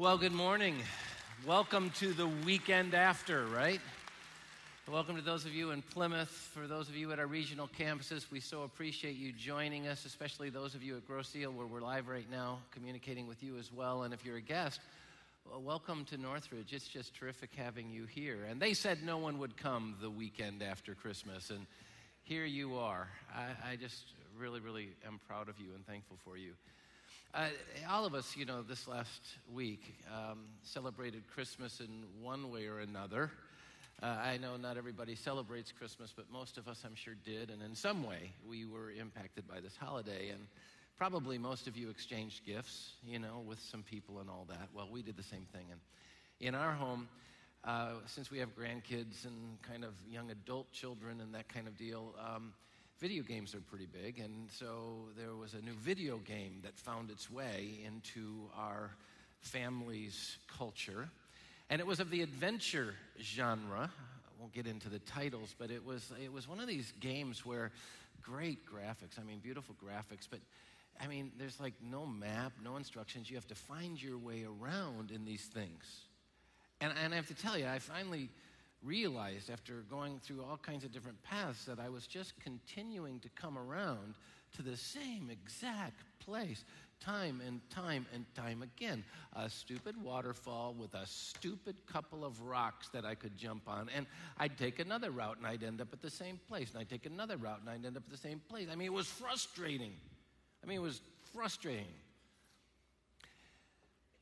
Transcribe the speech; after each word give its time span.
Well, 0.00 0.16
good 0.16 0.32
morning. 0.32 0.76
Welcome 1.46 1.90
to 1.96 2.14
the 2.14 2.26
weekend 2.26 2.94
after, 2.94 3.44
right? 3.48 3.82
Welcome 4.90 5.16
to 5.16 5.20
those 5.20 5.44
of 5.44 5.52
you 5.52 5.72
in 5.72 5.82
Plymouth. 5.82 6.30
For 6.54 6.66
those 6.66 6.88
of 6.88 6.96
you 6.96 7.12
at 7.12 7.18
our 7.18 7.26
regional 7.26 7.68
campuses, 7.78 8.24
we 8.30 8.40
so 8.40 8.62
appreciate 8.62 9.16
you 9.16 9.30
joining 9.30 9.88
us, 9.88 10.06
especially 10.06 10.48
those 10.48 10.74
of 10.74 10.82
you 10.82 10.96
at 10.96 11.06
Grosse 11.06 11.36
Ile, 11.36 11.52
where 11.52 11.66
we're 11.66 11.82
live 11.82 12.08
right 12.08 12.24
now, 12.30 12.60
communicating 12.70 13.26
with 13.26 13.42
you 13.42 13.58
as 13.58 13.70
well. 13.70 14.04
And 14.04 14.14
if 14.14 14.24
you're 14.24 14.38
a 14.38 14.40
guest, 14.40 14.80
well, 15.46 15.60
welcome 15.60 16.06
to 16.06 16.16
Northridge. 16.16 16.72
It's 16.72 16.88
just 16.88 17.14
terrific 17.14 17.50
having 17.54 17.90
you 17.90 18.06
here. 18.06 18.38
And 18.48 18.58
they 18.58 18.72
said 18.72 19.02
no 19.02 19.18
one 19.18 19.38
would 19.38 19.58
come 19.58 19.96
the 20.00 20.08
weekend 20.08 20.62
after 20.62 20.94
Christmas, 20.94 21.50
and 21.50 21.66
here 22.22 22.46
you 22.46 22.78
are. 22.78 23.06
I, 23.36 23.72
I 23.72 23.76
just 23.76 24.02
really, 24.38 24.60
really 24.60 24.88
am 25.06 25.20
proud 25.28 25.50
of 25.50 25.60
you 25.60 25.74
and 25.74 25.86
thankful 25.86 26.16
for 26.24 26.38
you. 26.38 26.52
Uh, 27.32 27.46
all 27.88 28.04
of 28.04 28.12
us, 28.12 28.36
you 28.36 28.44
know, 28.44 28.60
this 28.60 28.88
last 28.88 29.22
week 29.52 29.94
um, 30.12 30.40
celebrated 30.64 31.22
Christmas 31.32 31.78
in 31.78 31.86
one 32.20 32.50
way 32.50 32.66
or 32.66 32.80
another. 32.80 33.30
Uh, 34.02 34.06
I 34.06 34.38
know 34.38 34.56
not 34.56 34.76
everybody 34.76 35.14
celebrates 35.14 35.70
Christmas, 35.70 36.12
but 36.14 36.24
most 36.32 36.58
of 36.58 36.66
us, 36.66 36.82
I'm 36.84 36.96
sure, 36.96 37.14
did. 37.24 37.50
And 37.50 37.62
in 37.62 37.76
some 37.76 38.02
way, 38.04 38.32
we 38.48 38.64
were 38.64 38.90
impacted 38.90 39.46
by 39.46 39.60
this 39.60 39.76
holiday. 39.76 40.30
And 40.30 40.40
probably 40.98 41.38
most 41.38 41.68
of 41.68 41.76
you 41.76 41.88
exchanged 41.88 42.44
gifts, 42.44 42.94
you 43.06 43.20
know, 43.20 43.44
with 43.46 43.60
some 43.60 43.84
people 43.84 44.18
and 44.18 44.28
all 44.28 44.46
that. 44.48 44.68
Well, 44.74 44.88
we 44.90 45.00
did 45.00 45.16
the 45.16 45.22
same 45.22 45.46
thing. 45.52 45.66
And 45.70 45.80
in 46.40 46.56
our 46.56 46.72
home, 46.72 47.08
uh, 47.62 47.92
since 48.06 48.32
we 48.32 48.38
have 48.38 48.56
grandkids 48.56 49.24
and 49.24 49.62
kind 49.62 49.84
of 49.84 49.92
young 50.10 50.32
adult 50.32 50.72
children 50.72 51.20
and 51.20 51.32
that 51.36 51.48
kind 51.48 51.68
of 51.68 51.76
deal, 51.76 52.12
um, 52.18 52.54
video 53.00 53.22
games 53.22 53.54
are 53.54 53.60
pretty 53.60 53.86
big, 53.86 54.18
and 54.18 54.50
so 54.50 55.08
there 55.16 55.34
was 55.34 55.54
a 55.54 55.60
new 55.62 55.72
video 55.72 56.18
game 56.18 56.60
that 56.62 56.76
found 56.76 57.10
its 57.10 57.30
way 57.30 57.80
into 57.86 58.50
our 58.54 58.90
family's 59.40 60.36
culture. 60.58 61.08
And 61.70 61.80
it 61.80 61.86
was 61.86 61.98
of 61.98 62.10
the 62.10 62.20
adventure 62.20 62.94
genre. 63.18 63.90
I 63.90 64.40
won't 64.40 64.52
get 64.52 64.66
into 64.66 64.90
the 64.90 64.98
titles, 64.98 65.54
but 65.58 65.70
it 65.70 65.82
was, 65.82 66.12
it 66.22 66.30
was 66.30 66.46
one 66.46 66.60
of 66.60 66.66
these 66.66 66.92
games 67.00 67.46
where 67.46 67.72
great 68.20 68.66
graphics, 68.66 69.18
I 69.18 69.22
mean, 69.22 69.38
beautiful 69.38 69.74
graphics, 69.82 70.26
but 70.30 70.40
I 71.02 71.06
mean, 71.06 71.32
there's 71.38 71.58
like 71.58 71.74
no 71.82 72.04
map, 72.04 72.52
no 72.62 72.76
instructions. 72.76 73.30
You 73.30 73.36
have 73.36 73.48
to 73.48 73.54
find 73.54 74.00
your 74.02 74.18
way 74.18 74.44
around 74.44 75.10
in 75.10 75.24
these 75.24 75.44
things. 75.44 76.02
And, 76.82 76.92
and 77.02 77.14
I 77.14 77.16
have 77.16 77.28
to 77.28 77.34
tell 77.34 77.56
you, 77.56 77.66
I 77.66 77.78
finally 77.78 78.28
realized 78.82 79.50
after 79.50 79.84
going 79.90 80.18
through 80.20 80.42
all 80.42 80.56
kinds 80.56 80.84
of 80.84 80.92
different 80.92 81.22
paths 81.22 81.64
that 81.64 81.78
I 81.78 81.88
was 81.88 82.06
just 82.06 82.32
continuing 82.40 83.20
to 83.20 83.28
come 83.30 83.58
around 83.58 84.14
to 84.56 84.62
the 84.62 84.76
same 84.76 85.30
exact 85.30 86.02
place 86.18 86.64
time 87.00 87.40
and 87.46 87.60
time 87.70 88.06
and 88.14 88.24
time 88.34 88.62
again. 88.62 89.02
A 89.34 89.48
stupid 89.48 89.94
waterfall 90.02 90.74
with 90.78 90.92
a 90.94 91.06
stupid 91.06 91.76
couple 91.86 92.24
of 92.24 92.40
rocks 92.42 92.88
that 92.88 93.04
I 93.04 93.14
could 93.14 93.36
jump 93.36 93.62
on. 93.68 93.88
And 93.94 94.06
I'd 94.38 94.58
take 94.58 94.78
another 94.78 95.10
route 95.10 95.38
and 95.38 95.46
I'd 95.46 95.62
end 95.62 95.80
up 95.80 95.88
at 95.92 96.02
the 96.02 96.10
same 96.10 96.38
place. 96.48 96.70
And 96.70 96.80
I'd 96.80 96.90
take 96.90 97.06
another 97.06 97.36
route 97.36 97.60
and 97.60 97.70
I'd 97.70 97.86
end 97.86 97.96
up 97.96 98.02
at 98.04 98.10
the 98.10 98.18
same 98.18 98.40
place. 98.50 98.68
I 98.70 98.74
mean, 98.74 98.86
it 98.86 98.92
was 98.92 99.06
frustrating. 99.06 99.92
I 100.62 100.66
mean, 100.66 100.76
it 100.76 100.82
was 100.82 101.00
frustrating. 101.32 101.86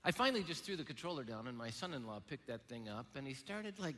I 0.04 0.12
finally 0.12 0.44
just 0.44 0.64
threw 0.64 0.76
the 0.76 0.84
controller 0.84 1.24
down, 1.24 1.48
and 1.48 1.58
my 1.58 1.70
son 1.70 1.92
in 1.92 2.06
law 2.06 2.20
picked 2.26 2.46
that 2.46 2.66
thing 2.68 2.88
up, 2.88 3.06
and 3.16 3.26
he 3.26 3.34
started 3.34 3.78
like 3.78 3.96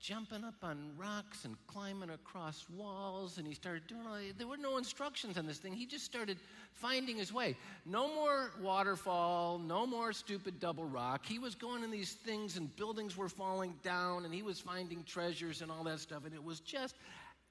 jumping 0.00 0.44
up 0.44 0.54
on 0.62 0.90
rocks 0.96 1.44
and 1.44 1.56
climbing 1.66 2.10
across 2.10 2.66
walls 2.70 3.38
and 3.38 3.46
he 3.46 3.54
started 3.54 3.86
doing 3.86 4.06
all 4.06 4.18
there 4.36 4.46
were 4.46 4.56
no 4.56 4.76
instructions 4.76 5.36
on 5.38 5.46
this 5.46 5.58
thing 5.58 5.72
he 5.72 5.86
just 5.86 6.04
started 6.04 6.38
finding 6.72 7.16
his 7.16 7.32
way 7.32 7.56
no 7.84 8.12
more 8.14 8.50
waterfall 8.60 9.58
no 9.58 9.86
more 9.86 10.12
stupid 10.12 10.60
double 10.60 10.84
rock 10.84 11.24
he 11.24 11.38
was 11.38 11.54
going 11.54 11.82
in 11.82 11.90
these 11.90 12.12
things 12.12 12.56
and 12.56 12.74
buildings 12.76 13.16
were 13.16 13.28
falling 13.28 13.74
down 13.82 14.24
and 14.24 14.34
he 14.34 14.42
was 14.42 14.60
finding 14.60 15.02
treasures 15.04 15.62
and 15.62 15.70
all 15.70 15.84
that 15.84 16.00
stuff 16.00 16.24
and 16.24 16.34
it 16.34 16.44
was 16.44 16.60
just 16.60 16.94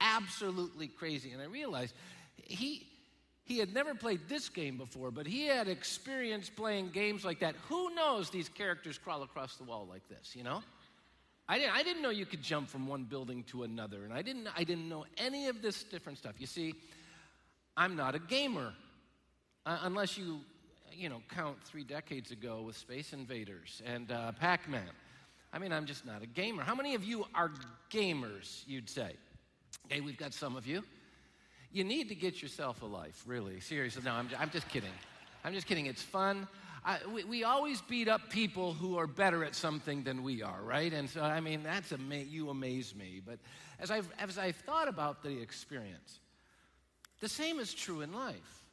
absolutely 0.02 0.88
crazy 0.88 1.32
and 1.32 1.42
i 1.42 1.46
realized 1.46 1.94
he 2.36 2.88
he 3.46 3.60
had 3.60 3.74
never 3.76 3.94
played 3.94 4.22
this 4.28 4.50
game 4.50 4.76
before, 4.76 5.12
but 5.12 5.28
he 5.28 5.46
had 5.46 5.68
experience 5.68 6.50
playing 6.50 6.90
games 6.90 7.24
like 7.24 7.40
that. 7.42 7.56
Who 7.70 7.94
knows 7.94 8.32
these 8.32 8.50
characters 8.50 8.98
crawl 8.98 9.22
across 9.22 9.56
the 9.56 9.64
wall 9.64 9.88
like 9.88 10.08
this, 10.10 10.36
you 10.36 10.44
know? 10.44 10.64
I 11.48 11.60
didn't, 11.60 11.76
I 11.76 11.84
didn't 11.84 12.02
know 12.02 12.10
you 12.10 12.26
could 12.26 12.42
jump 12.42 12.70
from 12.70 12.88
one 12.88 13.04
building 13.04 13.44
to 13.50 13.64
another, 13.64 14.04
and 14.04 14.12
I 14.12 14.24
didn't, 14.24 14.48
I 14.58 14.64
didn't 14.64 14.90
know 14.90 15.06
any 15.18 15.48
of 15.48 15.62
this 15.62 15.84
different 15.84 16.18
stuff. 16.18 16.34
You 16.40 16.48
see, 16.48 16.74
I'm 17.78 17.96
not 17.96 18.16
a 18.16 18.20
gamer, 18.20 18.74
uh, 19.66 19.80
unless 19.84 20.18
you, 20.18 20.40
you 20.92 21.08
know, 21.08 21.22
count 21.30 21.58
three 21.64 21.84
decades 21.84 22.32
ago 22.32 22.64
with 22.64 22.76
Space 22.76 23.14
Invaders 23.14 23.82
and 23.86 24.12
uh, 24.12 24.32
Pac 24.32 24.68
Man. 24.68 24.90
I 25.54 25.60
mean, 25.60 25.72
I'm 25.72 25.86
just 25.86 26.06
not 26.06 26.24
a 26.24 26.26
gamer. 26.26 26.64
How 26.64 26.74
many 26.76 26.96
of 26.96 27.04
you 27.04 27.26
are 27.36 27.52
gamers, 27.92 28.64
you'd 28.66 28.90
say? 28.90 29.14
Okay, 29.86 30.02
we've 30.02 30.18
got 30.18 30.34
some 30.34 30.56
of 30.56 30.66
you. 30.66 30.84
You 31.72 31.84
need 31.84 32.10
to 32.10 32.16
get 32.16 32.42
yourself 32.42 32.82
a 32.82 32.86
life, 32.86 33.24
really. 33.28 33.60
Seriously. 33.60 34.02
No, 34.04 34.14
I'm, 34.14 34.30
I'm 34.40 34.50
just 34.50 34.68
kidding. 34.70 34.90
I'm 35.44 35.54
just 35.54 35.68
kidding. 35.68 35.86
It's 35.86 36.02
fun. 36.02 36.48
I, 36.88 37.00
we, 37.12 37.24
we, 37.24 37.44
always 37.44 37.82
beat 37.82 38.08
up 38.08 38.30
people 38.30 38.74
who 38.74 38.98
are 38.98 39.08
better 39.08 39.44
at 39.44 39.56
something 39.56 40.04
than 40.04 40.22
we 40.22 40.44
are, 40.44 40.62
right? 40.62 40.94
And 40.94 41.10
so, 41.10 41.22
I 41.22 41.40
mean, 41.40 41.64
that's 41.64 41.92
ama- 41.92 42.18
you 42.18 42.52
amaze 42.52 42.94
me. 42.94 43.22
But 43.26 43.40
as 43.80 43.90
I've, 43.90 44.08
as 44.20 44.38
I've 44.38 44.56
thought 44.58 44.88
about 44.88 45.24
the 45.24 45.42
experience, 45.42 46.20
the 47.22 47.28
same 47.28 47.60
is 47.60 47.74
true 47.74 48.02
in 48.02 48.14
life. 48.14 48.64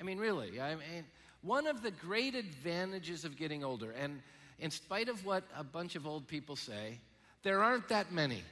I 0.00 0.02
mean, 0.02 0.18
really. 0.18 0.60
I 0.60 0.74
mean, 0.74 1.04
one 1.42 1.68
of 1.68 1.82
the 1.82 1.92
great 1.92 2.34
advantages 2.34 3.24
of 3.24 3.36
getting 3.36 3.62
older, 3.62 3.92
and 3.92 4.20
in 4.58 4.72
spite 4.72 5.08
of 5.08 5.24
what 5.24 5.44
a 5.56 5.62
bunch 5.62 5.94
of 5.94 6.08
old 6.08 6.26
people 6.26 6.56
say, 6.56 6.98
there 7.44 7.62
aren't 7.62 7.88
that 7.88 8.10
many, 8.10 8.42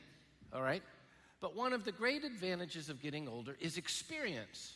all 0.52 0.62
right? 0.62 0.82
But 1.40 1.56
one 1.56 1.72
of 1.72 1.84
the 1.84 1.92
great 1.92 2.22
advantages 2.22 2.88
of 2.88 3.02
getting 3.02 3.26
older 3.26 3.56
is 3.60 3.78
experience. 3.78 4.74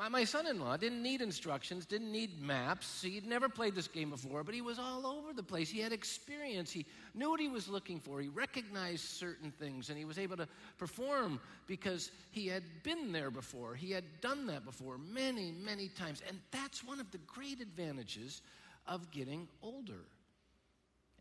My, 0.00 0.08
my 0.08 0.24
son 0.24 0.46
in 0.46 0.58
law 0.58 0.78
didn't 0.78 1.02
need 1.02 1.20
instructions, 1.20 1.84
didn't 1.84 2.10
need 2.10 2.40
maps. 2.40 3.02
He'd 3.02 3.26
never 3.26 3.50
played 3.50 3.74
this 3.74 3.86
game 3.86 4.08
before, 4.08 4.42
but 4.42 4.54
he 4.54 4.62
was 4.62 4.78
all 4.78 5.06
over 5.06 5.34
the 5.34 5.42
place. 5.42 5.68
He 5.68 5.78
had 5.78 5.92
experience. 5.92 6.72
He 6.72 6.86
knew 7.14 7.28
what 7.28 7.38
he 7.38 7.48
was 7.48 7.68
looking 7.68 8.00
for. 8.00 8.18
He 8.18 8.28
recognized 8.28 9.04
certain 9.04 9.50
things, 9.50 9.90
and 9.90 9.98
he 9.98 10.06
was 10.06 10.18
able 10.18 10.38
to 10.38 10.48
perform 10.78 11.38
because 11.66 12.12
he 12.30 12.46
had 12.46 12.62
been 12.82 13.12
there 13.12 13.30
before. 13.30 13.74
He 13.74 13.90
had 13.90 14.04
done 14.22 14.46
that 14.46 14.64
before 14.64 14.96
many, 14.96 15.52
many 15.52 15.88
times. 15.88 16.22
And 16.26 16.40
that's 16.50 16.82
one 16.82 16.98
of 16.98 17.10
the 17.10 17.18
great 17.18 17.60
advantages 17.60 18.40
of 18.86 19.10
getting 19.10 19.48
older. 19.62 20.00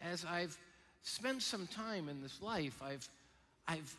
As 0.01 0.23
I've 0.23 0.57
spent 1.01 1.41
some 1.41 1.67
time 1.67 2.07
in 2.07 2.21
this 2.21 2.41
life, 2.41 2.81
I've, 2.81 3.09
I've 3.67 3.93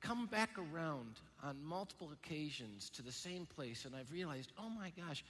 come 0.00 0.26
back 0.26 0.50
around 0.58 1.20
on 1.44 1.62
multiple 1.62 2.10
occasions 2.12 2.90
to 2.90 3.02
the 3.02 3.12
same 3.12 3.46
place, 3.46 3.84
and 3.84 3.94
I've 3.94 4.10
realized, 4.10 4.52
oh 4.58 4.70
my 4.70 4.90
gosh, 4.96 5.24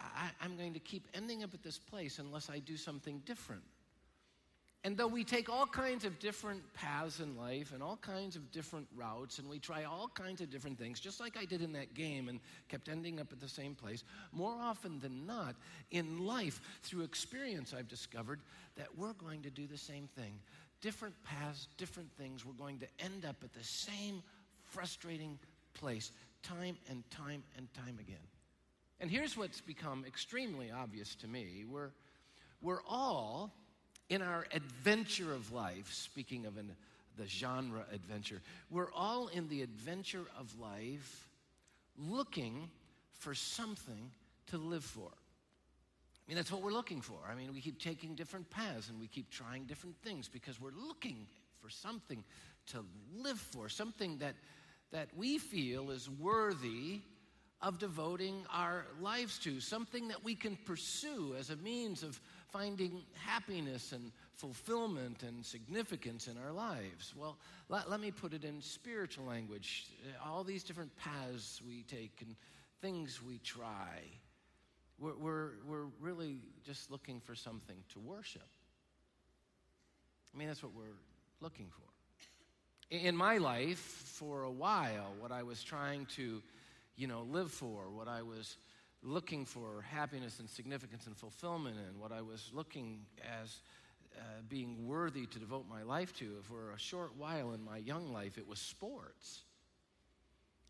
I, 0.00 0.30
am 0.44 0.56
going 0.56 0.74
to 0.74 0.78
keep 0.78 1.08
ending 1.14 1.42
up 1.42 1.54
at 1.54 1.62
this 1.62 1.78
place 1.78 2.18
unless 2.18 2.48
I 2.50 2.58
do 2.58 2.76
something 2.76 3.22
different. 3.24 3.62
And 4.84 4.96
though 4.96 5.08
we 5.08 5.24
take 5.24 5.48
all 5.48 5.66
kinds 5.66 6.04
of 6.04 6.20
different 6.20 6.62
paths 6.72 7.18
in 7.18 7.36
life 7.36 7.72
and 7.72 7.82
all 7.82 7.96
kinds 7.96 8.36
of 8.36 8.52
different 8.52 8.86
routes, 8.94 9.40
and 9.40 9.48
we 9.48 9.58
try 9.58 9.82
all 9.82 10.06
kinds 10.06 10.40
of 10.40 10.48
different 10.48 10.78
things, 10.78 11.00
just 11.00 11.18
like 11.18 11.36
I 11.36 11.44
did 11.44 11.60
in 11.60 11.72
that 11.72 11.94
game 11.94 12.28
and 12.28 12.38
kept 12.68 12.88
ending 12.88 13.18
up 13.18 13.32
at 13.32 13.40
the 13.40 13.48
same 13.48 13.74
place, 13.74 14.04
more 14.30 14.54
often 14.60 15.00
than 15.00 15.26
not, 15.26 15.56
in 15.90 16.24
life, 16.24 16.60
through 16.82 17.02
experience, 17.02 17.74
I've 17.76 17.88
discovered 17.88 18.40
that 18.76 18.86
we're 18.96 19.14
going 19.14 19.42
to 19.42 19.50
do 19.50 19.66
the 19.66 19.78
same 19.78 20.08
thing 20.16 20.38
different 20.82 21.14
paths, 21.24 21.66
different 21.78 22.12
things, 22.16 22.44
we're 22.44 22.52
going 22.52 22.78
to 22.78 22.86
end 23.00 23.24
up 23.24 23.36
at 23.42 23.52
the 23.54 23.64
same 23.64 24.22
frustrating 24.62 25.38
place 25.76 26.12
time 26.42 26.76
and 26.88 27.08
time 27.10 27.42
and 27.56 27.72
time 27.74 27.98
again. 28.00 28.16
And 29.00 29.10
here's 29.10 29.36
what's 29.36 29.60
become 29.60 30.04
extremely 30.06 30.70
obvious 30.70 31.14
to 31.16 31.28
me 31.28 31.64
we're, 31.68 31.90
we're 32.62 32.82
all 32.88 33.52
in 34.08 34.22
our 34.22 34.46
adventure 34.52 35.32
of 35.32 35.52
life, 35.52 35.92
speaking 35.92 36.46
of 36.46 36.56
an, 36.56 36.70
the 37.16 37.26
genre 37.26 37.84
adventure, 37.92 38.40
we're 38.70 38.92
all 38.94 39.28
in 39.28 39.48
the 39.48 39.62
adventure 39.62 40.24
of 40.38 40.58
life 40.58 41.28
looking 41.98 42.68
for 43.18 43.34
something 43.34 44.10
to 44.48 44.58
live 44.58 44.84
for. 44.84 45.08
I 45.08 46.28
mean, 46.28 46.36
that's 46.36 46.50
what 46.50 46.62
we're 46.62 46.72
looking 46.72 47.00
for. 47.00 47.18
I 47.30 47.34
mean, 47.34 47.52
we 47.52 47.60
keep 47.60 47.80
taking 47.80 48.14
different 48.14 48.50
paths 48.50 48.88
and 48.88 48.98
we 49.00 49.06
keep 49.06 49.30
trying 49.30 49.64
different 49.64 49.96
things 50.02 50.28
because 50.28 50.60
we're 50.60 50.72
looking 50.76 51.26
for 51.60 51.70
something 51.70 52.24
to 52.72 52.84
live 53.16 53.38
for, 53.38 53.68
something 53.68 54.18
that, 54.18 54.34
that 54.92 55.08
we 55.16 55.38
feel 55.38 55.90
is 55.90 56.08
worthy 56.08 57.00
of 57.62 57.78
devoting 57.78 58.44
our 58.52 58.86
lives 59.00 59.38
to, 59.38 59.60
something 59.60 60.08
that 60.08 60.22
we 60.22 60.34
can 60.34 60.56
pursue 60.64 61.34
as 61.38 61.50
a 61.50 61.56
means 61.56 62.02
of 62.02 62.20
finding 62.52 63.02
happiness 63.14 63.92
and 63.92 64.12
fulfillment 64.36 65.22
and 65.22 65.44
significance 65.44 66.28
in 66.28 66.36
our 66.38 66.52
lives. 66.52 67.14
Well, 67.16 67.38
let, 67.68 67.90
let 67.90 68.00
me 68.00 68.10
put 68.10 68.34
it 68.34 68.44
in 68.44 68.60
spiritual 68.60 69.24
language. 69.24 69.86
All 70.24 70.44
these 70.44 70.62
different 70.62 70.94
paths 70.96 71.62
we 71.66 71.82
take 71.84 72.20
and 72.20 72.36
things 72.80 73.22
we 73.22 73.38
try 73.38 74.02
we're, 74.98 75.16
we're, 75.16 75.50
we're 75.66 75.86
really 76.00 76.38
just 76.64 76.90
looking 76.90 77.20
for 77.20 77.34
something 77.34 77.76
to 77.92 78.00
worship. 78.00 78.48
I 80.34 80.38
mean, 80.38 80.48
that's 80.48 80.62
what 80.62 80.74
we're 80.74 80.96
looking 81.40 81.66
for. 81.70 81.95
In 82.90 83.16
my 83.16 83.38
life, 83.38 83.78
for 83.78 84.44
a 84.44 84.50
while, 84.50 85.12
what 85.18 85.32
I 85.32 85.42
was 85.42 85.62
trying 85.62 86.06
to, 86.16 86.42
you 86.96 87.06
know, 87.06 87.22
live 87.22 87.50
for, 87.50 87.90
what 87.90 88.06
I 88.06 88.22
was 88.22 88.56
looking 89.02 89.44
for 89.44 89.82
happiness 89.82 90.38
and 90.38 90.48
significance 90.48 91.06
and 91.06 91.16
fulfillment 91.16 91.76
in, 91.76 92.00
what 92.00 92.12
I 92.12 92.22
was 92.22 92.50
looking 92.54 93.00
as 93.42 93.60
uh, 94.16 94.22
being 94.48 94.86
worthy 94.86 95.26
to 95.26 95.38
devote 95.38 95.66
my 95.68 95.82
life 95.82 96.14
to, 96.18 96.36
for 96.44 96.70
a 96.72 96.78
short 96.78 97.16
while 97.16 97.52
in 97.52 97.64
my 97.64 97.78
young 97.78 98.12
life, 98.12 98.38
it 98.38 98.46
was 98.46 98.60
sports. 98.60 99.42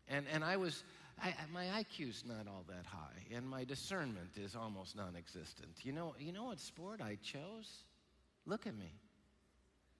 And, 0.07 0.25
and 0.33 0.43
I 0.43 0.57
was, 0.57 0.83
I, 1.21 1.33
my 1.53 1.65
IQ's 1.65 2.23
not 2.25 2.47
all 2.47 2.65
that 2.67 2.85
high, 2.85 3.35
and 3.35 3.47
my 3.47 3.63
discernment 3.63 4.37
is 4.37 4.55
almost 4.55 4.95
non 4.95 5.15
existent. 5.15 5.71
You 5.83 5.93
know, 5.93 6.15
you 6.19 6.31
know 6.31 6.45
what 6.45 6.59
sport 6.59 6.99
I 7.01 7.17
chose? 7.21 7.83
Look 8.45 8.65
at 8.65 8.75
me 8.77 8.91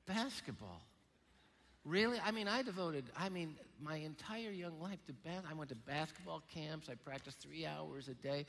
basketball. 0.07 0.81
Really? 1.87 2.19
I 2.23 2.31
mean, 2.31 2.49
I 2.49 2.63
devoted, 2.63 3.05
I 3.15 3.29
mean, 3.29 3.55
my 3.81 3.95
entire 3.95 4.51
young 4.51 4.77
life 4.81 4.99
to 5.07 5.13
bas- 5.13 5.45
I 5.49 5.53
went 5.53 5.69
to 5.69 5.75
basketball 5.75 6.43
camps. 6.53 6.89
I 6.89 6.95
practiced 6.95 7.39
three 7.39 7.65
hours 7.65 8.09
a 8.09 8.13
day. 8.13 8.45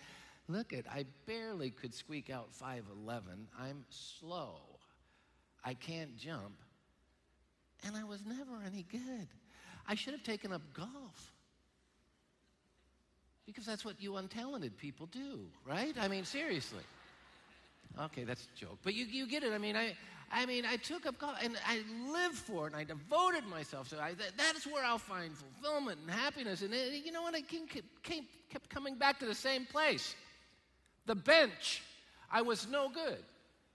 Look 0.48 0.72
at, 0.72 0.88
I 0.90 1.04
barely 1.24 1.70
could 1.70 1.94
squeak 1.94 2.30
out 2.30 2.48
5'11. 2.52 3.46
I'm 3.56 3.84
slow. 3.90 4.56
I 5.64 5.74
can't 5.74 6.16
jump. 6.16 6.58
And 7.86 7.96
I 7.96 8.02
was 8.02 8.24
never 8.26 8.60
any 8.66 8.84
good. 8.90 9.28
I 9.86 9.94
should 9.94 10.14
have 10.14 10.24
taken 10.24 10.52
up 10.52 10.62
golf. 10.74 11.32
Because 13.46 13.64
that's 13.64 13.84
what 13.84 14.02
you 14.02 14.12
untalented 14.12 14.76
people 14.76 15.06
do, 15.06 15.46
right? 15.64 15.94
I 16.00 16.08
mean, 16.08 16.24
seriously. 16.24 16.82
Okay, 18.00 18.24
that's 18.24 18.44
a 18.44 18.58
joke. 18.58 18.78
But 18.82 18.94
you, 18.94 19.06
you 19.06 19.28
get 19.28 19.44
it. 19.44 19.52
I 19.52 19.58
mean, 19.58 19.76
I, 19.76 19.94
I 20.30 20.46
mean, 20.46 20.64
I 20.64 20.76
took 20.76 21.06
up 21.06 21.18
golf 21.18 21.36
and 21.42 21.56
I 21.66 21.82
lived 22.10 22.36
for 22.36 22.66
it 22.66 22.72
and 22.72 22.76
I 22.76 22.84
devoted 22.84 23.46
myself 23.46 23.88
to 23.90 23.96
it. 23.96 24.00
I, 24.00 24.14
that, 24.14 24.32
that's 24.36 24.66
where 24.66 24.84
I'll 24.84 24.98
find 24.98 25.32
fulfillment 25.34 25.98
and 26.02 26.10
happiness. 26.10 26.62
And 26.62 26.74
it, 26.74 27.04
you 27.04 27.12
know 27.12 27.22
what? 27.22 27.34
I 27.34 27.40
came, 27.40 27.66
kept 28.50 28.68
coming 28.68 28.96
back 28.96 29.18
to 29.20 29.26
the 29.26 29.34
same 29.34 29.64
place 29.66 30.14
the 31.06 31.14
bench. 31.14 31.82
I 32.30 32.42
was 32.42 32.68
no 32.68 32.90
good. 32.90 33.18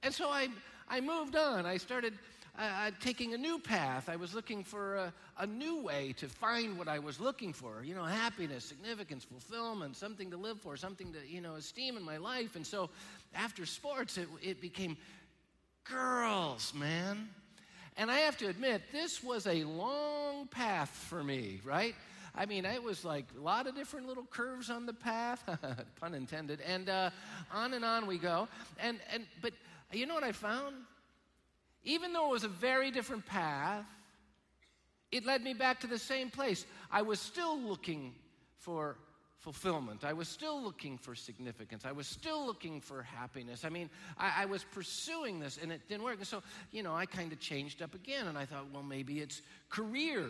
And 0.03 0.13
so 0.13 0.29
I, 0.29 0.47
I 0.88 1.01
moved 1.01 1.35
on. 1.35 1.65
I 1.65 1.77
started 1.77 2.13
uh, 2.57 2.61
uh, 2.61 2.91
taking 2.99 3.33
a 3.33 3.38
new 3.38 3.57
path. 3.57 4.07
I 4.07 4.15
was 4.15 4.35
looking 4.35 4.63
for 4.63 4.95
a, 4.95 5.13
a, 5.39 5.47
new 5.47 5.81
way 5.81 6.13
to 6.17 6.27
find 6.27 6.77
what 6.77 6.88
I 6.88 6.99
was 6.99 7.19
looking 7.19 7.51
for. 7.51 7.83
You 7.83 7.95
know, 7.95 8.03
happiness, 8.03 8.63
significance, 8.63 9.23
fulfillment, 9.23 9.97
something 9.97 10.29
to 10.29 10.38
live 10.38 10.61
for, 10.61 10.77
something 10.77 11.11
to, 11.13 11.19
you 11.27 11.41
know, 11.41 11.56
esteem 11.56 11.97
in 11.97 12.03
my 12.03 12.17
life. 12.17 12.56
And 12.56 12.65
so 12.65 12.91
after 13.33 13.65
sports, 13.65 14.19
it, 14.19 14.27
it 14.44 14.61
became 14.61 14.97
girls, 15.89 16.74
man. 16.74 17.30
And 17.95 18.09
I 18.09 18.19
have 18.19 18.38
to 18.38 18.47
admit, 18.47 18.81
this 18.91 19.24
was 19.24 19.45
a 19.45 19.63
long 19.63 20.47
path 20.47 20.89
for 20.89 21.24
me, 21.24 21.62
right? 21.63 21.95
I 22.35 22.47
mean, 22.47 22.65
it 22.65 22.81
was 22.81 23.06
like 23.06 23.25
a 23.38 23.41
lot 23.41 23.68
of 23.68 23.75
different 23.75 24.07
little 24.07 24.25
curves 24.25 24.71
on 24.71 24.88
the 24.88 24.94
path, 24.94 25.44
pun 26.00 26.15
intended, 26.15 26.62
and 26.62 26.89
uh, 26.89 27.12
on 27.51 27.74
and 27.74 27.85
on 27.85 28.07
we 28.07 28.18
go. 28.18 28.47
And 28.80 29.00
and 29.12 29.27
but 29.41 29.53
you 29.91 30.07
know 30.07 30.15
what 30.15 30.24
I 30.24 30.31
found? 30.31 30.75
Even 31.83 32.13
though 32.13 32.30
it 32.30 32.31
was 32.31 32.44
a 32.44 32.50
very 32.50 32.89
different 32.89 33.25
path, 33.25 33.85
it 35.12 35.25
led 35.25 35.44
me 35.44 35.53
back 35.53 35.81
to 35.81 35.88
the 35.88 36.00
same 36.00 36.31
place. 36.31 36.65
I 36.91 37.03
was 37.03 37.19
still 37.19 37.59
looking 37.59 38.15
for 38.57 38.97
fulfillment. 39.44 40.06
I 40.06 40.13
was 40.13 40.30
still 40.30 40.63
looking 40.63 40.98
for 40.98 41.16
significance. 41.16 41.84
I 41.86 41.92
was 41.92 42.07
still 42.07 42.45
looking 42.45 42.80
for 42.80 43.04
happiness. 43.04 43.66
I 43.66 43.69
mean, 43.69 43.90
I, 44.18 44.44
I 44.44 44.45
was 44.45 44.63
pursuing 44.63 45.42
this 45.42 45.60
and 45.62 45.69
it 45.69 45.81
didn't 45.90 46.04
work. 46.04 46.18
And 46.18 46.28
so, 46.28 46.42
you 46.72 46.81
know, 46.81 46.95
I 46.95 47.06
kind 47.06 47.34
of 47.34 47.42
changed 47.42 47.81
up 47.81 47.94
again 47.94 48.28
and 48.28 48.38
I 48.38 48.45
thought, 48.45 48.68
well, 48.74 48.84
maybe 48.84 49.19
it's 49.19 49.42
career. 49.69 50.28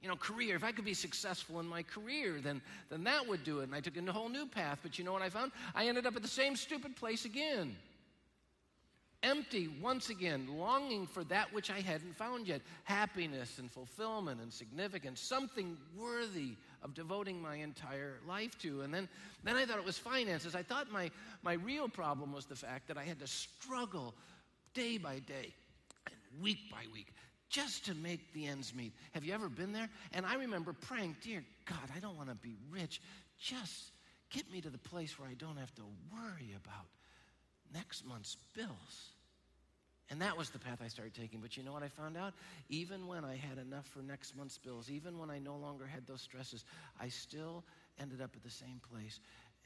You 0.00 0.08
know, 0.08 0.14
career. 0.14 0.54
If 0.54 0.62
I 0.62 0.70
could 0.70 0.84
be 0.84 0.94
successful 0.94 1.58
in 1.58 1.66
my 1.66 1.82
career, 1.82 2.40
then, 2.40 2.62
then 2.90 3.02
that 3.04 3.26
would 3.26 3.42
do 3.42 3.58
it. 3.58 3.64
And 3.64 3.74
I 3.74 3.80
took 3.80 3.96
a 3.96 4.12
whole 4.12 4.28
new 4.28 4.46
path. 4.46 4.78
But 4.84 4.98
you 5.00 5.04
know 5.04 5.12
what 5.12 5.22
I 5.22 5.30
found? 5.30 5.50
I 5.74 5.88
ended 5.88 6.06
up 6.06 6.14
at 6.14 6.22
the 6.22 6.28
same 6.28 6.54
stupid 6.54 6.94
place 6.94 7.24
again 7.24 7.74
empty 9.24 9.68
once 9.80 10.10
again, 10.10 10.46
longing 10.58 11.06
for 11.06 11.24
that 11.24 11.52
which 11.52 11.70
I 11.70 11.80
hadn't 11.80 12.14
found 12.14 12.46
yet 12.46 12.60
happiness 12.84 13.58
and 13.58 13.70
fulfillment 13.70 14.40
and 14.40 14.52
significance, 14.52 15.20
something 15.20 15.76
worthy 15.96 16.56
of 16.84 16.94
devoting 16.94 17.40
my 17.40 17.56
entire 17.56 18.18
life 18.28 18.56
to. 18.58 18.82
And 18.82 18.92
then, 18.92 19.08
then 19.42 19.56
I 19.56 19.64
thought 19.64 19.78
it 19.78 19.84
was 19.84 19.98
finances. 19.98 20.54
I 20.54 20.62
thought 20.62 20.92
my, 20.92 21.10
my 21.42 21.54
real 21.54 21.88
problem 21.88 22.32
was 22.32 22.44
the 22.44 22.54
fact 22.54 22.88
that 22.88 22.98
I 22.98 23.04
had 23.04 23.18
to 23.20 23.26
struggle 23.26 24.14
day 24.74 24.98
by 24.98 25.20
day 25.20 25.54
and 26.06 26.42
week 26.42 26.58
by 26.70 26.84
week 26.92 27.12
just 27.48 27.86
to 27.86 27.94
make 27.94 28.32
the 28.34 28.46
ends 28.46 28.74
meet. 28.74 28.92
Have 29.12 29.24
you 29.24 29.32
ever 29.32 29.48
been 29.48 29.72
there? 29.72 29.88
And 30.12 30.26
I 30.26 30.34
remember 30.34 30.72
praying, 30.72 31.16
Dear 31.22 31.42
God, 31.64 31.88
I 31.96 32.00
don't 32.00 32.16
want 32.16 32.28
to 32.28 32.34
be 32.34 32.56
rich. 32.70 33.00
Just 33.40 33.92
get 34.30 34.50
me 34.52 34.60
to 34.60 34.70
the 34.70 34.78
place 34.78 35.18
where 35.18 35.28
I 35.28 35.34
don't 35.34 35.56
have 35.56 35.74
to 35.76 35.82
worry 36.12 36.54
about 36.56 36.86
next 37.72 38.04
month's 38.04 38.36
bills. 38.54 39.14
And 40.10 40.20
that 40.20 40.36
was 40.36 40.50
the 40.50 40.58
path 40.58 40.80
I 40.84 40.88
started 40.88 41.14
taking. 41.14 41.40
But 41.40 41.56
you 41.56 41.62
know 41.62 41.72
what 41.72 41.82
I 41.82 41.88
found 41.88 42.16
out? 42.16 42.34
Even 42.68 43.06
when 43.06 43.24
I 43.24 43.36
had 43.36 43.58
enough 43.58 43.86
for 43.86 44.00
next 44.00 44.36
month's 44.36 44.58
bills, 44.58 44.90
even 44.90 45.18
when 45.18 45.30
I 45.30 45.38
no 45.38 45.56
longer 45.56 45.86
had 45.86 46.06
those 46.06 46.20
stresses, 46.20 46.64
I 47.00 47.08
still 47.08 47.64
ended 48.00 48.20
up 48.20 48.30
at 48.36 48.42
the 48.42 48.50
same 48.50 48.80
place, 48.90 49.20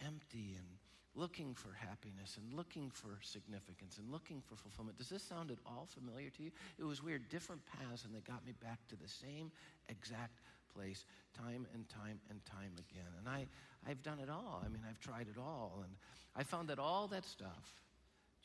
empty 0.07 0.55
and 0.57 0.67
looking 1.15 1.53
for 1.55 1.73
happiness 1.73 2.39
and 2.39 2.55
looking 2.55 2.91
for 2.91 3.19
significance 3.23 3.99
and 3.99 4.11
looking 4.11 4.41
for 4.41 4.55
fulfillment. 4.55 4.97
Does 4.97 5.09
this 5.09 5.23
sound 5.23 5.51
at 5.51 5.59
all 5.67 5.89
familiar 5.91 6.31
to 6.31 6.43
you? 6.45 6.51
It 6.79 6.85
was 6.85 7.03
weird, 7.03 7.29
different 7.29 7.63
paths, 7.67 8.05
and 8.05 8.15
they 8.15 8.21
got 8.21 8.47
me 8.47 8.53
back 8.63 8.79
to 8.89 8.97
the 8.97 9.09
same 9.09 9.51
exact 9.89 10.39
place 10.73 11.05
time 11.37 11.67
and 11.75 11.89
time 11.89 12.21
and 12.31 12.45
time 12.45 12.73
again. 12.79 13.11
And 13.19 13.29
I, 13.29 13.47
I've 13.89 14.03
done 14.03 14.21
it 14.21 14.31
all. 14.31 14.63
I 14.65 14.69
mean, 14.69 14.83
I've 14.89 15.01
tried 15.01 15.27
it 15.29 15.39
all. 15.39 15.81
And 15.83 15.93
I 16.37 16.45
found 16.45 16.69
that 16.69 16.79
all 16.79 17.09
that 17.09 17.25
stuff 17.25 17.75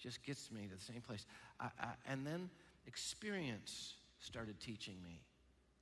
just 0.04 0.22
gets 0.24 0.52
me 0.52 0.68
to 0.68 0.76
the 0.76 0.82
same 0.82 1.02
place. 1.02 1.26
I, 1.60 1.70
I, 1.80 1.94
and 2.08 2.28
then 2.28 2.50
experience 2.86 3.96
started 4.20 4.60
teaching 4.60 4.98
me 5.02 5.24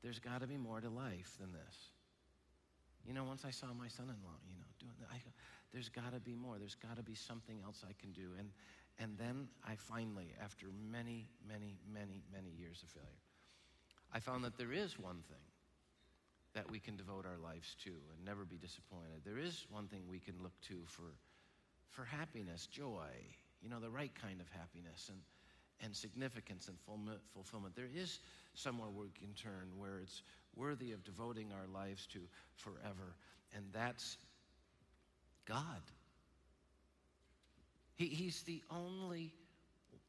there's 0.04 0.20
got 0.20 0.42
to 0.42 0.48
be 0.48 0.58
more 0.58 0.82
to 0.82 0.90
life 0.90 1.36
than 1.40 1.52
this. 1.52 1.76
You 3.06 3.14
know, 3.14 3.24
once 3.24 3.46
I 3.46 3.52
saw 3.52 3.68
my 3.74 3.88
son 3.88 4.06
in 4.06 4.18
law, 4.24 4.38
you 4.48 4.58
know, 4.58 4.66
doing 4.80 4.94
that, 5.00 5.08
I, 5.12 5.18
there's 5.74 5.90
got 5.90 6.14
to 6.14 6.20
be 6.20 6.34
more. 6.34 6.58
There's 6.58 6.76
got 6.76 6.98
to 6.98 7.04
be 7.04 7.16
something 7.16 7.60
else 7.64 7.84
I 7.88 7.94
can 8.00 8.12
do. 8.12 8.30
And, 8.38 8.50
and 9.00 9.18
then 9.18 9.48
I 9.68 9.76
finally, 9.76 10.34
after 10.44 10.68
many, 10.92 11.28
many, 11.48 11.78
many, 11.92 12.22
many 12.32 12.50
years 12.58 12.82
of 12.84 12.90
failure, 12.90 13.26
I 14.14 14.20
found 14.20 14.44
that 14.44 14.58
there 14.58 14.74
is 14.74 15.00
one 15.00 15.24
thing 15.30 15.46
that 16.54 16.70
we 16.70 16.80
can 16.80 16.98
devote 16.98 17.26
our 17.26 17.38
lives 17.38 17.76
to 17.84 17.90
and 17.90 18.26
never 18.26 18.44
be 18.44 18.58
disappointed. 18.58 19.22
There 19.24 19.40
is 19.40 19.66
one 19.70 19.88
thing 19.88 20.02
we 20.10 20.20
can 20.20 20.36
look 20.44 20.60
to 20.68 20.82
for, 20.86 21.16
for 21.90 22.04
happiness, 22.04 22.68
joy, 22.68 23.08
you 23.62 23.70
know, 23.70 23.80
the 23.80 23.90
right 23.90 24.12
kind 24.20 24.42
of 24.42 24.48
happiness 24.50 25.10
and, 25.10 25.20
and 25.84 25.96
significance 25.96 26.68
and 26.68 26.78
fulfillment. 27.34 27.76
There 27.76 27.90
is 27.96 28.20
somewhere 28.54 28.90
we 28.90 29.08
can 29.20 29.34
turn 29.34 29.70
where 29.78 30.00
it's 30.02 30.24
worthy 30.56 30.92
of 30.92 31.04
devoting 31.04 31.52
our 31.54 31.68
lives 31.74 32.08
to 32.08 32.20
forever, 32.56 33.16
and 33.56 33.66
that's 33.74 34.18
God. 35.46 35.82
He, 37.96 38.08
he's 38.08 38.42
the 38.44 38.62
only 38.70 39.34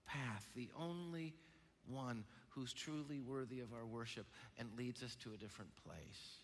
path, 0.07 0.47
the 0.55 0.69
only 0.79 1.35
one 1.87 2.25
who's 2.51 2.73
truly 2.73 3.21
worthy 3.21 3.61
of 3.61 3.73
our 3.73 3.87
worship 3.87 4.27
and 4.59 4.69
leads 4.77 5.03
us 5.03 5.17
to 5.17 5.33
a 5.33 5.37
different 5.37 5.71
place. 5.85 6.39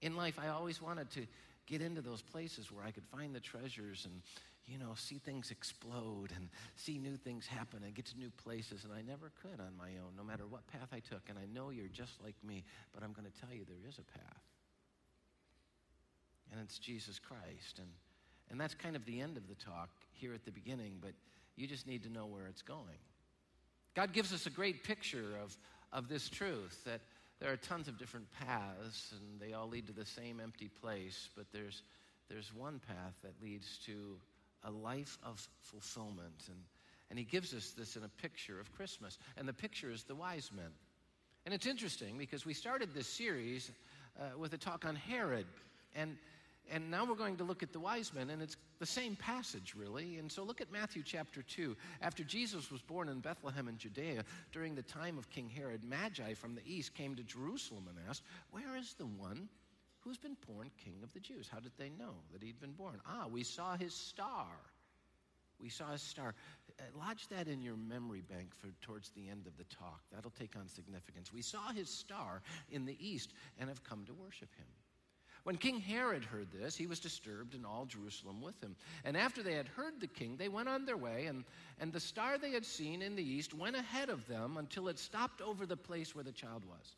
In 0.00 0.16
life, 0.16 0.38
I 0.42 0.48
always 0.48 0.80
wanted 0.80 1.10
to 1.12 1.26
get 1.66 1.82
into 1.82 2.00
those 2.00 2.22
places 2.22 2.72
where 2.72 2.84
I 2.84 2.90
could 2.90 3.04
find 3.04 3.34
the 3.34 3.40
treasures 3.40 4.06
and 4.06 4.22
you 4.68 4.78
know, 4.78 4.92
see 4.94 5.18
things 5.18 5.50
explode 5.50 6.28
and 6.36 6.48
see 6.76 6.98
new 6.98 7.16
things 7.16 7.46
happen 7.46 7.82
and 7.82 7.94
get 7.94 8.04
to 8.06 8.18
new 8.18 8.30
places. 8.44 8.84
And 8.84 8.92
I 8.92 9.00
never 9.00 9.32
could 9.42 9.60
on 9.60 9.72
my 9.78 9.88
own, 10.04 10.12
no 10.16 10.22
matter 10.22 10.46
what 10.46 10.66
path 10.66 10.88
I 10.92 11.00
took. 11.00 11.22
And 11.28 11.38
I 11.38 11.46
know 11.52 11.70
you're 11.70 11.88
just 11.88 12.22
like 12.22 12.36
me, 12.46 12.64
but 12.92 13.02
I'm 13.02 13.12
going 13.12 13.24
to 13.24 13.40
tell 13.40 13.54
you 13.54 13.64
there 13.64 13.88
is 13.88 13.98
a 13.98 14.18
path. 14.18 14.42
And 16.52 16.60
it's 16.60 16.78
Jesus 16.78 17.18
Christ. 17.18 17.78
And, 17.78 17.88
and 18.50 18.60
that's 18.60 18.74
kind 18.74 18.94
of 18.94 19.04
the 19.06 19.20
end 19.20 19.38
of 19.38 19.48
the 19.48 19.54
talk 19.54 19.88
here 20.12 20.34
at 20.34 20.44
the 20.44 20.52
beginning, 20.52 20.98
but 21.00 21.12
you 21.56 21.66
just 21.66 21.86
need 21.86 22.02
to 22.02 22.12
know 22.12 22.26
where 22.26 22.46
it's 22.46 22.62
going. 22.62 23.00
God 23.94 24.12
gives 24.12 24.32
us 24.32 24.46
a 24.46 24.50
great 24.50 24.84
picture 24.84 25.36
of, 25.42 25.56
of 25.92 26.08
this 26.08 26.28
truth 26.28 26.84
that 26.84 27.00
there 27.40 27.50
are 27.50 27.56
tons 27.56 27.88
of 27.88 27.98
different 27.98 28.26
paths 28.32 29.12
and 29.12 29.40
they 29.40 29.54
all 29.54 29.68
lead 29.68 29.86
to 29.86 29.92
the 29.92 30.04
same 30.04 30.40
empty 30.40 30.68
place, 30.80 31.30
but 31.36 31.46
there's, 31.52 31.82
there's 32.28 32.52
one 32.54 32.80
path 32.86 33.14
that 33.22 33.32
leads 33.42 33.78
to 33.86 34.18
a 34.64 34.70
life 34.70 35.18
of 35.22 35.46
fulfillment. 35.60 36.44
And, 36.48 36.58
and 37.10 37.18
he 37.18 37.24
gives 37.24 37.54
us 37.54 37.70
this 37.70 37.96
in 37.96 38.04
a 38.04 38.08
picture 38.08 38.60
of 38.60 38.72
Christmas. 38.72 39.18
And 39.36 39.48
the 39.48 39.52
picture 39.52 39.90
is 39.90 40.04
the 40.04 40.14
wise 40.14 40.50
men. 40.54 40.70
And 41.44 41.54
it's 41.54 41.66
interesting 41.66 42.18
because 42.18 42.44
we 42.44 42.54
started 42.54 42.94
this 42.94 43.08
series 43.08 43.70
uh, 44.18 44.36
with 44.38 44.52
a 44.52 44.58
talk 44.58 44.84
on 44.84 44.96
Herod. 44.96 45.46
And 45.94 46.16
And 46.70 46.90
now 46.90 47.06
we're 47.06 47.14
going 47.14 47.38
to 47.38 47.44
look 47.44 47.62
at 47.62 47.72
the 47.72 47.80
wise 47.80 48.12
men, 48.12 48.28
and 48.28 48.42
it's 48.42 48.56
the 48.78 48.86
same 48.86 49.16
passage, 49.16 49.74
really. 49.74 50.18
And 50.18 50.30
so 50.30 50.44
look 50.44 50.60
at 50.60 50.70
Matthew 50.70 51.02
chapter 51.02 51.42
2. 51.42 51.74
After 52.02 52.22
Jesus 52.24 52.70
was 52.70 52.82
born 52.82 53.08
in 53.08 53.20
Bethlehem 53.20 53.68
in 53.68 53.78
Judea, 53.78 54.24
during 54.52 54.74
the 54.74 54.82
time 54.82 55.16
of 55.16 55.30
King 55.30 55.48
Herod, 55.48 55.82
Magi 55.82 56.34
from 56.34 56.54
the 56.54 56.60
east 56.66 56.94
came 56.94 57.16
to 57.16 57.22
Jerusalem 57.22 57.86
and 57.88 57.96
asked, 58.06 58.22
Where 58.50 58.76
is 58.76 58.94
the 58.98 59.06
one 59.06 59.48
who's 60.08 60.16
been 60.16 60.36
born 60.46 60.70
king 60.82 60.94
of 61.02 61.12
the 61.12 61.20
Jews? 61.20 61.48
How 61.52 61.60
did 61.60 61.72
they 61.76 61.90
know 61.90 62.14
that 62.32 62.42
he'd 62.42 62.58
been 62.58 62.72
born? 62.72 62.98
Ah, 63.06 63.26
we 63.30 63.42
saw 63.42 63.76
his 63.76 63.92
star. 63.92 64.46
We 65.60 65.68
saw 65.68 65.92
his 65.92 66.00
star. 66.00 66.34
Uh, 66.80 66.84
lodge 66.98 67.28
that 67.28 67.46
in 67.46 67.60
your 67.60 67.76
memory 67.76 68.22
bank 68.22 68.54
for 68.54 68.68
towards 68.80 69.10
the 69.10 69.28
end 69.28 69.46
of 69.46 69.58
the 69.58 69.64
talk. 69.64 70.00
That'll 70.10 70.30
take 70.30 70.56
on 70.56 70.66
significance. 70.66 71.30
We 71.30 71.42
saw 71.42 71.72
his 71.72 71.90
star 71.90 72.40
in 72.70 72.86
the 72.86 72.96
east 72.98 73.34
and 73.60 73.68
have 73.68 73.84
come 73.84 74.06
to 74.06 74.14
worship 74.14 74.48
him. 74.56 74.66
When 75.44 75.56
King 75.56 75.78
Herod 75.78 76.24
heard 76.24 76.48
this, 76.52 76.74
he 76.74 76.86
was 76.86 77.00
disturbed, 77.00 77.54
and 77.54 77.66
all 77.66 77.84
Jerusalem 77.84 78.40
with 78.40 78.62
him. 78.62 78.76
And 79.04 79.16
after 79.16 79.42
they 79.42 79.54
had 79.54 79.68
heard 79.68 80.00
the 80.00 80.06
king, 80.06 80.36
they 80.36 80.48
went 80.48 80.68
on 80.68 80.84
their 80.86 80.96
way, 80.96 81.26
and, 81.26 81.44
and 81.80 81.92
the 81.92 82.00
star 82.00 82.38
they 82.38 82.52
had 82.52 82.64
seen 82.64 83.02
in 83.02 83.14
the 83.14 83.22
east 83.22 83.54
went 83.54 83.76
ahead 83.76 84.08
of 84.08 84.26
them 84.26 84.56
until 84.56 84.88
it 84.88 84.98
stopped 84.98 85.42
over 85.42 85.66
the 85.66 85.76
place 85.76 86.14
where 86.14 86.24
the 86.24 86.32
child 86.32 86.64
was. 86.64 86.96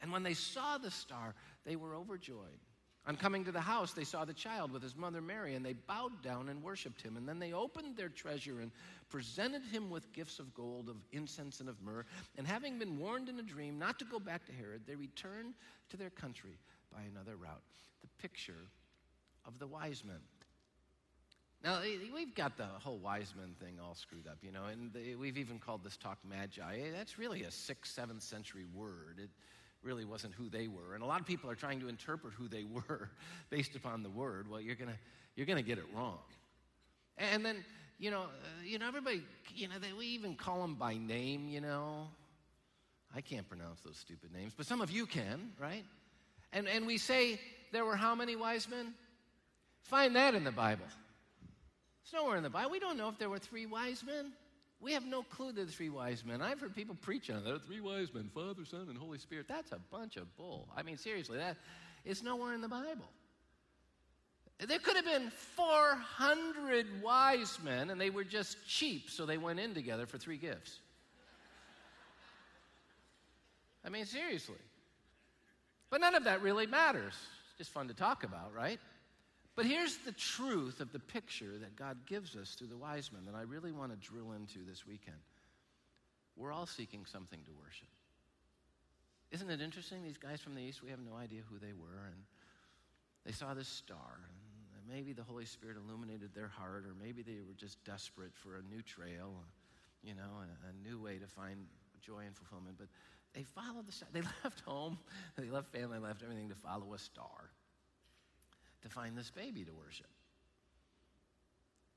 And 0.00 0.12
when 0.12 0.22
they 0.22 0.34
saw 0.34 0.78
the 0.78 0.90
star, 0.90 1.34
they 1.64 1.76
were 1.76 1.94
overjoyed. 1.94 2.60
On 3.06 3.16
coming 3.16 3.42
to 3.46 3.52
the 3.52 3.60
house, 3.60 3.92
they 3.92 4.04
saw 4.04 4.26
the 4.26 4.34
child 4.34 4.70
with 4.70 4.82
his 4.82 4.94
mother 4.94 5.22
Mary, 5.22 5.54
and 5.54 5.64
they 5.64 5.72
bowed 5.72 6.22
down 6.22 6.50
and 6.50 6.62
worshiped 6.62 7.00
him. 7.00 7.16
And 7.16 7.26
then 7.26 7.38
they 7.38 7.54
opened 7.54 7.96
their 7.96 8.10
treasure 8.10 8.60
and 8.60 8.70
presented 9.08 9.62
him 9.62 9.88
with 9.88 10.12
gifts 10.12 10.38
of 10.38 10.52
gold, 10.52 10.90
of 10.90 10.96
incense, 11.12 11.60
and 11.60 11.70
of 11.70 11.80
myrrh. 11.80 12.04
And 12.36 12.46
having 12.46 12.78
been 12.78 12.98
warned 12.98 13.30
in 13.30 13.38
a 13.38 13.42
dream 13.42 13.78
not 13.78 13.98
to 14.00 14.04
go 14.04 14.18
back 14.18 14.44
to 14.46 14.52
Herod, 14.52 14.82
they 14.86 14.94
returned 14.94 15.54
to 15.88 15.96
their 15.96 16.10
country 16.10 16.58
by 16.92 17.00
another 17.10 17.36
route. 17.36 17.62
The 18.02 18.08
picture 18.20 18.66
of 19.46 19.58
the 19.58 19.66
wise 19.66 20.04
men. 20.04 20.20
Now, 21.64 21.80
eh, 21.80 21.96
we've 22.14 22.34
got 22.34 22.56
the 22.56 22.66
whole 22.66 22.98
wise 22.98 23.32
men 23.36 23.54
thing 23.58 23.78
all 23.82 23.94
screwed 23.94 24.26
up, 24.28 24.36
you 24.42 24.52
know, 24.52 24.66
and 24.66 24.94
we've 25.18 25.38
even 25.38 25.58
called 25.58 25.82
this 25.82 25.96
talk 25.96 26.18
magi. 26.28 26.78
Eh, 26.78 26.90
that's 26.94 27.18
really 27.18 27.44
a 27.44 27.50
sixth, 27.50 27.94
seventh 27.94 28.22
century 28.22 28.66
word. 28.74 29.18
It 29.18 29.30
really 29.82 30.04
wasn't 30.04 30.34
who 30.34 30.48
they 30.48 30.68
were. 30.68 30.94
And 30.94 31.02
a 31.02 31.06
lot 31.06 31.20
of 31.20 31.26
people 31.26 31.50
are 31.50 31.54
trying 31.54 31.80
to 31.80 31.88
interpret 31.88 32.34
who 32.34 32.48
they 32.48 32.64
were 32.88 33.10
based 33.50 33.76
upon 33.76 34.02
the 34.02 34.10
word. 34.10 34.50
Well, 34.50 34.60
you're 34.60 34.74
going 34.74 34.90
to 34.90 34.98
you're 35.36 35.46
going 35.46 35.56
to 35.56 35.62
get 35.62 35.78
it 35.78 35.84
wrong. 35.94 36.18
And 37.16 37.44
then, 37.44 37.64
you 37.98 38.10
know, 38.10 38.22
uh, 38.22 38.64
you 38.64 38.78
know, 38.78 38.88
everybody, 38.88 39.22
you 39.54 39.68
know, 39.68 39.78
they, 39.80 39.92
we 39.92 40.06
even 40.06 40.34
call 40.34 40.60
them 40.62 40.74
by 40.74 40.96
name, 40.96 41.48
you 41.48 41.60
know. 41.60 42.08
I 43.14 43.20
can't 43.20 43.48
pronounce 43.48 43.80
those 43.80 43.96
stupid 43.96 44.32
names, 44.32 44.52
but 44.56 44.66
some 44.66 44.80
of 44.80 44.90
you 44.90 45.06
can, 45.06 45.50
right? 45.60 45.84
And, 46.52 46.68
and 46.68 46.86
we 46.86 46.98
say 46.98 47.40
there 47.72 47.84
were 47.84 47.96
how 47.96 48.14
many 48.14 48.36
wise 48.36 48.68
men? 48.68 48.94
Find 49.82 50.16
that 50.16 50.34
in 50.34 50.44
the 50.44 50.52
Bible. 50.52 50.84
It's 52.02 52.12
nowhere 52.12 52.36
in 52.36 52.42
the 52.42 52.50
Bible. 52.50 52.70
We 52.70 52.78
don't 52.78 52.96
know 52.96 53.08
if 53.08 53.18
there 53.18 53.30
were 53.30 53.38
three 53.38 53.66
wise 53.66 54.02
men. 54.04 54.32
We 54.80 54.92
have 54.92 55.04
no 55.04 55.22
clue 55.22 55.52
that 55.52 55.66
the 55.66 55.72
three 55.72 55.88
wise 55.88 56.24
men. 56.24 56.40
I've 56.40 56.60
heard 56.60 56.74
people 56.74 56.94
preach 56.94 57.30
on 57.30 57.42
that. 57.44 57.66
Three 57.66 57.80
wise 57.80 58.14
men, 58.14 58.30
Father, 58.32 58.64
Son, 58.64 58.86
and 58.88 58.96
Holy 58.96 59.18
Spirit. 59.18 59.46
That's 59.48 59.72
a 59.72 59.80
bunch 59.90 60.16
of 60.16 60.36
bull. 60.36 60.68
I 60.76 60.82
mean, 60.82 60.96
seriously, 60.96 61.38
that 61.38 61.56
is 62.04 62.22
nowhere 62.22 62.54
in 62.54 62.60
the 62.60 62.68
Bible. 62.68 63.08
There 64.66 64.78
could 64.78 64.96
have 64.96 65.04
been 65.04 65.30
400 65.30 67.02
wise 67.02 67.58
men, 67.62 67.90
and 67.90 68.00
they 68.00 68.10
were 68.10 68.24
just 68.24 68.56
cheap, 68.66 69.08
so 69.08 69.24
they 69.24 69.38
went 69.38 69.60
in 69.60 69.72
together 69.72 70.06
for 70.06 70.18
three 70.18 70.36
gifts. 70.36 70.80
I 73.84 73.88
mean, 73.88 74.04
seriously. 74.04 74.56
But 75.90 76.00
none 76.00 76.14
of 76.14 76.24
that 76.24 76.42
really 76.42 76.66
matters. 76.66 77.14
It's 77.14 77.58
just 77.58 77.70
fun 77.70 77.88
to 77.88 77.94
talk 77.94 78.24
about, 78.24 78.52
right? 78.52 78.80
But 79.58 79.66
here's 79.66 79.96
the 79.96 80.12
truth 80.12 80.78
of 80.78 80.92
the 80.92 81.00
picture 81.00 81.58
that 81.58 81.74
God 81.74 81.96
gives 82.06 82.36
us 82.36 82.54
through 82.54 82.68
the 82.68 82.76
wise 82.76 83.10
men 83.12 83.24
that 83.26 83.34
I 83.34 83.42
really 83.42 83.72
want 83.72 83.90
to 83.90 83.98
drill 83.98 84.30
into 84.30 84.60
this 84.64 84.86
weekend. 84.86 85.18
We're 86.36 86.52
all 86.52 86.66
seeking 86.66 87.04
something 87.04 87.40
to 87.44 87.50
worship. 87.58 87.88
Isn't 89.32 89.50
it 89.50 89.60
interesting? 89.60 90.04
These 90.04 90.16
guys 90.16 90.40
from 90.40 90.54
the 90.54 90.62
East, 90.62 90.80
we 90.80 90.90
have 90.90 91.00
no 91.00 91.16
idea 91.16 91.40
who 91.50 91.58
they 91.58 91.72
were, 91.72 92.06
and 92.06 92.22
they 93.26 93.32
saw 93.32 93.52
this 93.52 93.66
star, 93.66 94.20
and 94.76 94.94
maybe 94.94 95.12
the 95.12 95.24
Holy 95.24 95.44
Spirit 95.44 95.76
illuminated 95.76 96.32
their 96.36 96.46
heart, 96.46 96.84
or 96.86 96.94
maybe 97.02 97.22
they 97.22 97.40
were 97.44 97.56
just 97.56 97.84
desperate 97.84 98.36
for 98.36 98.58
a 98.58 98.62
new 98.72 98.80
trail, 98.80 99.42
uh, 99.42 99.50
you 100.04 100.14
know, 100.14 100.38
a, 100.38 100.68
a 100.68 100.88
new 100.88 101.02
way 101.02 101.18
to 101.18 101.26
find 101.26 101.66
joy 102.00 102.20
and 102.24 102.36
fulfillment. 102.36 102.76
But 102.78 102.86
they 103.34 103.42
followed 103.42 103.88
the 103.88 103.92
star. 103.92 104.08
They 104.12 104.22
left 104.44 104.60
home, 104.60 104.98
they 105.36 105.50
left 105.50 105.72
family, 105.72 105.98
left 105.98 106.22
everything 106.22 106.48
to 106.48 106.54
follow 106.54 106.94
a 106.94 106.98
star 107.00 107.50
to 108.82 108.88
find 108.88 109.16
this 109.16 109.30
baby 109.30 109.64
to 109.64 109.72
worship. 109.72 110.08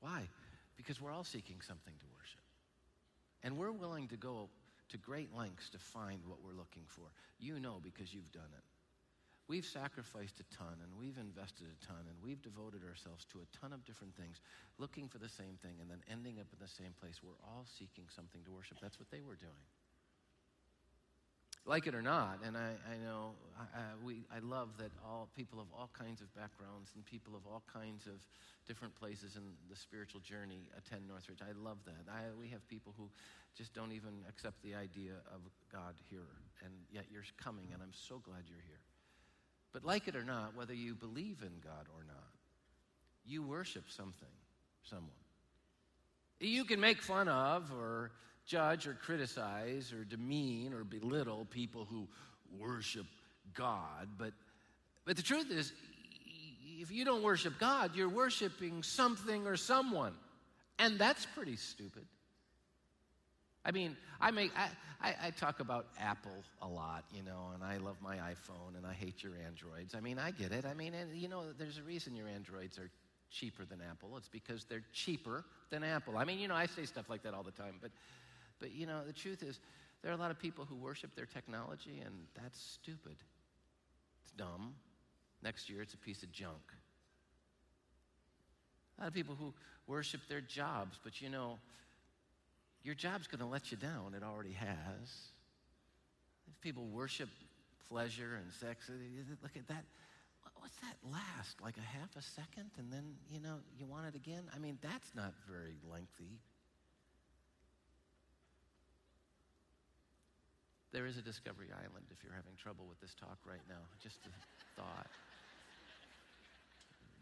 Why? 0.00 0.28
Because 0.76 1.00
we're 1.00 1.12
all 1.12 1.24
seeking 1.24 1.60
something 1.60 1.94
to 1.98 2.06
worship. 2.18 2.42
And 3.42 3.56
we're 3.56 3.72
willing 3.72 4.08
to 4.08 4.16
go 4.16 4.48
to 4.90 4.98
great 4.98 5.34
lengths 5.34 5.70
to 5.70 5.78
find 5.78 6.20
what 6.26 6.42
we're 6.42 6.58
looking 6.58 6.84
for. 6.86 7.06
You 7.38 7.58
know 7.60 7.80
because 7.82 8.12
you've 8.12 8.30
done 8.32 8.50
it. 8.52 8.64
We've 9.48 9.66
sacrificed 9.66 10.40
a 10.40 10.46
ton 10.54 10.78
and 10.82 10.90
we've 10.98 11.18
invested 11.18 11.66
a 11.66 11.86
ton 11.86 12.06
and 12.06 12.16
we've 12.22 12.40
devoted 12.42 12.82
ourselves 12.88 13.26
to 13.32 13.42
a 13.42 13.50
ton 13.56 13.72
of 13.72 13.84
different 13.84 14.14
things, 14.14 14.40
looking 14.78 15.08
for 15.08 15.18
the 15.18 15.28
same 15.28 15.58
thing 15.60 15.76
and 15.80 15.90
then 15.90 16.02
ending 16.10 16.38
up 16.38 16.46
in 16.52 16.58
the 16.62 16.70
same 16.70 16.94
place. 16.98 17.20
We're 17.22 17.42
all 17.42 17.66
seeking 17.66 18.06
something 18.08 18.42
to 18.44 18.50
worship. 18.50 18.78
That's 18.80 18.98
what 18.98 19.10
they 19.10 19.20
were 19.20 19.36
doing 19.36 19.66
like 21.64 21.86
it 21.86 21.94
or 21.94 22.02
not, 22.02 22.40
and 22.44 22.56
I, 22.56 22.74
I 22.90 22.96
know 23.04 23.32
I, 23.58 23.80
we, 24.04 24.24
I 24.34 24.40
love 24.40 24.70
that 24.78 24.90
all 25.06 25.28
people 25.36 25.60
of 25.60 25.66
all 25.72 25.90
kinds 25.96 26.20
of 26.20 26.34
backgrounds 26.34 26.90
and 26.94 27.04
people 27.04 27.36
of 27.36 27.46
all 27.46 27.62
kinds 27.72 28.06
of 28.06 28.26
different 28.66 28.94
places 28.98 29.36
in 29.36 29.42
the 29.70 29.76
spiritual 29.76 30.20
journey 30.20 30.68
attend 30.76 31.06
Northridge. 31.06 31.38
I 31.40 31.52
love 31.52 31.78
that. 31.86 32.10
I, 32.10 32.34
we 32.38 32.48
have 32.48 32.66
people 32.68 32.94
who 32.96 33.08
just 33.56 33.74
don't 33.74 33.92
even 33.92 34.24
accept 34.28 34.62
the 34.62 34.74
idea 34.74 35.12
of 35.32 35.40
God 35.70 35.94
here, 36.10 36.34
and 36.64 36.72
yet 36.90 37.04
you're 37.12 37.22
coming, 37.42 37.68
and 37.72 37.82
I'm 37.82 37.92
so 37.92 38.18
glad 38.24 38.42
you're 38.48 38.66
here. 38.66 38.82
But 39.72 39.84
like 39.84 40.08
it 40.08 40.16
or 40.16 40.24
not, 40.24 40.56
whether 40.56 40.74
you 40.74 40.94
believe 40.94 41.42
in 41.42 41.52
God 41.62 41.86
or 41.94 42.04
not, 42.06 42.32
you 43.24 43.42
worship 43.42 43.84
something, 43.88 44.34
someone. 44.82 45.10
You 46.40 46.64
can 46.64 46.80
make 46.80 47.00
fun 47.00 47.28
of 47.28 47.70
or 47.72 48.10
judge 48.46 48.86
or 48.86 48.94
criticize 48.94 49.92
or 49.92 50.04
demean 50.04 50.72
or 50.74 50.84
belittle 50.84 51.46
people 51.50 51.86
who 51.90 52.06
worship 52.58 53.06
God. 53.54 54.08
But, 54.18 54.32
but 55.04 55.16
the 55.16 55.22
truth 55.22 55.50
is, 55.50 55.72
if 56.80 56.90
you 56.90 57.04
don't 57.04 57.22
worship 57.22 57.58
God, 57.58 57.92
you're 57.94 58.08
worshiping 58.08 58.82
something 58.82 59.46
or 59.46 59.56
someone. 59.56 60.14
And 60.78 60.98
that's 60.98 61.26
pretty 61.26 61.56
stupid. 61.56 62.04
I 63.64 63.70
mean, 63.70 63.96
I 64.20 64.32
make 64.32 64.50
I, 64.56 64.68
I, 65.00 65.14
I, 65.26 65.30
talk 65.30 65.60
about 65.60 65.86
Apple 66.00 66.42
a 66.60 66.66
lot, 66.66 67.04
you 67.14 67.22
know, 67.22 67.50
and 67.54 67.62
I 67.62 67.76
love 67.76 67.96
my 68.02 68.16
iPhone 68.16 68.76
and 68.76 68.84
I 68.84 68.92
hate 68.92 69.22
your 69.22 69.32
Androids. 69.46 69.94
I 69.94 70.00
mean, 70.00 70.18
I 70.18 70.32
get 70.32 70.50
it. 70.50 70.64
I 70.64 70.74
mean, 70.74 70.94
and 70.94 71.14
you 71.14 71.28
know, 71.28 71.44
there's 71.56 71.78
a 71.78 71.82
reason 71.82 72.16
your 72.16 72.26
Androids 72.26 72.78
are 72.78 72.90
cheaper 73.30 73.64
than 73.64 73.80
Apple. 73.88 74.16
It's 74.16 74.28
because 74.28 74.64
they're 74.64 74.84
cheaper 74.92 75.44
than 75.70 75.84
Apple. 75.84 76.18
I 76.18 76.24
mean, 76.24 76.40
you 76.40 76.48
know, 76.48 76.54
I 76.54 76.66
say 76.66 76.84
stuff 76.84 77.08
like 77.08 77.22
that 77.22 77.34
all 77.34 77.44
the 77.44 77.52
time, 77.52 77.74
but 77.80 77.92
but 78.62 78.72
you 78.72 78.86
know, 78.86 79.00
the 79.04 79.12
truth 79.12 79.42
is, 79.42 79.58
there 80.02 80.10
are 80.10 80.14
a 80.14 80.18
lot 80.18 80.30
of 80.30 80.38
people 80.38 80.64
who 80.64 80.76
worship 80.76 81.14
their 81.14 81.26
technology, 81.26 82.00
and 82.04 82.14
that's 82.40 82.58
stupid. 82.60 83.16
It's 84.22 84.30
dumb. 84.32 84.74
Next 85.42 85.68
year, 85.68 85.82
it's 85.82 85.94
a 85.94 85.98
piece 85.98 86.22
of 86.22 86.30
junk. 86.32 86.62
A 88.96 89.02
lot 89.02 89.08
of 89.08 89.14
people 89.14 89.34
who 89.38 89.52
worship 89.88 90.20
their 90.28 90.40
jobs, 90.40 90.98
but 91.02 91.20
you 91.20 91.28
know, 91.28 91.58
your 92.84 92.94
job's 92.94 93.26
going 93.26 93.40
to 93.40 93.46
let 93.46 93.72
you 93.72 93.76
down. 93.76 94.14
It 94.16 94.22
already 94.22 94.52
has. 94.52 95.08
If 96.48 96.60
people 96.60 96.86
worship 96.86 97.28
pleasure 97.88 98.38
and 98.40 98.52
sex, 98.52 98.88
uh, 98.88 98.92
look 99.42 99.56
at 99.56 99.66
that. 99.68 99.84
What's 100.56 100.76
that 100.76 100.96
last? 101.10 101.60
Like 101.60 101.76
a 101.76 101.98
half 101.98 102.14
a 102.16 102.22
second, 102.22 102.70
and 102.78 102.92
then 102.92 103.14
you 103.28 103.40
know 103.40 103.56
you 103.76 103.86
want 103.86 104.06
it 104.06 104.14
again. 104.14 104.44
I 104.54 104.60
mean, 104.60 104.78
that's 104.80 105.10
not 105.16 105.32
very 105.48 105.74
lengthy. 105.90 106.38
There 110.92 111.06
is 111.06 111.16
a 111.16 111.22
Discovery 111.22 111.68
Island 111.72 112.04
if 112.10 112.22
you're 112.22 112.34
having 112.34 112.52
trouble 112.62 112.84
with 112.86 113.00
this 113.00 113.14
talk 113.14 113.38
right 113.46 113.64
now. 113.68 113.80
Just 114.02 114.18
a 114.26 114.80
thought. 114.80 115.06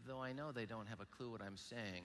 Though 0.05 0.21
I 0.21 0.33
know 0.33 0.51
they 0.51 0.65
don't 0.65 0.87
have 0.87 0.99
a 0.99 1.05
clue 1.05 1.31
what 1.31 1.41
I'm 1.41 1.55
saying. 1.55 2.03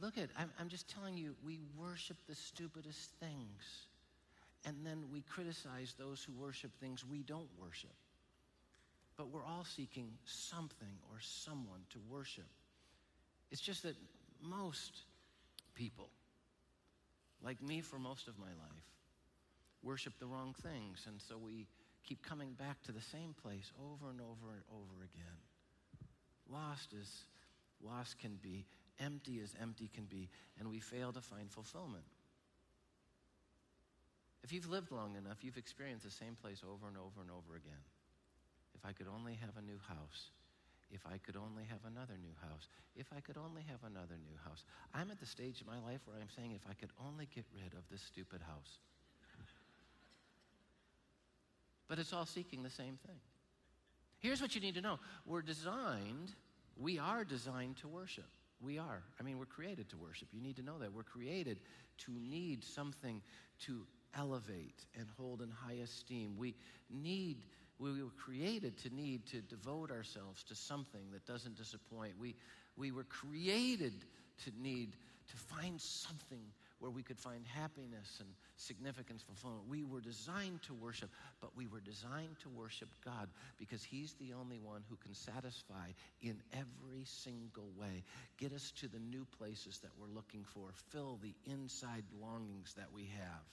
Look 0.00 0.18
at, 0.18 0.28
I'm, 0.36 0.50
I'm 0.60 0.68
just 0.68 0.88
telling 0.88 1.16
you, 1.16 1.34
we 1.46 1.60
worship 1.78 2.16
the 2.28 2.34
stupidest 2.34 3.10
things. 3.20 3.86
And 4.66 4.76
then 4.84 5.04
we 5.10 5.22
criticize 5.22 5.94
those 5.98 6.22
who 6.22 6.32
worship 6.32 6.70
things 6.80 7.04
we 7.04 7.22
don't 7.22 7.48
worship. 7.58 7.94
But 9.16 9.30
we're 9.30 9.44
all 9.44 9.64
seeking 9.64 10.08
something 10.26 10.98
or 11.10 11.18
someone 11.20 11.80
to 11.90 11.98
worship. 12.10 12.48
It's 13.50 13.60
just 13.60 13.84
that 13.84 13.94
most 14.42 15.02
people, 15.74 16.08
like 17.42 17.62
me 17.62 17.80
for 17.80 17.98
most 17.98 18.26
of 18.26 18.38
my 18.38 18.46
life, 18.46 18.84
worship 19.84 20.18
the 20.18 20.26
wrong 20.26 20.54
things. 20.62 21.04
And 21.06 21.20
so 21.20 21.36
we 21.38 21.66
keep 22.02 22.22
coming 22.22 22.52
back 22.52 22.82
to 22.84 22.92
the 22.92 23.00
same 23.00 23.34
place 23.42 23.70
over 23.78 24.10
and 24.10 24.20
over 24.20 24.52
and 24.52 24.62
over 24.72 25.04
again. 25.04 25.38
lost 26.50 26.94
as 26.98 27.08
lost 27.80 28.18
can 28.18 28.38
be, 28.42 28.64
empty 29.00 29.40
as 29.42 29.54
empty 29.60 29.90
can 29.92 30.04
be, 30.04 30.30
and 30.58 30.68
we 30.68 30.80
fail 30.80 31.12
to 31.12 31.20
find 31.20 31.50
fulfillment. 31.50 32.04
If 34.42 34.52
you've 34.52 34.68
lived 34.68 34.92
long 34.92 35.16
enough, 35.16 35.40
you've 35.40 35.56
experienced 35.56 36.04
the 36.04 36.12
same 36.12 36.36
place 36.36 36.60
over 36.60 36.86
and 36.86 36.96
over 36.96 37.20
and 37.20 37.30
over 37.30 37.56
again. 37.56 37.84
If 38.74 38.84
I 38.84 38.92
could 38.92 39.08
only 39.08 39.34
have 39.40 39.56
a 39.56 39.64
new 39.64 39.80
house. 39.88 40.28
If 40.92 41.00
I 41.08 41.16
could 41.16 41.36
only 41.36 41.64
have 41.64 41.80
another 41.88 42.20
new 42.20 42.36
house. 42.44 42.68
If 42.94 43.08
I 43.16 43.20
could 43.20 43.40
only 43.40 43.64
have 43.72 43.80
another 43.88 44.20
new 44.20 44.36
house. 44.44 44.64
I'm 44.92 45.10
at 45.10 45.18
the 45.18 45.26
stage 45.26 45.64
in 45.64 45.66
my 45.66 45.80
life 45.80 46.04
where 46.04 46.20
I'm 46.20 46.28
saying, 46.36 46.52
if 46.52 46.68
I 46.68 46.74
could 46.76 46.92
only 47.00 47.26
get 47.34 47.48
rid 47.56 47.72
of 47.72 47.88
this 47.90 48.04
stupid 48.04 48.44
house. 48.44 48.78
But 51.88 51.98
it's 51.98 52.12
all 52.12 52.26
seeking 52.26 52.62
the 52.62 52.70
same 52.70 52.98
thing. 53.06 53.16
Here's 54.20 54.40
what 54.40 54.54
you 54.54 54.60
need 54.60 54.74
to 54.74 54.80
know 54.80 54.98
we're 55.26 55.42
designed, 55.42 56.32
we 56.76 56.98
are 56.98 57.24
designed 57.24 57.76
to 57.78 57.88
worship. 57.88 58.24
We 58.60 58.78
are. 58.78 59.02
I 59.20 59.22
mean, 59.22 59.38
we're 59.38 59.44
created 59.44 59.90
to 59.90 59.96
worship. 59.98 60.28
You 60.32 60.40
need 60.40 60.56
to 60.56 60.62
know 60.62 60.78
that. 60.78 60.92
We're 60.92 61.02
created 61.02 61.60
to 62.06 62.12
need 62.12 62.64
something 62.64 63.20
to 63.66 63.86
elevate 64.16 64.86
and 64.96 65.06
hold 65.18 65.42
in 65.42 65.50
high 65.50 65.82
esteem. 65.82 66.36
We 66.38 66.54
need, 66.88 67.42
we 67.78 68.02
were 68.02 68.10
created 68.10 68.78
to 68.78 68.94
need 68.94 69.26
to 69.26 69.40
devote 69.42 69.90
ourselves 69.90 70.42
to 70.44 70.54
something 70.54 71.02
that 71.12 71.26
doesn't 71.26 71.56
disappoint. 71.56 72.14
We, 72.18 72.34
we 72.76 72.90
were 72.92 73.04
created 73.04 73.92
to 74.44 74.50
need 74.58 74.96
to 75.28 75.36
find 75.36 75.80
something 75.80 76.42
where 76.78 76.90
we 76.90 77.02
could 77.02 77.18
find 77.18 77.46
happiness 77.46 78.18
and 78.20 78.28
significance, 78.56 79.22
fulfillment. 79.22 79.64
We 79.68 79.84
were 79.84 80.00
designed 80.00 80.62
to 80.64 80.74
worship, 80.74 81.10
but 81.40 81.56
we 81.56 81.66
were 81.66 81.80
designed 81.80 82.38
to 82.42 82.48
worship 82.48 82.88
God 83.04 83.28
because 83.58 83.82
He's 83.82 84.14
the 84.14 84.32
only 84.34 84.58
one 84.58 84.82
who 84.88 84.96
can 84.96 85.14
satisfy 85.14 85.92
in 86.22 86.40
every 86.52 87.04
single 87.04 87.70
way. 87.78 88.04
Get 88.38 88.52
us 88.52 88.72
to 88.80 88.88
the 88.88 88.98
new 88.98 89.26
places 89.38 89.78
that 89.82 89.90
we're 89.98 90.14
looking 90.14 90.44
for, 90.44 90.70
fill 90.90 91.18
the 91.22 91.34
inside 91.46 92.04
longings 92.20 92.74
that 92.74 92.92
we 92.92 93.10
have. 93.18 93.44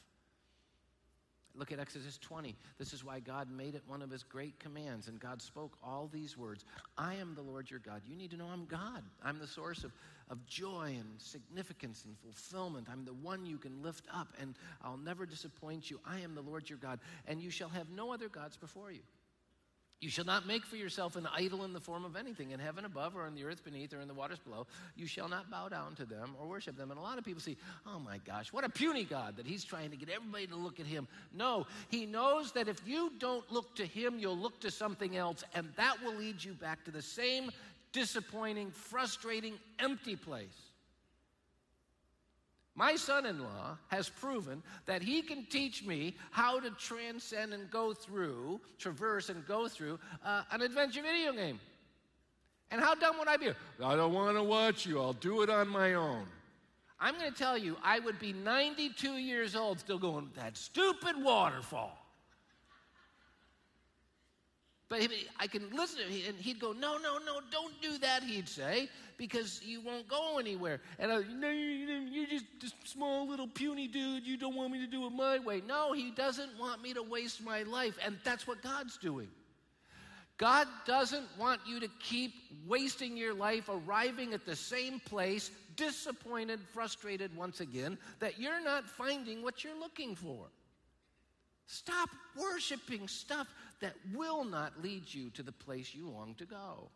Look 1.55 1.71
at 1.71 1.79
Exodus 1.79 2.17
20. 2.17 2.55
This 2.77 2.93
is 2.93 3.03
why 3.03 3.19
God 3.19 3.51
made 3.51 3.75
it 3.75 3.83
one 3.85 4.01
of 4.01 4.09
his 4.09 4.23
great 4.23 4.57
commands. 4.59 5.07
And 5.07 5.19
God 5.19 5.41
spoke 5.41 5.77
all 5.83 6.09
these 6.11 6.37
words 6.37 6.65
I 6.97 7.15
am 7.15 7.35
the 7.35 7.41
Lord 7.41 7.69
your 7.69 7.79
God. 7.79 8.01
You 8.05 8.15
need 8.15 8.31
to 8.31 8.37
know 8.37 8.47
I'm 8.51 8.65
God. 8.65 9.03
I'm 9.23 9.39
the 9.39 9.47
source 9.47 9.83
of, 9.83 9.91
of 10.29 10.45
joy 10.45 10.95
and 10.97 11.09
significance 11.17 12.05
and 12.05 12.17
fulfillment. 12.19 12.87
I'm 12.91 13.05
the 13.05 13.13
one 13.13 13.45
you 13.45 13.57
can 13.57 13.81
lift 13.81 14.05
up, 14.13 14.29
and 14.39 14.55
I'll 14.81 14.97
never 14.97 15.25
disappoint 15.25 15.91
you. 15.91 15.99
I 16.05 16.19
am 16.19 16.35
the 16.35 16.41
Lord 16.41 16.69
your 16.69 16.79
God, 16.79 16.99
and 17.27 17.41
you 17.41 17.49
shall 17.49 17.69
have 17.69 17.89
no 17.89 18.13
other 18.13 18.29
gods 18.29 18.55
before 18.55 18.91
you. 18.91 19.01
You 20.01 20.09
shall 20.09 20.25
not 20.25 20.47
make 20.47 20.65
for 20.65 20.77
yourself 20.77 21.15
an 21.15 21.27
idol 21.31 21.63
in 21.63 21.73
the 21.73 21.79
form 21.79 22.05
of 22.05 22.15
anything 22.15 22.49
in 22.49 22.59
heaven 22.59 22.85
above 22.85 23.15
or 23.15 23.27
in 23.27 23.35
the 23.35 23.43
earth 23.43 23.63
beneath 23.63 23.93
or 23.93 24.01
in 24.01 24.07
the 24.07 24.15
waters 24.15 24.39
below. 24.39 24.65
You 24.95 25.05
shall 25.05 25.29
not 25.29 25.51
bow 25.51 25.69
down 25.69 25.93
to 25.97 26.05
them 26.05 26.35
or 26.39 26.47
worship 26.47 26.75
them. 26.75 26.89
And 26.89 26.99
a 26.99 27.03
lot 27.03 27.19
of 27.19 27.23
people 27.23 27.39
say, 27.39 27.55
oh 27.85 27.99
my 27.99 28.17
gosh, 28.25 28.51
what 28.51 28.63
a 28.63 28.69
puny 28.69 29.03
God 29.03 29.37
that 29.37 29.45
he's 29.45 29.63
trying 29.63 29.91
to 29.91 29.95
get 29.95 30.09
everybody 30.09 30.47
to 30.47 30.55
look 30.55 30.79
at 30.79 30.87
him. 30.87 31.07
No, 31.35 31.67
he 31.89 32.07
knows 32.07 32.51
that 32.53 32.67
if 32.67 32.81
you 32.83 33.11
don't 33.19 33.49
look 33.51 33.75
to 33.75 33.85
him, 33.85 34.17
you'll 34.17 34.37
look 34.37 34.59
to 34.61 34.71
something 34.71 35.17
else, 35.17 35.43
and 35.53 35.69
that 35.77 36.03
will 36.03 36.15
lead 36.15 36.43
you 36.43 36.53
back 36.53 36.83
to 36.85 36.91
the 36.91 37.01
same 37.01 37.51
disappointing, 37.93 38.71
frustrating, 38.71 39.53
empty 39.77 40.15
place. 40.15 40.70
My 42.75 42.95
son 42.95 43.25
in 43.25 43.41
law 43.41 43.77
has 43.89 44.09
proven 44.09 44.63
that 44.85 45.01
he 45.01 45.21
can 45.21 45.45
teach 45.45 45.83
me 45.83 46.15
how 46.31 46.59
to 46.59 46.69
transcend 46.71 47.53
and 47.53 47.69
go 47.69 47.93
through, 47.93 48.61
traverse 48.77 49.29
and 49.29 49.45
go 49.45 49.67
through 49.67 49.99
uh, 50.23 50.43
an 50.51 50.61
adventure 50.61 51.01
video 51.01 51.33
game. 51.33 51.59
And 52.71 52.79
how 52.79 52.95
dumb 52.95 53.19
would 53.19 53.27
I 53.27 53.35
be? 53.35 53.49
I 53.83 53.95
don't 53.97 54.13
want 54.13 54.37
to 54.37 54.43
watch 54.43 54.85
you, 54.85 55.01
I'll 55.01 55.13
do 55.13 55.41
it 55.41 55.49
on 55.49 55.67
my 55.67 55.95
own. 55.95 56.25
I'm 56.99 57.17
going 57.17 57.31
to 57.31 57.37
tell 57.37 57.57
you, 57.57 57.75
I 57.83 57.99
would 57.99 58.19
be 58.19 58.31
92 58.31 59.13
years 59.13 59.55
old 59.55 59.79
still 59.79 59.97
going, 59.97 60.29
that 60.35 60.55
stupid 60.55 61.15
waterfall. 61.17 61.97
But 64.87 65.07
I 65.39 65.47
can 65.47 65.69
listen 65.75 65.99
to 65.99 66.03
him, 66.03 66.35
and 66.35 66.37
he'd 66.37 66.59
go, 66.59 66.73
No, 66.73 66.97
no, 66.97 67.17
no, 67.17 67.39
don't 67.49 67.81
do 67.81 67.97
that, 67.99 68.23
he'd 68.23 68.47
say, 68.47 68.89
because 69.21 69.61
you 69.63 69.79
won't 69.81 70.07
go 70.07 70.39
anywhere. 70.39 70.81
And 70.97 71.11
I, 71.11 71.21
no, 71.31 71.47
you're 71.47 72.25
just 72.25 72.73
a 72.83 72.87
small 72.87 73.29
little 73.29 73.47
puny 73.47 73.87
dude. 73.87 74.25
You 74.25 74.35
don't 74.35 74.55
want 74.55 74.71
me 74.73 74.79
to 74.79 74.87
do 74.87 75.05
it 75.05 75.11
my 75.11 75.37
way. 75.37 75.61
No, 75.67 75.93
he 75.93 76.09
doesn't 76.09 76.49
want 76.59 76.81
me 76.81 76.95
to 76.95 77.03
waste 77.03 77.39
my 77.43 77.61
life. 77.61 77.99
And 78.03 78.17
that's 78.23 78.47
what 78.47 78.63
God's 78.63 78.97
doing. 78.97 79.27
God 80.39 80.67
doesn't 80.87 81.27
want 81.37 81.61
you 81.67 81.79
to 81.81 81.87
keep 81.99 82.33
wasting 82.65 83.15
your 83.15 83.35
life 83.35 83.69
arriving 83.69 84.33
at 84.33 84.43
the 84.43 84.55
same 84.55 84.99
place, 85.01 85.51
disappointed, 85.75 86.59
frustrated 86.73 87.37
once 87.37 87.59
again, 87.59 87.99
that 88.21 88.39
you're 88.39 88.63
not 88.63 88.89
finding 88.89 89.43
what 89.43 89.63
you're 89.63 89.79
looking 89.79 90.15
for. 90.15 90.47
Stop 91.67 92.09
worshiping 92.35 93.07
stuff 93.07 93.47
that 93.81 93.93
will 94.15 94.43
not 94.43 94.81
lead 94.81 95.03
you 95.13 95.29
to 95.29 95.43
the 95.43 95.51
place 95.51 95.93
you 95.93 96.09
long 96.09 96.33
to 96.39 96.45
go. 96.45 96.89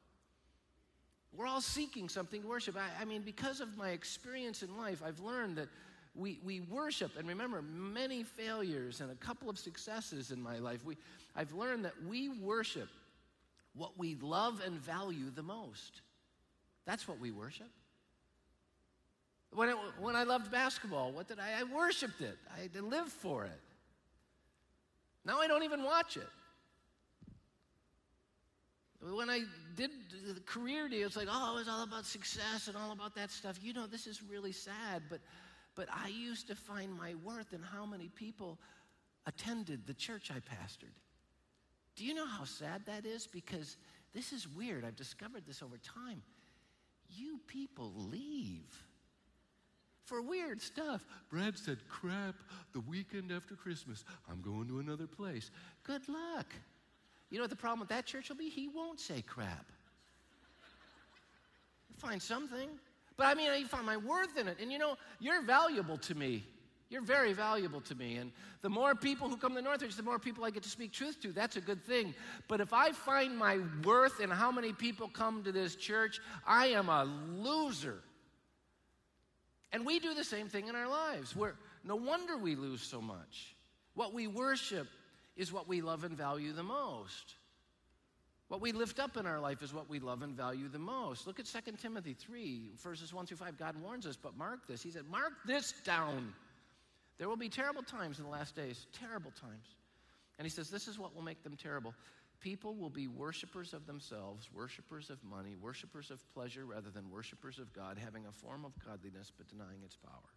We're 1.37 1.47
all 1.47 1.61
seeking 1.61 2.07
something 2.09 2.41
to 2.41 2.47
worship. 2.47 2.75
I, 2.77 3.01
I, 3.01 3.05
mean, 3.05 3.21
because 3.21 3.59
of 3.59 3.77
my 3.77 3.89
experience 3.89 4.63
in 4.63 4.77
life, 4.77 5.01
I've 5.05 5.19
learned 5.19 5.57
that 5.57 5.67
we, 6.15 6.39
we 6.45 6.61
worship, 6.61 7.17
and 7.17 7.27
remember, 7.27 7.61
many 7.61 8.23
failures 8.23 9.01
and 9.01 9.11
a 9.11 9.15
couple 9.15 9.49
of 9.49 9.59
successes 9.59 10.31
in 10.31 10.41
my 10.41 10.59
life. 10.59 10.85
We, 10.85 10.95
I've 11.35 11.53
learned 11.53 11.85
that 11.85 11.93
we 12.07 12.29
worship 12.29 12.87
what 13.75 13.97
we 13.97 14.15
love 14.21 14.61
and 14.65 14.75
value 14.75 15.29
the 15.29 15.43
most. 15.43 16.01
That's 16.85 17.07
what 17.07 17.19
we 17.19 17.31
worship. 17.31 17.67
When, 19.51 19.69
it, 19.69 19.75
when 19.99 20.15
I 20.15 20.23
loved 20.23 20.51
basketball, 20.51 21.11
what 21.11 21.27
did 21.27 21.39
I? 21.39 21.59
I 21.59 21.63
worshiped 21.63 22.21
it. 22.21 22.37
I 22.55 22.61
had 22.61 22.73
to 22.73 22.81
live 22.81 23.07
for 23.07 23.45
it. 23.45 23.61
Now 25.25 25.39
I 25.39 25.47
don't 25.47 25.63
even 25.63 25.83
watch 25.83 26.17
it. 26.17 26.27
When 29.01 29.29
I 29.29 29.41
did 29.75 29.91
the 30.33 30.39
career 30.41 30.87
deal, 30.87 31.07
it's 31.07 31.15
like, 31.15 31.27
oh, 31.29 31.55
it 31.55 31.59
was 31.59 31.67
all 31.67 31.83
about 31.83 32.05
success 32.05 32.67
and 32.67 32.77
all 32.77 32.91
about 32.91 33.15
that 33.15 33.31
stuff. 33.31 33.59
You 33.61 33.73
know, 33.73 33.87
this 33.87 34.07
is 34.07 34.21
really 34.23 34.51
sad, 34.51 35.03
but, 35.09 35.19
but 35.75 35.87
I 35.91 36.09
used 36.09 36.47
to 36.47 36.55
find 36.55 36.91
my 36.97 37.15
worth 37.23 37.53
in 37.53 37.61
how 37.61 37.85
many 37.85 38.09
people 38.09 38.59
attended 39.25 39.85
the 39.87 39.93
church 39.93 40.31
I 40.31 40.39
pastored. 40.39 40.95
Do 41.95 42.05
you 42.05 42.13
know 42.13 42.27
how 42.27 42.43
sad 42.43 42.85
that 42.85 43.05
is? 43.05 43.27
Because 43.27 43.77
this 44.13 44.33
is 44.33 44.47
weird. 44.47 44.83
I've 44.85 44.95
discovered 44.95 45.43
this 45.47 45.61
over 45.61 45.77
time. 45.77 46.21
You 47.09 47.39
people 47.47 47.91
leave 47.95 48.83
for 50.05 50.21
weird 50.21 50.61
stuff. 50.61 51.05
Brad 51.29 51.57
said, 51.57 51.77
crap, 51.89 52.35
the 52.73 52.81
weekend 52.81 53.31
after 53.31 53.55
Christmas, 53.55 54.03
I'm 54.29 54.41
going 54.41 54.67
to 54.67 54.79
another 54.79 55.07
place. 55.07 55.51
Good 55.83 56.07
luck. 56.07 56.47
You 57.35 57.39
know 57.39 57.43
what 57.43 57.49
the 57.49 57.57
problem 57.57 57.81
with 57.81 57.89
that 57.89 58.05
church 58.05 58.29
will 58.29 58.37
be? 58.37 58.47
He 58.47 58.69
won't 58.69 58.97
say 58.97 59.21
crap. 59.21 59.69
Find 61.97 62.21
something. 62.21 62.69
But 63.17 63.25
I 63.25 63.33
mean, 63.33 63.49
I 63.49 63.61
find 63.65 63.85
my 63.85 63.97
worth 63.97 64.37
in 64.37 64.47
it. 64.47 64.55
And 64.61 64.71
you 64.71 64.77
know, 64.77 64.95
you're 65.19 65.41
valuable 65.41 65.97
to 65.97 66.15
me. 66.15 66.45
You're 66.89 67.01
very 67.01 67.33
valuable 67.33 67.81
to 67.81 67.93
me. 67.93 68.15
And 68.15 68.31
the 68.61 68.69
more 68.69 68.95
people 68.95 69.27
who 69.27 69.35
come 69.35 69.53
to 69.53 69.61
Northridge, 69.61 69.97
the 69.97 70.01
more 70.01 70.17
people 70.17 70.45
I 70.45 70.49
get 70.49 70.63
to 70.63 70.69
speak 70.69 70.93
truth 70.93 71.19
to. 71.23 71.33
That's 71.33 71.57
a 71.57 71.59
good 71.59 71.83
thing. 71.83 72.15
But 72.47 72.61
if 72.61 72.71
I 72.71 72.93
find 72.93 73.37
my 73.37 73.59
worth 73.83 74.21
in 74.21 74.29
how 74.29 74.49
many 74.49 74.71
people 74.71 75.09
come 75.09 75.43
to 75.43 75.51
this 75.51 75.75
church, 75.75 76.21
I 76.47 76.67
am 76.67 76.87
a 76.87 77.03
loser. 77.03 77.99
And 79.73 79.85
we 79.85 79.99
do 79.99 80.13
the 80.13 80.23
same 80.23 80.47
thing 80.47 80.69
in 80.69 80.75
our 80.77 80.87
lives. 80.87 81.35
We're, 81.35 81.55
no 81.83 81.97
wonder 81.97 82.37
we 82.37 82.55
lose 82.55 82.81
so 82.81 83.01
much. 83.01 83.57
What 83.93 84.13
we 84.13 84.27
worship 84.27 84.87
is 85.35 85.51
what 85.51 85.67
we 85.67 85.81
love 85.81 86.03
and 86.03 86.17
value 86.17 86.53
the 86.53 86.63
most. 86.63 87.35
What 88.47 88.61
we 88.61 88.71
lift 88.71 88.99
up 88.99 89.17
in 89.17 89.25
our 89.25 89.39
life 89.39 89.63
is 89.63 89.73
what 89.73 89.89
we 89.89 89.99
love 89.99 90.21
and 90.21 90.35
value 90.35 90.69
the 90.69 90.79
most. 90.79 91.25
Look 91.25 91.39
at 91.39 91.45
2 91.45 91.71
Timothy 91.81 92.13
3, 92.13 92.71
verses 92.77 93.13
1 93.13 93.25
through 93.25 93.37
5. 93.37 93.57
God 93.57 93.75
warns 93.81 94.05
us, 94.05 94.15
but 94.15 94.37
mark 94.37 94.67
this. 94.67 94.83
He 94.83 94.91
said, 94.91 95.05
Mark 95.09 95.33
this 95.45 95.73
down. 95.83 96.33
There 97.17 97.27
will 97.27 97.37
be 97.37 97.49
terrible 97.49 97.81
times 97.81 98.19
in 98.19 98.25
the 98.25 98.29
last 98.29 98.55
days, 98.55 98.85
terrible 98.93 99.31
times. 99.39 99.67
And 100.37 100.45
he 100.45 100.49
says, 100.49 100.69
This 100.69 100.87
is 100.87 100.99
what 100.99 101.15
will 101.15 101.23
make 101.23 101.43
them 101.43 101.57
terrible. 101.57 101.93
People 102.39 102.75
will 102.75 102.89
be 102.89 103.07
worshipers 103.07 103.73
of 103.73 103.87
themselves, 103.87 104.49
worshipers 104.53 105.09
of 105.09 105.23
money, 105.23 105.55
worshipers 105.59 106.11
of 106.11 106.21
pleasure 106.33 106.65
rather 106.65 106.91
than 106.91 107.09
worshipers 107.09 107.57
of 107.57 107.73
God, 107.73 107.97
having 107.97 108.25
a 108.27 108.31
form 108.31 108.65
of 108.65 108.73
godliness 108.85 109.31
but 109.35 109.47
denying 109.47 109.81
its 109.83 109.95
power. 109.95 110.29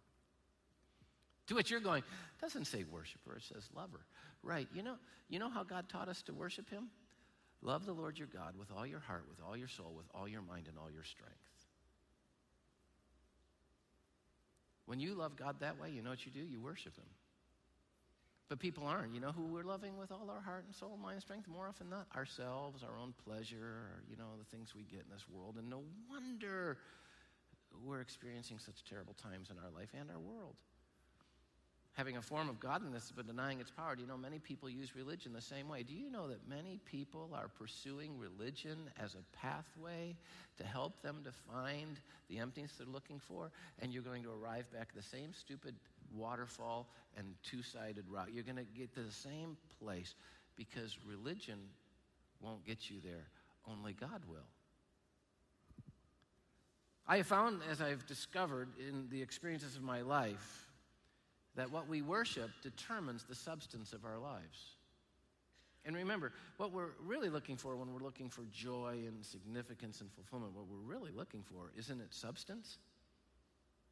To 1.49 1.55
which 1.55 1.71
you're 1.71 1.79
going, 1.79 2.03
doesn't 2.39 2.65
say 2.65 2.85
worshiper, 2.91 3.35
it 3.37 3.43
says 3.43 3.67
lover. 3.75 4.01
Right. 4.43 4.67
You 4.73 4.83
know, 4.83 4.95
you 5.29 5.39
know 5.39 5.49
how 5.49 5.63
God 5.63 5.89
taught 5.89 6.07
us 6.07 6.21
to 6.23 6.33
worship 6.33 6.69
him? 6.69 6.89
Love 7.63 7.87
the 7.87 7.91
Lord 7.91 8.17
your 8.19 8.27
God 8.27 8.53
with 8.57 8.71
all 8.71 8.85
your 8.85 8.99
heart, 8.99 9.25
with 9.27 9.39
all 9.45 9.57
your 9.57 9.67
soul, 9.67 9.93
with 9.97 10.05
all 10.13 10.27
your 10.27 10.43
mind, 10.43 10.67
and 10.67 10.77
all 10.77 10.91
your 10.91 11.03
strength. 11.03 11.35
When 14.85 14.99
you 14.99 15.15
love 15.15 15.35
God 15.35 15.55
that 15.59 15.79
way, 15.79 15.89
you 15.89 16.03
know 16.03 16.11
what 16.11 16.23
you 16.25 16.31
do? 16.31 16.39
You 16.39 16.61
worship 16.61 16.95
him. 16.95 17.09
But 18.47 18.59
people 18.59 18.85
aren't. 18.85 19.13
You 19.15 19.19
know 19.19 19.31
who 19.31 19.43
we're 19.43 19.63
loving 19.63 19.97
with 19.97 20.11
all 20.11 20.29
our 20.29 20.41
heart 20.41 20.65
and 20.65 20.75
soul, 20.75 20.97
mind, 21.01 21.15
and 21.15 21.21
strength? 21.21 21.47
More 21.47 21.67
often 21.67 21.89
than 21.89 21.99
not, 21.99 22.07
ourselves, 22.15 22.83
our 22.83 22.97
own 22.97 23.13
pleasure, 23.25 24.03
you 24.09 24.17
know, 24.17 24.37
the 24.37 24.55
things 24.55 24.73
we 24.75 24.83
get 24.83 25.01
in 25.01 25.11
this 25.11 25.25
world. 25.27 25.55
And 25.57 25.67
no 25.67 25.81
wonder 26.09 26.77
we're 27.83 28.01
experiencing 28.01 28.59
such 28.59 28.83
terrible 28.83 29.15
times 29.15 29.49
in 29.49 29.57
our 29.57 29.71
life 29.75 29.89
and 29.99 30.09
our 30.11 30.19
world. 30.19 30.55
Having 31.93 32.17
a 32.17 32.21
form 32.21 32.47
of 32.49 32.59
godliness 32.59 33.11
but 33.13 33.27
denying 33.27 33.59
its 33.59 33.71
power. 33.71 33.95
Do 33.95 34.01
you 34.01 34.07
know 34.07 34.17
many 34.17 34.39
people 34.39 34.69
use 34.69 34.95
religion 34.95 35.33
the 35.33 35.41
same 35.41 35.67
way? 35.67 35.83
Do 35.83 35.93
you 35.93 36.09
know 36.09 36.27
that 36.29 36.47
many 36.47 36.79
people 36.85 37.29
are 37.33 37.49
pursuing 37.49 38.17
religion 38.17 38.77
as 38.97 39.15
a 39.15 39.37
pathway 39.37 40.15
to 40.57 40.63
help 40.63 41.01
them 41.01 41.17
to 41.25 41.31
find 41.51 41.99
the 42.29 42.39
emptiness 42.39 42.71
they're 42.77 42.87
looking 42.87 43.19
for? 43.19 43.51
And 43.81 43.91
you're 43.91 44.03
going 44.03 44.23
to 44.23 44.31
arrive 44.31 44.71
back 44.71 44.89
at 44.89 44.95
the 44.95 45.01
same 45.01 45.33
stupid 45.33 45.75
waterfall 46.15 46.87
and 47.17 47.27
two 47.43 47.61
sided 47.61 48.05
route. 48.09 48.29
You're 48.33 48.43
going 48.43 48.55
to 48.55 48.63
get 48.77 48.93
to 48.95 49.01
the 49.01 49.11
same 49.11 49.57
place 49.83 50.15
because 50.55 50.97
religion 51.05 51.59
won't 52.41 52.65
get 52.65 52.89
you 52.89 52.97
there, 53.03 53.27
only 53.69 53.93
God 53.93 54.21
will. 54.29 54.47
I 57.07 57.17
have 57.17 57.27
found, 57.27 57.61
as 57.69 57.81
I've 57.81 58.05
discovered 58.05 58.69
in 58.77 59.07
the 59.09 59.21
experiences 59.21 59.75
of 59.75 59.81
my 59.81 60.01
life, 60.01 60.68
that 61.55 61.71
what 61.71 61.87
we 61.87 62.01
worship 62.01 62.49
determines 62.61 63.23
the 63.23 63.35
substance 63.35 63.93
of 63.93 64.05
our 64.05 64.17
lives. 64.17 64.75
And 65.85 65.95
remember, 65.95 66.33
what 66.57 66.71
we're 66.71 66.91
really 67.05 67.29
looking 67.29 67.57
for 67.57 67.75
when 67.75 67.93
we're 67.93 68.03
looking 68.03 68.29
for 68.29 68.43
joy 68.53 69.03
and 69.07 69.25
significance 69.25 70.01
and 70.01 70.11
fulfillment, 70.11 70.53
what 70.53 70.65
we're 70.67 70.93
really 70.93 71.11
looking 71.15 71.43
for, 71.43 71.71
isn't 71.77 71.99
it 71.99 72.13
substance? 72.13 72.77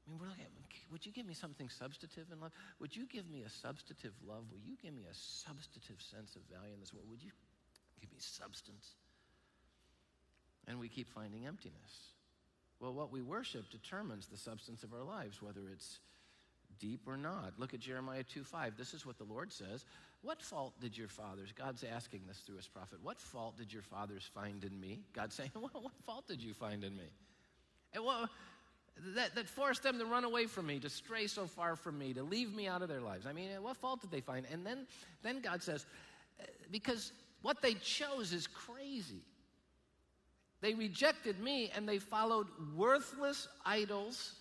I 0.06 0.12
mean, 0.12 0.20
we're 0.20 0.28
looking 0.28 0.44
at, 0.44 0.52
would 0.92 1.06
you 1.06 1.12
give 1.12 1.26
me 1.26 1.34
something 1.34 1.70
substantive 1.70 2.32
in 2.32 2.40
love? 2.40 2.52
Would 2.80 2.96
you 2.96 3.06
give 3.08 3.30
me 3.30 3.44
a 3.44 3.50
substantive 3.50 4.14
love? 4.28 4.44
Will 4.52 4.60
you 4.64 4.78
give 4.82 4.94
me 4.94 5.04
a 5.10 5.16
substantive 5.16 6.00
sense 6.00 6.36
of 6.36 6.44
value 6.54 6.74
in 6.74 6.80
this 6.80 6.94
world? 6.94 7.08
Would 7.10 7.24
you 7.24 7.32
give 8.00 8.12
me 8.12 8.20
substance? 8.20 8.96
And 10.68 10.80
we 10.80 10.90
keep 10.90 11.10
finding 11.10 11.46
emptiness. 11.46 12.14
Well, 12.80 12.94
what 12.94 13.12
we 13.12 13.22
worship 13.22 13.70
determines 13.72 14.28
the 14.28 14.38
substance 14.38 14.84
of 14.84 14.94
our 14.94 15.04
lives, 15.04 15.42
whether 15.42 15.68
it's 15.72 16.00
deep 16.80 17.02
or 17.08 17.18
not. 17.18 17.54
Look 17.58 17.74
at 17.74 17.80
Jeremiah 17.80 18.24
2 18.24 18.44
5. 18.44 18.78
This 18.78 18.94
is 18.94 19.06
what 19.06 19.18
the 19.18 19.24
Lord 19.24 19.52
says. 19.52 19.86
What 20.22 20.42
fault 20.42 20.74
did 20.82 20.98
your 20.98 21.08
fathers, 21.08 21.54
God's 21.58 21.84
asking 21.84 22.22
this 22.28 22.38
through 22.40 22.58
his 22.58 22.68
prophet, 22.68 23.00
what 23.04 23.20
fault 23.20 23.58
did 23.58 23.72
your 23.72 23.84
fathers 23.84 24.30
find 24.34 24.64
in 24.64 24.80
me? 24.80 25.02
God's 25.14 25.36
saying, 25.36 25.52
what, 25.60 25.74
what 25.74 25.94
fault 26.06 26.28
did 26.28 26.42
you 26.42 26.54
find 26.54 26.84
in 26.84 26.96
me? 26.96 27.10
And 27.94 28.04
what, 28.04 28.30
that, 29.16 29.36
that 29.36 29.48
forced 29.48 29.84
them 29.84 30.00
to 30.00 30.06
run 30.06 30.24
away 30.24 30.46
from 30.46 30.66
me, 30.66 30.80
to 30.80 30.90
stray 30.90 31.28
so 31.28 31.46
far 31.46 31.76
from 31.76 31.98
me, 31.98 32.14
to 32.14 32.24
leave 32.24 32.54
me 32.54 32.68
out 32.68 32.82
of 32.82 32.90
their 32.90 33.02
lives. 33.02 33.26
I 33.26 33.34
mean, 33.34 33.50
what 33.62 33.78
fault 33.78 34.02
did 34.02 34.12
they 34.12 34.22
find? 34.22 34.46
And 34.52 34.66
then, 34.66 34.88
then 35.24 35.42
God 35.42 35.62
says, 35.62 35.86
uh, 36.42 36.46
because 36.72 37.12
what 37.42 37.62
they 37.62 37.76
chose 37.76 38.34
is 38.34 38.48
crazy. 38.48 39.22
They 40.62 40.74
rejected 40.74 41.40
me 41.40 41.72
and 41.76 41.88
they 41.88 42.00
followed 42.00 42.48
worthless 42.76 43.48
idols. 43.66 44.34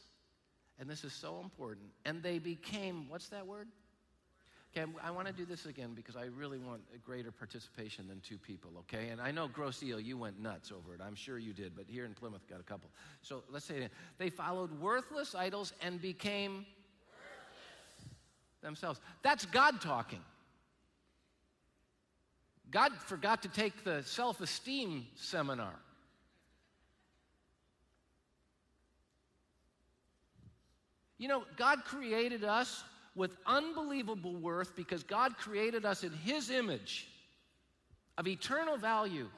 And 0.79 0.89
this 0.89 1.05
is 1.05 1.13
so 1.13 1.41
important. 1.43 1.87
And 2.05 2.23
they 2.23 2.39
became, 2.39 3.09
what's 3.09 3.29
that 3.29 3.47
word? 3.47 3.69
Okay, 4.77 4.91
I 5.03 5.11
want 5.11 5.27
to 5.27 5.33
do 5.33 5.47
this 5.47 5.65
again 5.65 5.93
because 5.95 6.17
I 6.17 6.25
really 6.25 6.59
want 6.59 6.83
a 6.95 6.99
greater 6.99 7.33
participation 7.33 8.07
than 8.09 8.21
two 8.21 8.37
people, 8.37 8.71
okay? 8.81 9.09
And 9.09 9.23
I 9.23 9.31
know 9.31 9.49
Grosse 9.49 9.83
Ile, 9.83 10.01
you 10.01 10.19
went 10.19 10.39
nuts 10.39 10.71
over 10.71 10.95
it. 10.95 11.01
I'm 11.01 11.15
sure 11.15 11.39
you 11.39 11.55
did, 11.55 11.75
but 11.75 11.87
here 11.89 12.05
in 12.05 12.13
Plymouth, 12.13 12.47
got 12.47 12.61
a 12.61 12.65
couple. 12.65 12.91
So 13.23 13.43
let's 13.51 13.65
say 13.65 13.85
it. 13.85 13.93
They 14.19 14.29
followed 14.29 14.79
worthless 14.79 15.35
idols 15.35 15.73
and 15.81 16.01
became 16.03 16.53
worthless. 16.53 18.13
themselves. 18.61 19.01
That's 19.23 19.47
God 19.47 19.81
talking. 19.81 20.21
God 22.71 22.93
forgot 23.07 23.43
to 23.43 23.49
take 23.49 23.83
the 23.83 24.03
self 24.03 24.43
esteem 24.43 25.07
seminar. 25.15 25.75
You 31.19 31.29
know, 31.29 31.45
God 31.57 31.85
created 31.85 32.45
us 32.45 32.85
with 33.15 33.31
unbelievable 33.47 34.37
worth 34.37 34.77
because 34.77 35.03
God 35.03 35.39
created 35.39 35.85
us 35.85 36.05
in 36.05 36.13
His 36.13 36.51
image 36.51 37.09
of 38.19 38.27
eternal 38.27 38.77
value. 38.77 39.29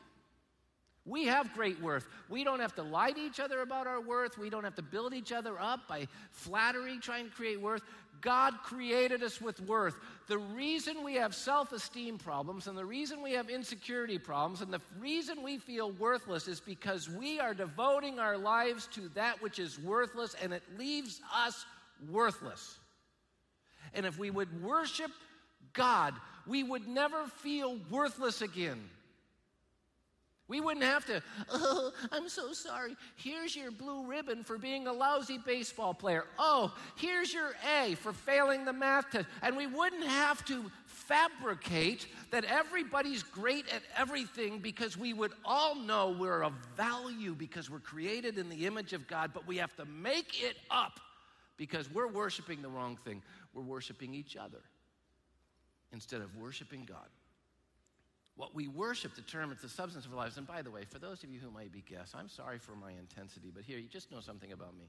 We 1.04 1.24
have 1.24 1.54
great 1.54 1.80
worth. 1.80 2.06
We 2.28 2.44
don't 2.44 2.60
have 2.60 2.74
to 2.74 2.82
lie 2.82 3.12
to 3.12 3.20
each 3.20 3.40
other 3.40 3.62
about 3.62 3.86
our 3.86 4.00
worth. 4.00 4.36
We 4.36 4.50
don't 4.50 4.64
have 4.64 4.74
to 4.74 4.82
build 4.82 5.14
each 5.14 5.32
other 5.32 5.58
up 5.58 5.88
by 5.88 6.06
flattery, 6.32 6.98
trying 6.98 7.30
to 7.30 7.34
create 7.34 7.60
worth. 7.60 7.82
God 8.20 8.54
created 8.62 9.22
us 9.22 9.40
with 9.40 9.60
worth. 9.60 9.94
The 10.26 10.38
reason 10.38 11.04
we 11.04 11.14
have 11.14 11.34
self 11.34 11.72
esteem 11.72 12.18
problems 12.18 12.66
and 12.66 12.76
the 12.76 12.84
reason 12.84 13.22
we 13.22 13.32
have 13.32 13.48
insecurity 13.48 14.18
problems 14.18 14.60
and 14.60 14.72
the 14.72 14.80
reason 14.98 15.42
we 15.42 15.58
feel 15.58 15.92
worthless 15.92 16.48
is 16.48 16.60
because 16.60 17.08
we 17.08 17.40
are 17.40 17.54
devoting 17.54 18.18
our 18.18 18.36
lives 18.36 18.88
to 18.94 19.08
that 19.10 19.40
which 19.42 19.58
is 19.58 19.78
worthless 19.78 20.34
and 20.42 20.52
it 20.52 20.62
leaves 20.78 21.20
us 21.34 21.64
worthless. 22.10 22.78
And 23.94 24.04
if 24.04 24.18
we 24.18 24.30
would 24.30 24.62
worship 24.62 25.10
God, 25.72 26.14
we 26.46 26.62
would 26.62 26.86
never 26.86 27.26
feel 27.26 27.78
worthless 27.90 28.42
again. 28.42 28.90
We 30.48 30.62
wouldn't 30.62 30.84
have 30.84 31.04
to, 31.06 31.22
oh, 31.50 31.92
I'm 32.10 32.30
so 32.30 32.54
sorry. 32.54 32.96
Here's 33.16 33.54
your 33.54 33.70
blue 33.70 34.06
ribbon 34.06 34.44
for 34.44 34.56
being 34.56 34.86
a 34.86 34.92
lousy 34.92 35.36
baseball 35.36 35.92
player. 35.92 36.24
Oh, 36.38 36.74
here's 36.96 37.32
your 37.34 37.50
A 37.78 37.94
for 37.96 38.14
failing 38.14 38.64
the 38.64 38.72
math 38.72 39.10
test. 39.10 39.26
And 39.42 39.58
we 39.58 39.66
wouldn't 39.66 40.04
have 40.04 40.42
to 40.46 40.70
fabricate 40.86 42.06
that 42.30 42.44
everybody's 42.44 43.22
great 43.22 43.66
at 43.72 43.82
everything 43.94 44.58
because 44.58 44.96
we 44.96 45.12
would 45.12 45.32
all 45.44 45.74
know 45.74 46.16
we're 46.18 46.42
of 46.42 46.54
value 46.76 47.34
because 47.34 47.68
we're 47.68 47.78
created 47.78 48.38
in 48.38 48.48
the 48.48 48.64
image 48.64 48.94
of 48.94 49.06
God, 49.06 49.32
but 49.34 49.46
we 49.46 49.58
have 49.58 49.76
to 49.76 49.84
make 49.84 50.42
it 50.42 50.56
up 50.70 50.98
because 51.58 51.92
we're 51.92 52.08
worshiping 52.08 52.62
the 52.62 52.70
wrong 52.70 52.96
thing. 53.04 53.22
We're 53.52 53.62
worshiping 53.62 54.14
each 54.14 54.34
other 54.34 54.62
instead 55.92 56.22
of 56.22 56.34
worshiping 56.36 56.86
God. 56.88 57.08
What 58.38 58.54
we 58.54 58.68
worship 58.68 59.16
determines 59.16 59.62
the 59.62 59.68
substance 59.68 60.06
of 60.06 60.12
our 60.12 60.16
lives. 60.16 60.36
And 60.36 60.46
by 60.46 60.62
the 60.62 60.70
way, 60.70 60.84
for 60.84 61.00
those 61.00 61.24
of 61.24 61.30
you 61.30 61.40
who 61.40 61.50
might 61.50 61.72
be 61.72 61.80
guests, 61.80 62.14
I'm 62.14 62.28
sorry 62.28 62.58
for 62.58 62.76
my 62.76 62.92
intensity, 62.92 63.50
but 63.52 63.64
here, 63.64 63.78
you 63.78 63.88
just 63.88 64.12
know 64.12 64.20
something 64.20 64.52
about 64.52 64.78
me. 64.78 64.84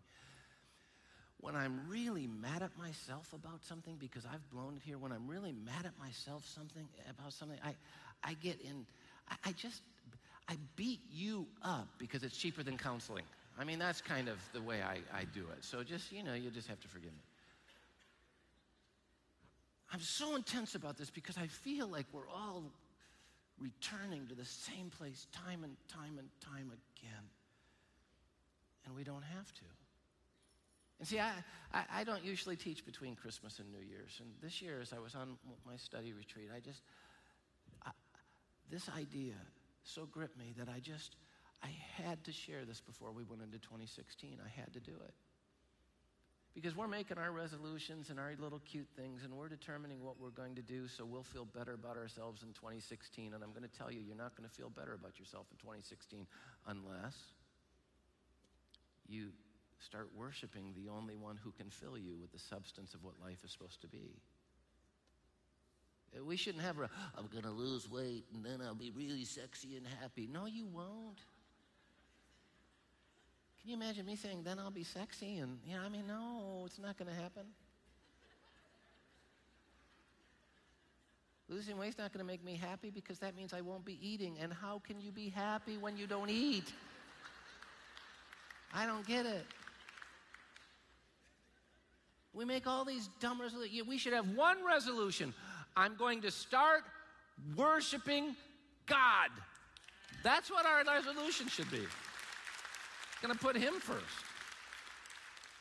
When 1.40 1.56
I'm 1.56 1.82
really 1.90 2.28
mad 2.28 2.62
at 2.62 2.78
myself 2.78 3.34
about 3.34 3.64
something, 3.64 3.96
because 4.00 4.24
I've 4.24 4.48
blown 4.52 4.76
it 4.76 4.84
here, 4.86 5.00
when 5.00 5.12
I'm 5.12 5.28
really 5.28 5.52
mad 5.52 5.88
at 5.88 5.98
myself 5.98 6.46
something 6.46 6.88
about 7.10 7.34
something, 7.34 7.58
I, 7.66 7.74
I 8.24 8.36
get 8.36 8.62
in, 8.62 8.86
I, 9.28 9.50
I 9.50 9.52
just, 9.54 9.82
I 10.48 10.56
beat 10.76 11.00
you 11.12 11.48
up 11.64 11.88
because 11.98 12.22
it's 12.22 12.38
cheaper 12.38 12.62
than 12.62 12.78
counseling. 12.78 13.24
I 13.58 13.64
mean, 13.64 13.80
that's 13.80 14.00
kind 14.00 14.28
of 14.28 14.38
the 14.54 14.62
way 14.62 14.84
I, 14.84 15.00
I 15.12 15.24
do 15.34 15.46
it. 15.58 15.66
So 15.66 15.82
just, 15.82 16.12
you 16.12 16.24
know, 16.24 16.36
you 16.36 16.52
just 16.52 16.68
have 16.68 16.80
to 16.82 16.88
forgive 16.88 17.14
me. 17.14 17.24
I'm 19.92 20.02
so 20.02 20.36
intense 20.36 20.76
about 20.76 21.00
this 21.00 21.10
because 21.10 21.36
I 21.36 21.48
feel 21.48 21.88
like 21.88 22.06
we're 22.14 22.30
all 22.30 22.66
returning 23.60 24.28
to 24.28 24.36
the 24.36 24.46
same 24.46 24.90
place 24.90 25.28
time 25.32 25.64
and 25.64 25.76
time 25.88 26.18
and 26.18 26.30
time 26.42 26.72
again. 26.72 27.24
And 28.86 28.96
we 28.96 29.04
don't 29.04 29.24
have 29.24 29.54
to. 29.54 29.66
And 31.00 31.08
see, 31.08 31.20
I, 31.20 31.32
I, 31.74 31.84
I, 31.94 32.04
don't 32.04 32.24
usually 32.24 32.58
teach 32.58 32.86
between 32.86 33.16
Christmas 33.16 33.60
and 33.60 33.72
New 33.72 33.80
Year's. 33.80 34.20
And 34.20 34.30
this 34.42 34.62
year, 34.62 34.80
as 34.82 34.92
I 34.92 35.00
was 35.00 35.16
on 35.16 35.38
my 35.66 35.78
study 35.78 36.12
retreat, 36.12 36.50
I 36.54 36.60
just, 36.60 36.82
I, 37.86 37.92
this 38.70 38.90
idea 38.98 39.36
so 39.84 40.06
gripped 40.06 40.38
me 40.38 40.54
that 40.58 40.68
I 40.68 40.80
just, 40.80 41.16
I 41.64 41.70
had 41.96 42.22
to 42.26 42.34
share 42.34 42.66
this 42.66 42.82
before 42.82 43.12
we 43.12 43.24
went 43.24 43.42
into 43.42 43.60
2016. 43.60 44.40
I 44.44 44.60
had 44.60 44.74
to 44.74 44.80
do 44.82 44.92
it. 44.92 45.14
Because 46.60 46.76
we're 46.76 46.90
making 46.90 47.18
our 47.18 47.32
resolutions 47.32 48.10
and 48.10 48.20
our 48.20 48.34
little 48.38 48.60
cute 48.60 48.90
things, 48.98 49.24
and 49.24 49.34
we're 49.34 49.48
determining 49.48 50.04
what 50.04 50.20
we're 50.20 50.30
going 50.30 50.56
to 50.56 50.62
do 50.62 50.90
so 50.90 51.06
we'll 51.06 51.24
feel 51.24 51.46
better 51.46 51.74
about 51.74 51.96
ourselves 51.96 52.44
in 52.44 52.50
2016. 52.50 53.34
And 53.34 53.42
I'm 53.42 53.52
going 53.52 53.64
to 53.64 53.78
tell 53.78 53.90
you, 53.90 54.02
you're 54.02 54.18
not 54.18 54.36
going 54.36 54.48
to 54.48 54.54
feel 54.54 54.70
better 54.70 54.94
about 54.94 55.18
yourself 55.18 55.46
in 55.52 55.58
2016 55.58 56.28
unless 56.68 57.16
you 59.08 59.30
start 59.80 60.10
worshiping 60.14 60.74
the 60.76 60.92
only 60.92 61.16
one 61.16 61.40
who 61.42 61.52
can 61.52 61.70
fill 61.70 61.98
you 61.98 62.18
with 62.20 62.34
the 62.34 62.40
substance 62.40 62.94
of 62.94 63.06
what 63.06 63.14
life 63.24 63.40
is 63.46 63.52
supposed 63.54 63.80
to 63.80 63.88
be. 63.88 64.20
Eh, 66.14 66.20
we 66.20 66.36
shouldn't 66.36 66.66
have 66.66 66.78
a, 66.80 66.90
I'm 67.18 67.28
going 67.28 67.46
to 67.46 67.52
lose 67.52 67.90
weight 67.90 68.26
and 68.34 68.44
then 68.44 68.60
I'll 68.62 68.76
be 68.76 68.92
really 68.92 69.24
sexy 69.24 69.78
and 69.78 69.88
happy. 70.02 70.28
No, 70.30 70.46
you 70.46 70.68
won't. 70.68 71.22
Can 73.62 73.72
you 73.72 73.76
imagine 73.76 74.06
me 74.06 74.16
saying, 74.16 74.44
then 74.44 74.58
I'll 74.60 74.72
be 74.72 74.84
sexy? 74.84 75.38
And, 75.38 75.60
you 75.66 75.76
know, 75.76 75.82
I 75.86 75.90
mean, 75.90 76.08
no, 76.08 76.64
it's 76.66 76.80
not 76.80 76.98
going 76.98 77.10
to 77.10 77.22
happen. 77.22 77.44
Losing 81.50 81.78
weight's 81.78 81.98
not 81.98 82.14
going 82.14 82.24
to 82.24 82.28
make 82.28 82.44
me 82.44 82.56
happy 82.56 82.90
because 82.92 83.20
that 83.20 83.36
means 83.36 83.54
I 83.54 83.62
won't 83.62 83.84
be 83.84 83.98
eating. 84.08 84.38
And 84.40 84.54
how 84.54 84.82
can 84.86 85.02
you 85.02 85.12
be 85.12 85.30
happy 85.30 85.78
when 85.78 85.98
you 85.98 86.08
don't 86.08 86.30
eat? 86.30 86.72
I 88.74 88.86
don't 88.86 89.06
get 89.06 89.26
it. 89.26 89.46
We 92.34 92.46
make 92.46 92.68
all 92.68 92.86
these 92.86 93.10
dumb 93.20 93.42
resolutions. 93.42 93.88
We 93.88 93.98
should 93.98 94.14
have 94.14 94.30
one 94.36 94.58
resolution. 94.66 95.34
I'm 95.76 95.96
going 95.96 96.22
to 96.22 96.32
start 96.32 96.84
worshiping 97.58 98.36
God. 98.86 99.32
That's 100.24 100.52
what 100.52 100.66
our 100.66 100.84
resolution 100.84 101.48
should 101.48 101.72
be. 101.72 101.82
Going 103.22 103.34
to 103.34 103.40
put 103.40 103.56
Him 103.56 103.74
first. 103.80 104.06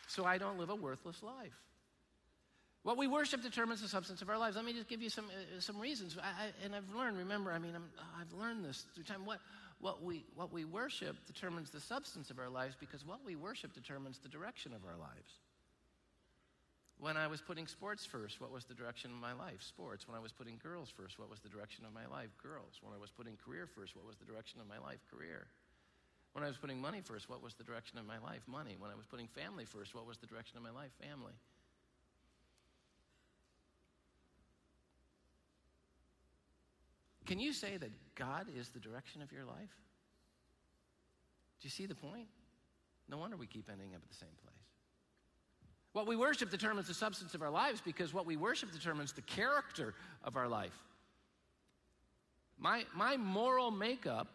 So 0.06 0.24
I 0.24 0.38
don't 0.38 0.58
live 0.58 0.70
a 0.70 0.74
worthless 0.74 1.22
life. 1.22 1.52
What 2.82 2.96
we 2.96 3.06
worship 3.06 3.42
determines 3.42 3.82
the 3.82 3.88
substance 3.88 4.22
of 4.22 4.30
our 4.30 4.38
lives. 4.38 4.56
Let 4.56 4.64
me 4.64 4.72
just 4.72 4.88
give 4.88 5.02
you 5.02 5.10
some, 5.10 5.26
uh, 5.26 5.60
some 5.60 5.78
reasons. 5.78 6.16
I, 6.22 6.26
I, 6.26 6.64
and 6.64 6.74
I've 6.74 6.88
learned, 6.94 7.18
remember, 7.18 7.52
I 7.52 7.58
mean, 7.58 7.74
i 7.76 8.18
have 8.18 8.32
learned 8.32 8.64
this 8.64 8.86
through 8.94 9.04
time. 9.04 9.26
What, 9.26 9.40
what, 9.80 10.02
we, 10.02 10.24
what 10.34 10.52
we 10.52 10.64
worship 10.64 11.16
determines 11.26 11.70
the 11.70 11.80
substance 11.80 12.30
of 12.30 12.38
our 12.38 12.48
lives 12.48 12.76
because 12.78 13.04
what 13.04 13.18
we 13.26 13.36
worship 13.36 13.74
determines 13.74 14.18
the 14.18 14.28
direction 14.28 14.72
of 14.72 14.84
our 14.84 14.96
lives. 14.96 15.38
When 17.00 17.16
I 17.16 17.26
was 17.26 17.40
putting 17.40 17.66
sports 17.66 18.04
first, 18.04 18.40
what 18.40 18.50
was 18.50 18.64
the 18.64 18.74
direction 18.74 19.10
of 19.10 19.18
my 19.18 19.32
life? 19.32 19.62
Sports. 19.62 20.08
When 20.08 20.16
I 20.16 20.20
was 20.20 20.32
putting 20.32 20.58
girls 20.60 20.90
first, 20.90 21.18
what 21.18 21.30
was 21.30 21.40
the 21.40 21.48
direction 21.48 21.84
of 21.84 21.92
my 21.92 22.06
life? 22.06 22.30
Girls. 22.42 22.80
When 22.82 22.92
I 22.92 22.98
was 22.98 23.10
putting 23.10 23.36
career 23.36 23.68
first, 23.68 23.94
what 23.94 24.06
was 24.06 24.16
the 24.16 24.24
direction 24.24 24.60
of 24.60 24.66
my 24.66 24.78
life? 24.78 24.98
Career. 25.12 25.46
When 26.38 26.44
I 26.44 26.50
was 26.50 26.56
putting 26.56 26.80
money 26.80 27.00
first, 27.00 27.28
what 27.28 27.42
was 27.42 27.54
the 27.54 27.64
direction 27.64 27.98
of 27.98 28.06
my 28.06 28.18
life? 28.20 28.42
Money. 28.46 28.76
When 28.78 28.92
I 28.92 28.94
was 28.94 29.06
putting 29.06 29.26
family 29.26 29.64
first, 29.64 29.92
what 29.92 30.06
was 30.06 30.18
the 30.18 30.26
direction 30.28 30.56
of 30.56 30.62
my 30.62 30.70
life? 30.70 30.92
Family. 31.00 31.32
Can 37.26 37.40
you 37.40 37.52
say 37.52 37.76
that 37.78 37.90
God 38.14 38.46
is 38.56 38.68
the 38.68 38.78
direction 38.78 39.20
of 39.20 39.32
your 39.32 39.44
life? 39.44 39.74
Do 41.60 41.66
you 41.66 41.70
see 41.70 41.86
the 41.86 41.96
point? 41.96 42.28
No 43.08 43.18
wonder 43.18 43.36
we 43.36 43.48
keep 43.48 43.68
ending 43.68 43.96
up 43.96 44.00
at 44.04 44.08
the 44.08 44.14
same 44.14 44.28
place. 44.40 44.54
What 45.92 46.06
we 46.06 46.14
worship 46.14 46.52
determines 46.52 46.86
the 46.86 46.94
substance 46.94 47.34
of 47.34 47.42
our 47.42 47.50
lives 47.50 47.80
because 47.84 48.14
what 48.14 48.26
we 48.26 48.36
worship 48.36 48.70
determines 48.70 49.12
the 49.12 49.22
character 49.22 49.92
of 50.22 50.36
our 50.36 50.46
life. 50.46 50.78
My, 52.60 52.84
my 52.94 53.16
moral 53.16 53.72
makeup, 53.72 54.28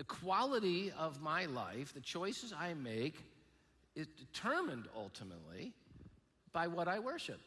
the 0.00 0.04
quality 0.04 0.90
of 0.98 1.20
my 1.20 1.44
life, 1.44 1.92
the 1.92 2.00
choices 2.00 2.54
I 2.58 2.72
make, 2.72 3.22
is 3.94 4.06
determined 4.06 4.86
ultimately 4.96 5.74
by 6.54 6.68
what 6.68 6.88
I 6.88 7.00
worship. 7.00 7.38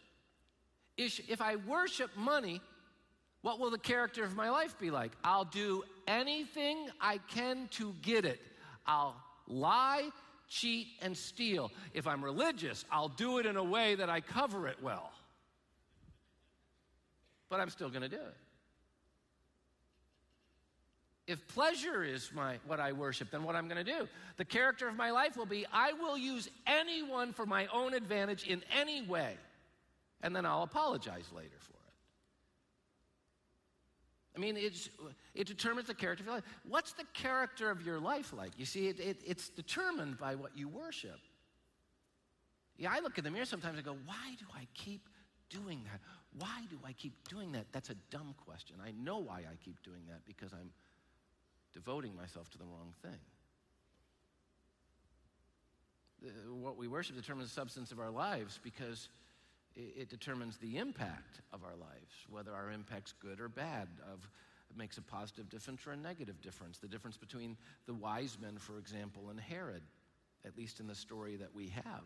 If 0.95 1.41
I 1.41 1.55
worship 1.55 2.15
money, 2.15 2.61
what 3.41 3.59
will 3.59 3.71
the 3.71 3.79
character 3.79 4.23
of 4.23 4.35
my 4.35 4.51
life 4.51 4.77
be 4.77 4.91
like? 4.91 5.13
I'll 5.23 5.45
do 5.45 5.83
anything 6.07 6.89
I 7.01 7.17
can 7.27 7.69
to 7.71 7.95
get 8.03 8.23
it. 8.23 8.39
I'll 8.85 9.15
lie, 9.47 10.09
cheat, 10.47 10.89
and 11.01 11.17
steal. 11.17 11.71
If 11.95 12.05
I'm 12.05 12.23
religious, 12.23 12.85
I'll 12.91 13.09
do 13.09 13.39
it 13.39 13.47
in 13.47 13.57
a 13.57 13.63
way 13.63 13.95
that 13.95 14.11
I 14.11 14.21
cover 14.21 14.67
it 14.67 14.77
well. 14.79 15.11
But 17.49 17.61
I'm 17.61 17.71
still 17.71 17.89
going 17.89 18.03
to 18.03 18.09
do 18.09 18.17
it. 18.17 18.37
If 21.25 21.47
pleasure 21.47 22.03
is 22.03 22.31
my, 22.33 22.57
what 22.67 22.81
I 22.81 22.91
worship, 22.91 23.31
then 23.31 23.43
what 23.43 23.55
I'm 23.55 23.69
going 23.69 23.83
to 23.83 23.91
do, 23.91 24.09
the 24.35 24.43
character 24.43 24.89
of 24.89 24.95
my 24.95 25.11
life 25.11 25.37
will 25.37 25.45
be 25.45 25.65
I 25.71 25.93
will 25.93 26.17
use 26.17 26.49
anyone 26.67 27.31
for 27.31 27.45
my 27.45 27.67
own 27.67 27.93
advantage 27.93 28.45
in 28.45 28.61
any 28.77 29.01
way, 29.01 29.37
and 30.21 30.35
then 30.35 30.45
I'll 30.45 30.63
apologize 30.63 31.25
later 31.33 31.55
for 31.59 31.71
it. 31.71 31.79
I 34.35 34.39
mean, 34.39 34.57
it's, 34.57 34.89
it 35.33 35.47
determines 35.47 35.87
the 35.87 35.93
character 35.93 36.23
of 36.23 36.25
your 36.25 36.35
life. 36.35 36.43
What's 36.67 36.91
the 36.93 37.05
character 37.13 37.69
of 37.69 37.85
your 37.85 37.99
life 37.99 38.33
like? 38.33 38.51
You 38.57 38.65
see, 38.65 38.87
it, 38.87 38.99
it, 38.99 39.21
it's 39.25 39.47
determined 39.47 40.17
by 40.17 40.35
what 40.35 40.57
you 40.57 40.67
worship. 40.67 41.19
Yeah, 42.77 42.91
I 42.91 42.99
look 42.99 43.17
in 43.17 43.23
the 43.23 43.31
mirror 43.31 43.45
sometimes 43.45 43.77
and 43.77 43.85
go, 43.85 43.95
why 44.05 44.35
do 44.39 44.45
I 44.53 44.67
keep 44.73 45.07
doing 45.49 45.83
that? 45.85 46.01
Why 46.39 46.63
do 46.69 46.79
I 46.83 46.93
keep 46.93 47.13
doing 47.29 47.51
that? 47.51 47.67
That's 47.71 47.91
a 47.91 47.95
dumb 48.09 48.33
question. 48.45 48.77
I 48.83 48.91
know 48.91 49.19
why 49.19 49.41
I 49.41 49.55
keep 49.63 49.81
doing 49.83 50.01
that 50.09 50.25
because 50.25 50.51
I'm 50.51 50.71
devoting 51.73 52.15
myself 52.15 52.49
to 52.51 52.57
the 52.57 52.65
wrong 52.65 52.93
thing. 53.01 53.19
what 56.61 56.77
we 56.77 56.87
worship 56.87 57.17
determines 57.17 57.49
the 57.49 57.53
substance 57.53 57.91
of 57.91 57.99
our 57.99 58.09
lives 58.09 58.57
because 58.63 59.09
it 59.75 60.09
determines 60.09 60.57
the 60.57 60.77
impact 60.77 61.41
of 61.51 61.63
our 61.63 61.75
lives, 61.75 62.13
whether 62.29 62.53
our 62.53 62.71
impact's 62.71 63.13
good 63.21 63.39
or 63.39 63.49
bad, 63.49 63.87
of 64.11 64.29
makes 64.75 64.97
a 64.97 65.01
positive 65.01 65.49
difference 65.49 65.85
or 65.85 65.91
a 65.91 65.97
negative 65.97 66.41
difference. 66.41 66.77
The 66.77 66.87
difference 66.87 67.17
between 67.17 67.57
the 67.85 67.93
wise 67.93 68.37
men, 68.41 68.57
for 68.57 68.77
example, 68.77 69.29
and 69.29 69.39
Herod, 69.39 69.83
at 70.45 70.57
least 70.57 70.79
in 70.79 70.87
the 70.87 70.95
story 70.95 71.35
that 71.37 71.53
we 71.53 71.67
have. 71.69 72.03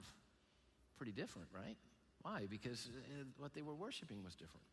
Pretty 0.98 1.12
different, 1.12 1.48
right? 1.54 1.78
Why? 2.24 2.48
Because 2.50 2.90
uh, 2.90 3.24
what 3.38 3.54
they 3.54 3.62
were 3.62 3.76
worshiping 3.76 4.24
was 4.24 4.34
different 4.36 4.66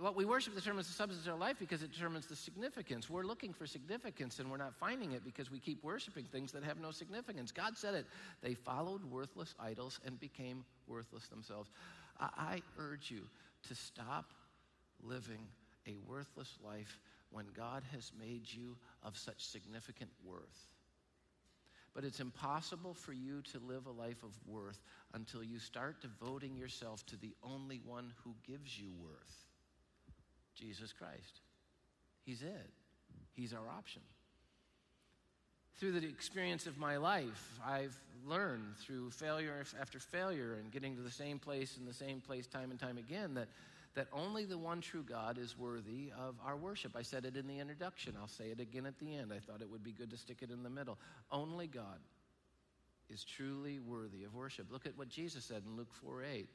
what 0.00 0.16
we 0.16 0.24
worship 0.24 0.54
determines 0.54 0.86
the 0.86 0.94
substance 0.94 1.26
of 1.26 1.32
our 1.32 1.38
life 1.38 1.56
because 1.58 1.82
it 1.82 1.92
determines 1.92 2.26
the 2.26 2.36
significance. 2.36 3.10
We're 3.10 3.24
looking 3.24 3.52
for 3.52 3.66
significance 3.66 4.38
and 4.38 4.50
we're 4.50 4.56
not 4.56 4.74
finding 4.74 5.12
it 5.12 5.24
because 5.24 5.50
we 5.50 5.58
keep 5.58 5.82
worshiping 5.84 6.24
things 6.24 6.52
that 6.52 6.64
have 6.64 6.80
no 6.80 6.90
significance. 6.90 7.52
God 7.52 7.76
said 7.76 7.94
it. 7.94 8.06
They 8.42 8.54
followed 8.54 9.04
worthless 9.04 9.54
idols 9.58 10.00
and 10.04 10.18
became 10.18 10.64
worthless 10.86 11.28
themselves. 11.28 11.70
I, 12.18 12.28
I 12.36 12.62
urge 12.78 13.10
you 13.10 13.22
to 13.68 13.74
stop 13.74 14.32
living 15.02 15.46
a 15.86 15.96
worthless 16.06 16.56
life 16.64 16.98
when 17.30 17.46
God 17.56 17.82
has 17.92 18.12
made 18.18 18.42
you 18.46 18.76
of 19.02 19.16
such 19.16 19.44
significant 19.44 20.10
worth. 20.24 20.74
But 21.94 22.04
it's 22.04 22.20
impossible 22.20 22.94
for 22.94 23.12
you 23.12 23.42
to 23.52 23.58
live 23.58 23.86
a 23.86 23.90
life 23.90 24.22
of 24.22 24.30
worth 24.46 24.80
until 25.12 25.42
you 25.42 25.58
start 25.58 26.00
devoting 26.00 26.56
yourself 26.56 27.04
to 27.06 27.16
the 27.16 27.34
only 27.42 27.80
one 27.84 28.12
who 28.24 28.34
gives 28.46 28.78
you 28.78 28.92
worth. 29.02 29.49
Jesus 30.54 30.92
Christ. 30.92 31.40
He's 32.24 32.42
it, 32.42 32.70
He's 33.32 33.52
our 33.52 33.68
option. 33.68 34.02
Through 35.78 35.98
the 35.98 36.06
experience 36.06 36.66
of 36.66 36.76
my 36.76 36.98
life, 36.98 37.58
I've 37.66 37.98
learned 38.26 38.76
through 38.78 39.10
failure 39.10 39.64
after 39.80 39.98
failure 39.98 40.54
and 40.60 40.70
getting 40.70 40.94
to 40.96 41.02
the 41.02 41.10
same 41.10 41.38
place 41.38 41.78
in 41.78 41.86
the 41.86 41.94
same 41.94 42.20
place 42.20 42.46
time 42.46 42.70
and 42.70 42.78
time 42.78 42.98
again 42.98 43.32
that, 43.34 43.48
that 43.94 44.06
only 44.12 44.44
the 44.44 44.58
one 44.58 44.82
true 44.82 45.02
God 45.02 45.38
is 45.38 45.56
worthy 45.58 46.12
of 46.18 46.34
our 46.44 46.56
worship. 46.56 46.94
I 46.94 47.02
said 47.02 47.24
it 47.24 47.36
in 47.36 47.46
the 47.46 47.58
introduction. 47.58 48.14
I'll 48.20 48.28
say 48.28 48.50
it 48.50 48.60
again 48.60 48.84
at 48.84 48.98
the 48.98 49.16
end. 49.16 49.32
I 49.32 49.38
thought 49.38 49.62
it 49.62 49.70
would 49.70 49.82
be 49.82 49.92
good 49.92 50.10
to 50.10 50.18
stick 50.18 50.38
it 50.42 50.50
in 50.50 50.62
the 50.62 50.70
middle. 50.70 50.98
Only 51.32 51.66
God 51.66 51.98
is 53.08 53.24
truly 53.24 53.78
worthy 53.78 54.24
of 54.24 54.34
worship. 54.34 54.66
Look 54.70 54.86
at 54.86 54.96
what 54.96 55.08
Jesus 55.08 55.44
said 55.44 55.62
in 55.66 55.76
Luke 55.76 55.92
4 56.04 56.24
8. 56.24 56.48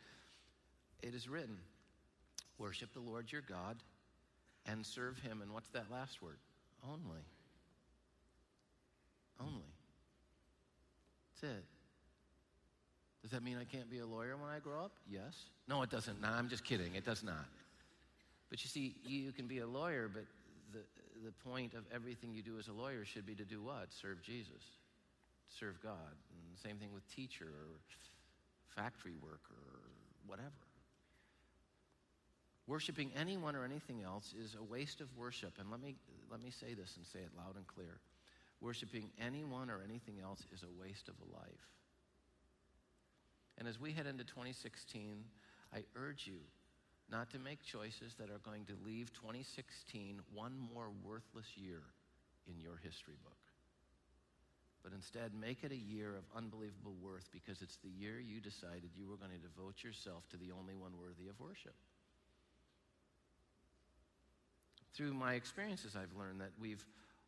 It 1.02 1.14
is 1.14 1.28
written, 1.28 1.58
Worship 2.58 2.94
the 2.94 3.00
Lord 3.00 3.32
your 3.32 3.42
God 3.42 3.78
and 4.66 4.86
serve 4.86 5.20
him. 5.20 5.42
And 5.42 5.54
what's 5.54 5.70
that 5.70 5.86
last 5.92 6.22
word? 6.22 6.38
Only. 6.84 7.22
Only. 9.40 9.74
That's 11.42 11.54
it. 11.54 11.64
Does 13.22 13.32
that 13.32 13.44
mean 13.44 13.58
I 13.60 13.64
can't 13.64 13.90
be 13.90 14.00
a 14.00 14.06
lawyer 14.06 14.38
when 14.38 14.50
I 14.50 14.60
grow 14.60 14.86
up? 14.86 14.92
Yes. 15.10 15.34
No, 15.68 15.82
it 15.82 15.90
doesn't. 15.90 16.22
No, 16.22 16.28
I'm 16.28 16.48
just 16.48 16.64
kidding. 16.64 16.96
It 16.96 17.06
does 17.06 17.24
not. 17.24 17.46
But 18.50 18.64
you 18.64 18.70
see, 18.70 18.96
you 19.04 19.32
can 19.32 19.48
be 19.48 19.60
a 19.60 19.68
lawyer, 19.68 20.10
but 20.14 20.26
the, 20.72 20.80
the 21.26 21.32
point 21.50 21.74
of 21.74 21.84
everything 21.94 22.34
you 22.34 22.44
do 22.44 22.60
as 22.60 22.68
a 22.68 22.74
lawyer 22.74 23.04
should 23.04 23.26
be 23.26 23.36
to 23.36 23.44
do 23.44 23.62
what? 23.62 23.88
Serve 23.90 24.22
Jesus, 24.22 24.62
serve 25.50 25.82
God. 25.82 26.14
And 26.30 26.58
same 26.62 26.78
thing 26.78 26.94
with 26.94 27.04
teacher 27.14 27.46
or 27.46 27.80
factory 28.76 29.16
worker 29.22 29.58
or 29.74 29.80
whatever. 30.28 30.52
Worshiping 32.68 33.12
anyone 33.16 33.56
or 33.56 33.64
anything 33.64 34.02
else 34.02 34.34
is 34.34 34.56
a 34.60 34.64
waste 34.64 35.00
of 35.00 35.16
worship. 35.16 35.54
And 35.60 35.70
let 35.70 35.80
me, 35.80 35.96
let 36.32 36.42
me 36.42 36.50
say 36.50 36.74
this 36.74 36.98
and 36.98 37.06
say 37.06 37.20
it 37.20 37.30
loud 37.38 37.56
and 37.56 37.68
clear. 37.68 38.00
Worshiping 38.60 39.12
anyone 39.22 39.70
or 39.70 39.82
anything 39.88 40.16
else 40.24 40.42
is 40.52 40.64
a 40.64 40.82
waste 40.82 41.08
of 41.08 41.16
a 41.22 41.36
life. 41.36 41.70
And 43.58 43.68
as 43.68 43.80
we 43.80 43.92
head 43.92 44.08
into 44.08 44.24
2016, 44.24 45.24
I 45.74 45.84
urge 45.96 46.26
you 46.26 46.40
not 47.12 47.30
to 47.32 47.40
make 47.40 47.62
choices 47.62 48.16
that 48.18 48.32
are 48.32 48.42
going 48.44 48.66
to 48.66 48.74
leave 48.84 49.14
2016 49.14 50.20
one 50.34 50.58
more 50.74 50.90
worthless 51.04 51.46
year 51.56 51.84
in 52.48 52.60
your 52.60 52.78
history 52.82 53.16
book. 53.24 53.38
But 54.84 54.94
instead, 54.94 55.34
make 55.34 55.64
it 55.64 55.72
a 55.72 55.78
year 55.78 56.16
of 56.16 56.26
unbelievable 56.36 56.96
worth 57.02 57.30
because 57.32 57.62
it's 57.62 57.78
the 57.78 57.90
year 57.90 58.20
you 58.20 58.42
decided 58.42 58.90
you 58.96 59.08
were 59.08 59.18
going 59.18 59.32
to 59.32 59.38
devote 59.38 59.84
yourself 59.84 60.28
to 60.30 60.38
the 60.38 60.52
only 60.52 60.76
one 60.76 60.94
worthy 60.98 61.30
of 61.30 61.40
worship 61.40 61.76
through 64.96 65.14
my 65.14 65.34
experiences, 65.34 65.96
I've 65.96 66.18
learned 66.18 66.42
that 66.42 66.52
we've 66.60 66.86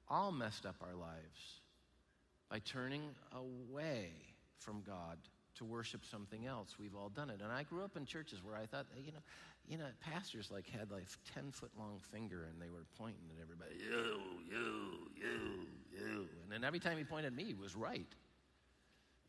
all 0.10 0.32
messed 0.32 0.66
up 0.66 0.76
our 0.82 0.96
lives 0.96 1.62
by 2.50 2.60
turning 2.60 3.02
away 3.36 4.12
from 4.58 4.82
God 4.86 5.18
to 5.56 5.66
worship 5.66 6.06
something 6.06 6.46
else. 6.46 6.76
We've 6.80 6.96
all 6.96 7.10
done 7.10 7.30
it. 7.30 7.42
And 7.44 7.52
I 7.52 7.64
grew 7.64 7.84
up 7.84 7.98
in 7.98 8.06
churches 8.06 8.44
where 8.44 8.56
I 8.56 8.66
thought, 8.66 8.86
you 8.96 9.12
know, 9.12 9.20
you 9.68 9.78
know, 9.78 9.86
pastors 10.00 10.50
like 10.50 10.70
had 10.70 10.92
like 10.92 11.06
10 11.34 11.52
foot 11.52 11.72
long 11.78 12.00
finger 12.12 12.48
and 12.50 12.62
they 12.62 12.70
were 12.70 12.86
pointing 12.98 13.24
at 13.36 13.42
everybody, 13.42 13.76
you, 13.84 14.20
you, 14.50 15.10
you, 15.16 15.68
you. 15.92 16.28
And 16.44 16.52
then 16.52 16.64
every 16.64 16.80
time 16.80 16.98
he 16.98 17.04
pointed 17.04 17.28
at 17.28 17.36
me, 17.36 17.44
he 17.44 17.54
was 17.54 17.76
right. 17.76 18.08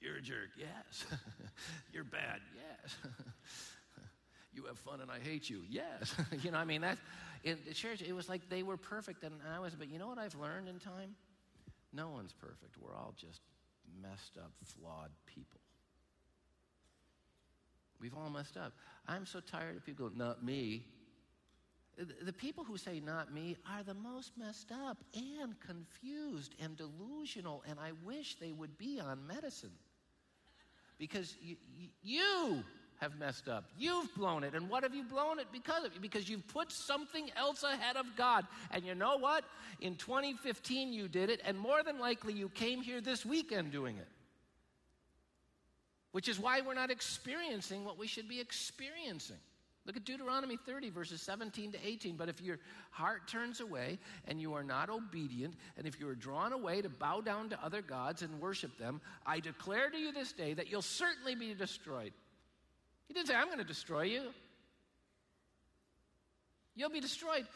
You're 0.01 0.17
a 0.17 0.23
jerk, 0.23 0.51
yes. 0.57 1.07
You're 1.93 2.05
bad, 2.05 2.41
yes. 2.55 2.97
You 4.59 4.65
have 4.65 4.79
fun 4.79 5.01
and 5.01 5.09
I 5.09 5.21
hate 5.21 5.49
you. 5.49 5.63
Yes. 5.71 6.13
you 6.43 6.51
know, 6.51 6.59
I 6.59 6.65
mean, 6.65 6.81
that 6.81 6.99
in 7.45 7.59
the 7.65 7.73
church, 7.73 8.03
it 8.03 8.13
was 8.13 8.29
like 8.29 8.49
they 8.49 8.65
were 8.65 8.77
perfect. 8.77 9.23
And 9.23 9.35
I 9.55 9.61
was, 9.61 9.77
but 9.77 9.89
you 9.89 10.01
know 10.01 10.09
what 10.09 10.19
I've 10.19 10.35
learned 10.35 10.69
in 10.69 10.81
time? 10.81 11.15
No 11.93 12.09
one's 12.09 12.33
perfect. 12.33 12.77
We're 12.81 12.97
all 12.97 13.15
just 13.17 13.41
messed 14.03 14.37
up, 14.37 14.51
flawed 14.65 15.11
people. 15.27 15.61
We've 18.01 18.17
all 18.17 18.31
messed 18.31 18.57
up. 18.57 18.73
I'm 19.07 19.27
so 19.27 19.39
tired 19.39 19.77
of 19.77 19.87
people 19.87 20.09
going, 20.09 20.19
not 20.19 20.45
me. 20.45 20.83
The 22.25 22.33
people 22.33 22.65
who 22.65 22.77
say 22.77 22.99
not 22.99 23.33
me 23.33 23.57
are 23.73 23.85
the 23.85 23.95
most 23.95 24.33
messed 24.37 24.73
up 24.73 24.99
and 25.15 25.55
confused 25.61 26.57
and 26.61 26.77
delusional, 26.77 27.63
and 27.69 27.79
I 27.79 27.93
wish 28.05 28.35
they 28.41 28.51
would 28.51 28.77
be 28.77 28.99
on 28.99 29.25
medicine. 29.25 29.71
Because 30.99 31.37
you 32.03 32.65
have 32.99 33.19
messed 33.19 33.49
up. 33.49 33.65
You've 33.79 34.13
blown 34.15 34.45
it. 34.45 34.55
And 34.55 34.69
what 34.69 34.83
have 34.83 34.95
you 34.95 35.05
blown 35.05 35.39
it 35.39 35.47
because 35.53 35.85
of? 35.85 36.01
Because 36.01 36.29
you've 36.29 36.47
put 36.49 36.71
something 36.71 37.31
else 37.37 37.63
ahead 37.63 37.97
of 37.97 38.07
God. 38.17 38.47
And 38.71 38.85
you 38.85 38.95
know 38.95 39.17
what? 39.17 39.45
In 39.81 39.95
2015, 39.95 40.93
you 40.93 41.09
did 41.09 41.31
it, 41.31 41.41
and 41.45 41.59
more 41.59 41.83
than 41.83 41.99
likely, 41.99 42.33
you 42.33 42.49
came 42.49 42.83
here 42.83 43.01
this 43.01 43.25
weekend 43.25 43.73
doing 43.73 43.97
it. 43.97 44.09
Which 46.13 46.29
is 46.29 46.41
why 46.41 46.61
we're 46.61 46.75
not 46.75 46.91
experiencing 46.91 47.85
what 47.85 47.99
we 47.99 48.07
should 48.07 48.29
be 48.29 48.41
experiencing. 48.41 49.37
Look 49.87 49.97
at 49.97 50.05
Deuteronomy 50.05 50.59
30, 50.67 50.91
verses 50.91 51.23
17 51.23 51.73
to 51.73 51.79
18. 51.83 52.17
But 52.17 52.29
if 52.29 52.43
your 52.43 52.59
heart 52.91 53.27
turns 53.27 53.61
away 53.61 53.99
and 54.27 54.39
you 54.39 54.53
are 54.53 54.63
not 54.63 54.91
obedient, 54.91 55.55
and 55.79 55.87
if 55.87 55.99
you 55.99 56.09
are 56.09 56.15
drawn 56.15 56.53
away 56.53 56.83
to 56.83 56.91
bow 56.91 57.23
down 57.23 57.49
to 57.51 57.65
other 57.65 57.81
gods 57.81 58.21
and 58.21 58.39
worship 58.39 58.77
them, 58.77 59.01
I 59.25 59.41
declare 59.41 59.89
to 59.89 59.97
you 59.97 60.13
this 60.13 60.33
day 60.33 60.53
that 60.53 60.71
you'll 60.71 60.83
certainly 60.83 61.35
be 61.35 61.55
destroyed. 61.55 62.13
He 63.09 63.15
didn't 63.15 63.29
say, 63.29 63.35
I'm 63.35 63.47
going 63.47 63.59
to 63.59 63.65
destroy 63.65 64.03
you. 64.03 64.23
You'll 66.77 66.91
be 66.91 67.01
destroyed. 67.01 67.47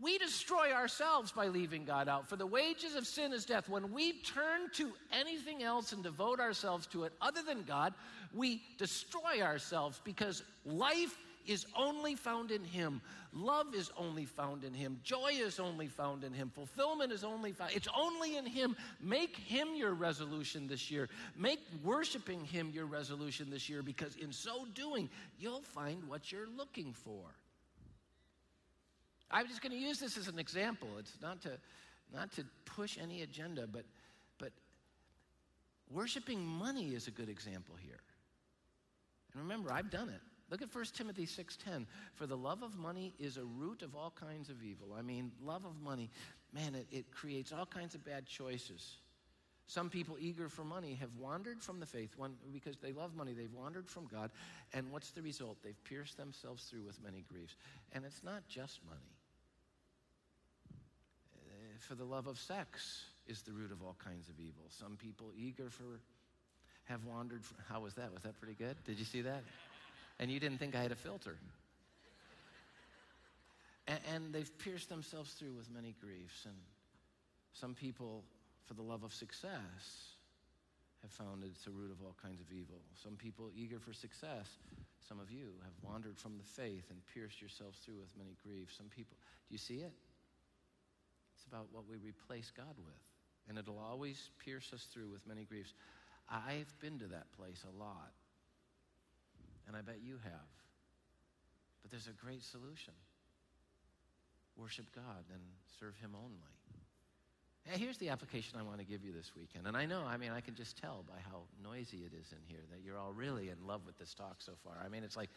We 0.00 0.18
destroy 0.18 0.72
ourselves 0.72 1.32
by 1.32 1.48
leaving 1.48 1.84
God 1.84 2.08
out. 2.08 2.28
For 2.28 2.36
the 2.36 2.46
wages 2.46 2.94
of 2.94 3.06
sin 3.06 3.32
is 3.32 3.46
death. 3.46 3.68
When 3.68 3.92
we 3.92 4.20
turn 4.22 4.70
to 4.74 4.92
anything 5.12 5.62
else 5.62 5.92
and 5.92 6.02
devote 6.02 6.38
ourselves 6.38 6.86
to 6.88 7.04
it 7.04 7.12
other 7.20 7.42
than 7.42 7.62
God, 7.62 7.94
we 8.34 8.62
destroy 8.76 9.40
ourselves 9.40 10.00
because 10.04 10.42
life 10.64 11.16
is 11.46 11.66
only 11.76 12.14
found 12.14 12.50
in 12.50 12.64
Him. 12.64 13.00
Love 13.32 13.74
is 13.74 13.90
only 13.96 14.24
found 14.24 14.64
in 14.64 14.72
Him. 14.72 14.98
Joy 15.02 15.32
is 15.32 15.60
only 15.60 15.86
found 15.86 16.24
in 16.24 16.32
Him. 16.32 16.50
Fulfillment 16.54 17.12
is 17.12 17.24
only 17.24 17.52
found. 17.52 17.72
It's 17.74 17.88
only 17.96 18.36
in 18.36 18.46
Him. 18.46 18.76
Make 19.00 19.36
Him 19.36 19.68
your 19.74 19.94
resolution 19.94 20.66
this 20.66 20.90
year. 20.90 21.08
Make 21.36 21.60
worshiping 21.82 22.44
Him 22.44 22.70
your 22.70 22.86
resolution 22.86 23.50
this 23.50 23.68
year 23.68 23.82
because 23.82 24.16
in 24.16 24.32
so 24.32 24.66
doing, 24.74 25.10
you'll 25.38 25.62
find 25.62 26.04
what 26.08 26.32
you're 26.32 26.48
looking 26.56 26.92
for. 26.92 27.24
I'm 29.30 29.46
just 29.46 29.60
going 29.60 29.72
to 29.72 29.78
use 29.78 30.00
this 30.00 30.16
as 30.16 30.28
an 30.28 30.38
example. 30.38 30.88
It's 30.98 31.18
not 31.20 31.42
to, 31.42 31.58
not 32.12 32.32
to 32.32 32.44
push 32.64 32.98
any 33.00 33.22
agenda, 33.22 33.66
but, 33.70 33.84
but 34.38 34.52
worshiping 35.90 36.44
money 36.44 36.94
is 36.94 37.08
a 37.08 37.10
good 37.10 37.28
example 37.28 37.74
here. 37.78 38.00
And 39.32 39.42
remember, 39.42 39.70
I've 39.70 39.90
done 39.90 40.08
it. 40.08 40.20
Look 40.50 40.62
at 40.62 40.74
1 40.74 40.84
Timothy 40.94 41.26
6:10. 41.26 41.86
For 42.14 42.26
the 42.26 42.36
love 42.36 42.62
of 42.62 42.76
money 42.76 43.14
is 43.18 43.36
a 43.36 43.44
root 43.44 43.82
of 43.82 43.94
all 43.94 44.10
kinds 44.10 44.48
of 44.48 44.62
evil. 44.62 44.94
I 44.94 45.02
mean, 45.02 45.32
love 45.42 45.64
of 45.64 45.80
money, 45.82 46.10
man, 46.52 46.74
it, 46.74 46.86
it 46.90 47.10
creates 47.12 47.52
all 47.52 47.66
kinds 47.66 47.94
of 47.94 48.04
bad 48.04 48.26
choices. 48.26 48.96
Some 49.68 49.90
people 49.90 50.16
eager 50.18 50.48
for 50.48 50.64
money 50.64 50.94
have 50.94 51.14
wandered 51.18 51.62
from 51.62 51.78
the 51.78 51.84
faith 51.84 52.16
because 52.54 52.78
they 52.78 52.92
love 52.92 53.14
money. 53.14 53.34
They've 53.34 53.52
wandered 53.52 53.86
from 53.90 54.06
God. 54.06 54.30
And 54.72 54.90
what's 54.90 55.10
the 55.10 55.20
result? 55.20 55.58
They've 55.62 55.84
pierced 55.84 56.16
themselves 56.16 56.64
through 56.64 56.84
with 56.84 56.98
many 57.04 57.22
griefs. 57.30 57.54
And 57.92 58.06
it's 58.06 58.24
not 58.24 58.48
just 58.48 58.80
money. 58.86 59.12
Uh, 61.36 61.78
for 61.80 61.96
the 61.96 62.04
love 62.04 62.26
of 62.26 62.38
sex 62.38 63.04
is 63.26 63.42
the 63.42 63.52
root 63.52 63.70
of 63.70 63.82
all 63.82 63.94
kinds 64.02 64.30
of 64.30 64.40
evil. 64.40 64.64
Some 64.70 64.96
people 64.96 65.32
eager 65.36 65.68
for 65.68 66.00
have 66.84 67.04
wandered. 67.04 67.44
From, 67.44 67.58
how 67.68 67.80
was 67.80 67.92
that? 67.94 68.10
Was 68.14 68.22
that 68.22 68.38
pretty 68.40 68.54
good? 68.54 68.76
Did 68.86 68.98
you 68.98 69.04
see 69.04 69.20
that? 69.20 69.42
And 70.18 70.30
you 70.30 70.40
didn't 70.40 70.58
think 70.58 70.74
I 70.74 70.82
had 70.82 70.92
a 70.92 70.96
filter. 70.96 71.36
And, 73.86 73.98
and 74.14 74.32
they've 74.32 74.58
pierced 74.58 74.88
themselves 74.88 75.32
through 75.32 75.54
with 75.54 75.70
many 75.70 75.94
griefs. 76.00 76.44
And 76.44 76.56
some 77.52 77.74
people, 77.74 78.24
for 78.66 78.74
the 78.74 78.82
love 78.82 79.04
of 79.04 79.14
success, 79.14 80.14
have 81.02 81.10
found 81.10 81.44
it's 81.44 81.64
the 81.64 81.70
root 81.70 81.90
of 81.90 82.02
all 82.02 82.16
kinds 82.20 82.40
of 82.40 82.46
evil. 82.52 82.82
Some 83.02 83.14
people 83.14 83.50
eager 83.56 83.78
for 83.78 83.92
success. 83.92 84.58
Some 85.08 85.20
of 85.20 85.30
you 85.30 85.54
have 85.62 85.72
wandered 85.82 86.18
from 86.18 86.36
the 86.36 86.44
faith 86.44 86.90
and 86.90 86.98
pierced 87.14 87.40
yourselves 87.40 87.78
through 87.78 88.00
with 88.00 88.12
many 88.18 88.36
griefs. 88.42 88.76
Some 88.76 88.88
people, 88.94 89.16
do 89.48 89.54
you 89.54 89.58
see 89.58 89.86
it? 89.86 89.92
It's 91.36 91.46
about 91.46 91.68
what 91.72 91.84
we 91.88 91.96
replace 91.96 92.50
God 92.50 92.76
with. 92.76 93.02
And 93.48 93.56
it'll 93.56 93.78
always 93.78 94.30
pierce 94.44 94.72
us 94.74 94.86
through 94.92 95.08
with 95.08 95.26
many 95.26 95.44
griefs. 95.44 95.72
I've 96.28 96.72
been 96.80 96.98
to 96.98 97.06
that 97.06 97.32
place 97.32 97.64
a 97.64 97.78
lot 97.78 98.12
and 99.68 99.76
I 99.76 99.82
bet 99.82 99.98
you 100.02 100.14
have. 100.24 100.50
But 101.82 101.90
there's 101.90 102.08
a 102.08 102.24
great 102.24 102.42
solution 102.42 102.94
worship 104.56 104.86
God 104.94 105.24
and 105.32 105.40
serve 105.78 105.96
Him 105.98 106.16
only. 106.16 106.58
And 107.70 107.80
here's 107.80 107.98
the 107.98 108.08
application 108.08 108.58
I 108.58 108.62
want 108.62 108.78
to 108.78 108.84
give 108.84 109.04
you 109.04 109.12
this 109.12 109.32
weekend. 109.36 109.66
And 109.66 109.76
I 109.76 109.84
know, 109.84 110.02
I 110.06 110.16
mean, 110.16 110.30
I 110.30 110.40
can 110.40 110.54
just 110.54 110.76
tell 110.78 111.04
by 111.06 111.20
how 111.30 111.42
noisy 111.62 111.98
it 111.98 112.12
is 112.18 112.32
in 112.32 112.38
here 112.46 112.62
that 112.72 112.80
you're 112.82 112.98
all 112.98 113.12
really 113.12 113.50
in 113.50 113.66
love 113.66 113.82
with 113.84 113.98
this 113.98 114.14
talk 114.14 114.36
so 114.38 114.52
far. 114.64 114.74
I 114.84 114.88
mean, 114.88 115.04
it's 115.04 115.16
like 115.16 115.28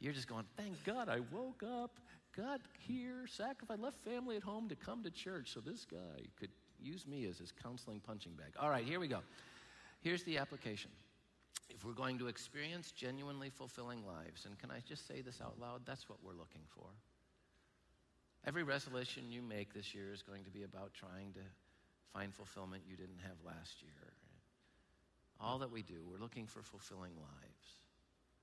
you're 0.00 0.14
just 0.14 0.28
going, 0.28 0.44
thank 0.56 0.82
God 0.84 1.08
I 1.08 1.20
woke 1.30 1.62
up, 1.62 2.00
got 2.34 2.60
here, 2.78 3.26
sacrificed, 3.26 3.80
left 3.80 4.02
family 4.02 4.36
at 4.36 4.42
home 4.42 4.68
to 4.70 4.76
come 4.76 5.02
to 5.04 5.10
church 5.10 5.52
so 5.52 5.60
this 5.60 5.84
guy 5.84 6.24
could 6.40 6.50
use 6.80 7.06
me 7.06 7.26
as 7.26 7.38
his 7.38 7.52
counseling 7.52 8.00
punching 8.00 8.32
bag. 8.32 8.54
All 8.58 8.70
right, 8.70 8.84
here 8.84 8.98
we 8.98 9.08
go. 9.08 9.20
Here's 10.00 10.22
the 10.22 10.38
application 10.38 10.90
if 11.68 11.84
we're 11.84 11.92
going 11.92 12.18
to 12.18 12.28
experience 12.28 12.92
genuinely 12.92 13.50
fulfilling 13.50 14.04
lives, 14.06 14.46
and 14.46 14.58
can 14.58 14.70
I 14.70 14.80
just 14.88 15.06
say 15.06 15.20
this 15.20 15.40
out 15.42 15.58
loud? 15.60 15.82
That's 15.86 16.08
what 16.08 16.18
we're 16.24 16.32
looking 16.32 16.62
for. 16.68 16.86
Every 18.46 18.62
resolution 18.62 19.30
you 19.30 19.42
make 19.42 19.74
this 19.74 19.94
year 19.94 20.12
is 20.12 20.22
going 20.22 20.44
to 20.44 20.50
be 20.50 20.62
about 20.62 20.94
trying 20.94 21.32
to 21.34 21.40
find 22.12 22.32
fulfillment 22.34 22.84
you 22.88 22.96
didn't 22.96 23.20
have 23.22 23.36
last 23.44 23.82
year. 23.82 24.12
All 25.40 25.58
that 25.58 25.70
we 25.70 25.82
do, 25.82 26.02
we're 26.10 26.22
looking 26.22 26.46
for 26.46 26.62
fulfilling 26.62 27.12
lives. 27.14 27.66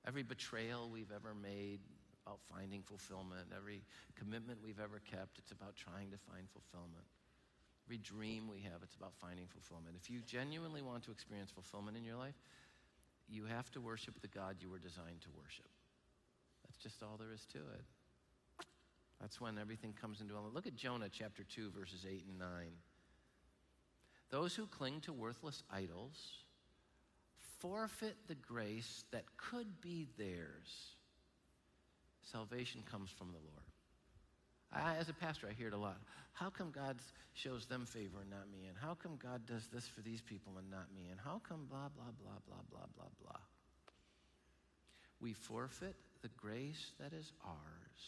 Every 0.08 0.24
betrayal 0.24 0.90
we've 0.92 1.12
ever 1.14 1.34
made 1.34 1.80
about 2.26 2.40
finding 2.50 2.82
fulfillment, 2.82 3.52
every 3.56 3.84
commitment 4.16 4.60
we've 4.64 4.80
ever 4.80 5.02
kept, 5.10 5.38
it's 5.38 5.52
about 5.52 5.76
trying 5.76 6.10
to 6.12 6.18
find 6.18 6.48
fulfillment. 6.50 7.06
Every 7.88 7.98
dream 7.98 8.48
we 8.50 8.62
have, 8.62 8.82
it's 8.82 8.96
about 8.96 9.14
finding 9.22 9.46
fulfillment. 9.46 9.96
If 10.02 10.10
you 10.10 10.22
genuinely 10.26 10.82
want 10.82 11.04
to 11.04 11.12
experience 11.12 11.52
fulfillment 11.52 11.98
in 11.98 12.04
your 12.04 12.16
life, 12.18 12.34
you 13.28 13.46
have 13.46 13.70
to 13.72 13.82
worship 13.82 14.22
the 14.22 14.28
God 14.28 14.58
you 14.60 14.70
were 14.70 14.80
designed 14.80 15.22
to 15.22 15.30
worship. 15.36 15.70
That's 16.64 16.78
just 16.78 17.04
all 17.04 17.18
there 17.18 17.32
is 17.34 17.46
to 17.54 17.60
it. 17.60 18.66
That's 19.22 19.40
when 19.40 19.58
everything 19.58 19.94
comes 20.00 20.22
into 20.22 20.34
alignment. 20.34 20.56
Look 20.56 20.68
at 20.68 20.76
Jonah 20.76 21.10
chapter 21.10 21.44
2, 21.44 21.72
verses 21.72 22.06
8 22.10 22.26
and 22.28 22.40
9. 22.40 22.48
Those 24.30 24.56
who 24.56 24.68
cling 24.68 25.02
to 25.02 25.14
worthless 25.14 25.64
idols 25.72 26.44
forfeit 27.60 28.18
the 28.28 28.36
grace 28.36 29.06
that 29.12 29.24
could 29.38 29.82
be 29.82 30.08
theirs. 30.18 30.96
Salvation 32.32 32.84
comes 32.90 33.10
from 33.12 33.28
the 33.28 33.38
Lord. 33.38 33.75
I, 34.76 34.96
as 35.00 35.10
a 35.10 35.14
pastor, 35.14 35.48
I 35.50 35.54
hear 35.54 35.68
it 35.70 35.74
a 35.74 35.78
lot. 35.78 35.98
How 36.34 36.50
come 36.50 36.70
God 36.72 36.98
shows 37.34 37.66
them 37.66 37.86
favor 37.86 38.20
and 38.22 38.30
not 38.30 38.52
me? 38.52 38.68
And 38.68 38.78
how 38.78 38.96
come 38.96 39.18
God 39.22 39.46
does 39.46 39.68
this 39.74 39.88
for 39.88 40.02
these 40.02 40.22
people 40.22 40.54
and 40.60 40.70
not 40.70 40.88
me? 40.94 41.08
And 41.10 41.20
how 41.24 41.42
come 41.48 41.66
blah, 41.70 41.88
blah, 41.96 42.12
blah, 42.22 42.40
blah, 42.48 42.62
blah, 42.70 42.88
blah, 42.96 43.12
blah? 43.24 43.40
We 45.22 45.34
forfeit 45.34 45.96
the 46.22 46.28
grace 46.36 46.92
that 47.00 47.14
is 47.14 47.32
ours 47.46 48.04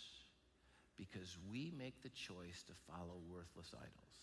because 0.97 1.38
we 1.49 1.72
make 1.78 2.01
the 2.01 2.09
choice 2.09 2.63
to 2.68 2.74
follow 2.86 3.15
worthless 3.32 3.72
idols. 3.74 4.18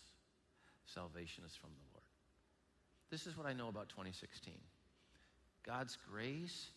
Salvation 0.85 1.43
is 1.47 1.55
from 1.55 1.71
the 1.71 1.85
Lord. 1.93 2.03
This 3.09 3.25
is 3.25 3.37
what 3.37 3.47
I 3.47 3.53
know 3.53 3.69
about 3.69 3.89
2016 3.89 4.53
God's 5.65 5.97
grace 6.11 6.69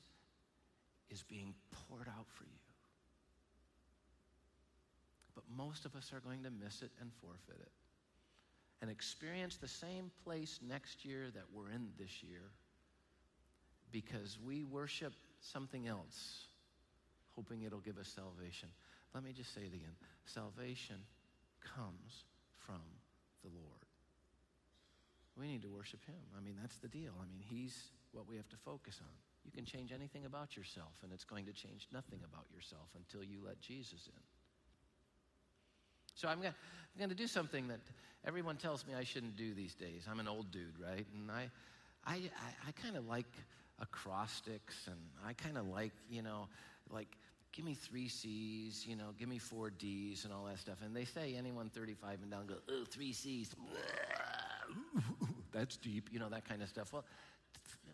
is 1.11 1.23
being 1.23 1.55
poured 1.71 2.09
out 2.09 2.27
for 2.27 2.45
you 2.45 2.68
but 5.39 5.45
most 5.57 5.85
of 5.85 5.95
us 5.95 6.11
are 6.13 6.19
going 6.19 6.43
to 6.43 6.51
miss 6.51 6.83
it 6.83 6.91
and 7.01 7.13
forfeit 7.23 7.61
it 7.61 7.71
and 8.83 8.91
experience 8.91 9.55
the 9.55 9.69
same 9.69 10.11
place 10.25 10.59
next 10.69 11.05
year 11.05 11.31
that 11.33 11.45
we're 11.55 11.71
in 11.71 11.87
this 11.97 12.25
year 12.25 12.51
because 13.93 14.37
we 14.45 14.65
worship 14.65 15.13
something 15.41 15.87
else, 15.87 16.47
hoping 17.37 17.63
it'll 17.63 17.79
give 17.79 17.99
us 17.99 18.09
salvation. 18.09 18.69
Let 19.15 19.23
me 19.23 19.33
just 19.33 19.55
say 19.55 19.61
it 19.61 19.75
again 19.75 19.95
salvation 20.25 20.97
comes 21.63 22.25
from 22.57 22.83
the 23.45 23.49
Lord. 23.49 23.87
We 25.39 25.47
need 25.47 25.63
to 25.63 25.69
worship 25.69 26.05
Him. 26.05 26.19
I 26.37 26.41
mean, 26.41 26.57
that's 26.61 26.79
the 26.79 26.89
deal. 26.89 27.13
I 27.15 27.27
mean, 27.31 27.45
He's 27.49 27.93
what 28.11 28.29
we 28.29 28.37
have 28.37 28.49
to 28.49 28.57
focus 28.57 28.99
on. 29.01 29.15
You 29.45 29.53
can 29.53 29.65
change 29.65 29.93
anything 29.93 30.25
about 30.25 30.57
yourself, 30.57 30.99
and 31.05 31.13
it's 31.13 31.25
going 31.25 31.47
to 31.47 31.53
change 31.53 31.87
nothing 31.93 32.19
about 32.27 32.47
yourself 32.53 32.89
until 32.97 33.23
you 33.23 33.39
let 33.47 33.61
Jesus 33.61 34.09
in. 34.09 34.38
So 36.19 36.27
I'm 36.27 36.41
going 36.41 37.11
to 37.11 37.15
do 37.15 37.29
something 37.29 37.69
that 37.69 37.79
everyone 38.27 38.57
tells 38.57 38.85
me 38.85 38.93
I 38.93 39.05
shouldn't 39.05 39.37
do 39.37 39.55
these 39.55 39.77
days. 39.77 40.05
I'm 40.11 40.19
an 40.19 40.27
old 40.27 40.51
dude, 40.51 40.75
right? 40.85 41.07
And 41.15 41.31
I, 41.31 41.49
I, 42.05 42.15
I, 42.15 42.69
I 42.69 42.73
kind 42.73 42.97
of 42.97 43.07
like 43.07 43.31
acrostics, 43.81 44.89
and 44.89 44.99
I 45.25 45.33
kind 45.35 45.57
of 45.57 45.69
like, 45.69 45.93
you 46.11 46.23
know, 46.23 46.49
like 46.91 47.07
give 47.53 47.65
me 47.65 47.75
three 47.75 48.09
C's, 48.09 48.85
you 48.85 48.97
know, 48.97 49.15
give 49.17 49.29
me 49.29 49.39
four 49.39 49.71
D's 49.71 50.25
and 50.25 50.35
all 50.35 50.47
that 50.47 50.59
stuff. 50.59 50.79
And 50.85 50.95
they 50.95 51.05
say 51.05 51.37
anyone 51.39 51.71
35 51.71 52.19
and 52.23 52.33
down 52.33 52.49
go, 52.49 52.57
oh, 52.69 52.83
three 52.91 53.13
C's. 53.13 53.55
That's 55.53 55.77
deep, 55.77 56.09
you 56.11 56.19
know, 56.19 56.29
that 56.31 56.49
kind 56.49 56.63
of 56.65 56.69
stuff. 56.69 56.93
Well, 56.93 57.05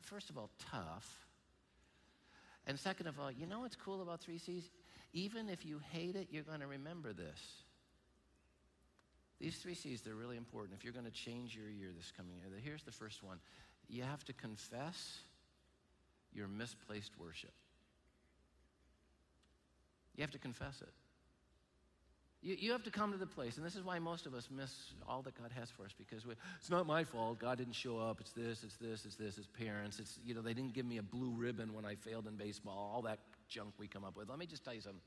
first 0.00 0.30
of 0.30 0.38
all, 0.38 0.48
tough. 0.70 1.26
And 2.66 2.80
second 2.80 3.06
of 3.06 3.20
all, 3.20 3.30
you 3.30 3.44
know 3.44 3.60
what's 3.60 3.76
cool 3.76 4.00
about 4.00 4.22
three 4.22 4.38
C's? 4.38 4.70
Even 5.12 5.50
if 5.50 5.66
you 5.66 5.78
hate 5.90 6.16
it, 6.16 6.28
you're 6.30 6.42
going 6.42 6.60
to 6.60 6.66
remember 6.66 7.12
this. 7.12 7.63
These 9.40 9.56
three 9.56 9.74
C's, 9.74 10.00
they're 10.02 10.14
really 10.14 10.36
important 10.36 10.78
if 10.78 10.84
you're 10.84 10.92
going 10.92 11.06
to 11.06 11.10
change 11.10 11.56
your 11.56 11.68
year 11.68 11.90
this 11.96 12.12
coming 12.16 12.36
year. 12.36 12.44
Here's 12.62 12.82
the 12.82 12.92
first 12.92 13.22
one 13.22 13.38
you 13.88 14.02
have 14.02 14.24
to 14.24 14.32
confess 14.32 15.18
your 16.32 16.48
misplaced 16.48 17.12
worship. 17.18 17.52
You 20.16 20.22
have 20.22 20.30
to 20.30 20.38
confess 20.38 20.80
it. 20.80 20.92
You, 22.42 22.56
you 22.58 22.72
have 22.72 22.82
to 22.84 22.90
come 22.90 23.10
to 23.12 23.18
the 23.18 23.26
place, 23.26 23.56
and 23.56 23.64
this 23.64 23.74
is 23.74 23.82
why 23.82 23.98
most 23.98 24.26
of 24.26 24.34
us 24.34 24.48
miss 24.54 24.92
all 25.08 25.22
that 25.22 25.34
God 25.40 25.50
has 25.58 25.70
for 25.70 25.84
us 25.84 25.92
because 25.96 26.26
we, 26.26 26.34
it's 26.60 26.70
not 26.70 26.86
my 26.86 27.02
fault. 27.02 27.38
God 27.38 27.56
didn't 27.56 27.72
show 27.72 27.98
up. 27.98 28.20
It's 28.20 28.32
this, 28.32 28.62
it's 28.62 28.76
this, 28.76 29.06
it's 29.06 29.16
this. 29.16 29.38
It's 29.38 29.46
parents. 29.46 29.98
It's, 29.98 30.18
you 30.24 30.34
know, 30.34 30.42
they 30.42 30.52
didn't 30.52 30.74
give 30.74 30.84
me 30.84 30.98
a 30.98 31.02
blue 31.02 31.30
ribbon 31.30 31.72
when 31.72 31.86
I 31.86 31.94
failed 31.94 32.26
in 32.26 32.36
baseball, 32.36 32.92
all 32.94 33.02
that 33.02 33.18
junk 33.48 33.72
we 33.78 33.88
come 33.88 34.04
up 34.04 34.16
with. 34.16 34.28
Let 34.28 34.38
me 34.38 34.46
just 34.46 34.62
tell 34.62 34.74
you 34.74 34.82
something. 34.82 35.00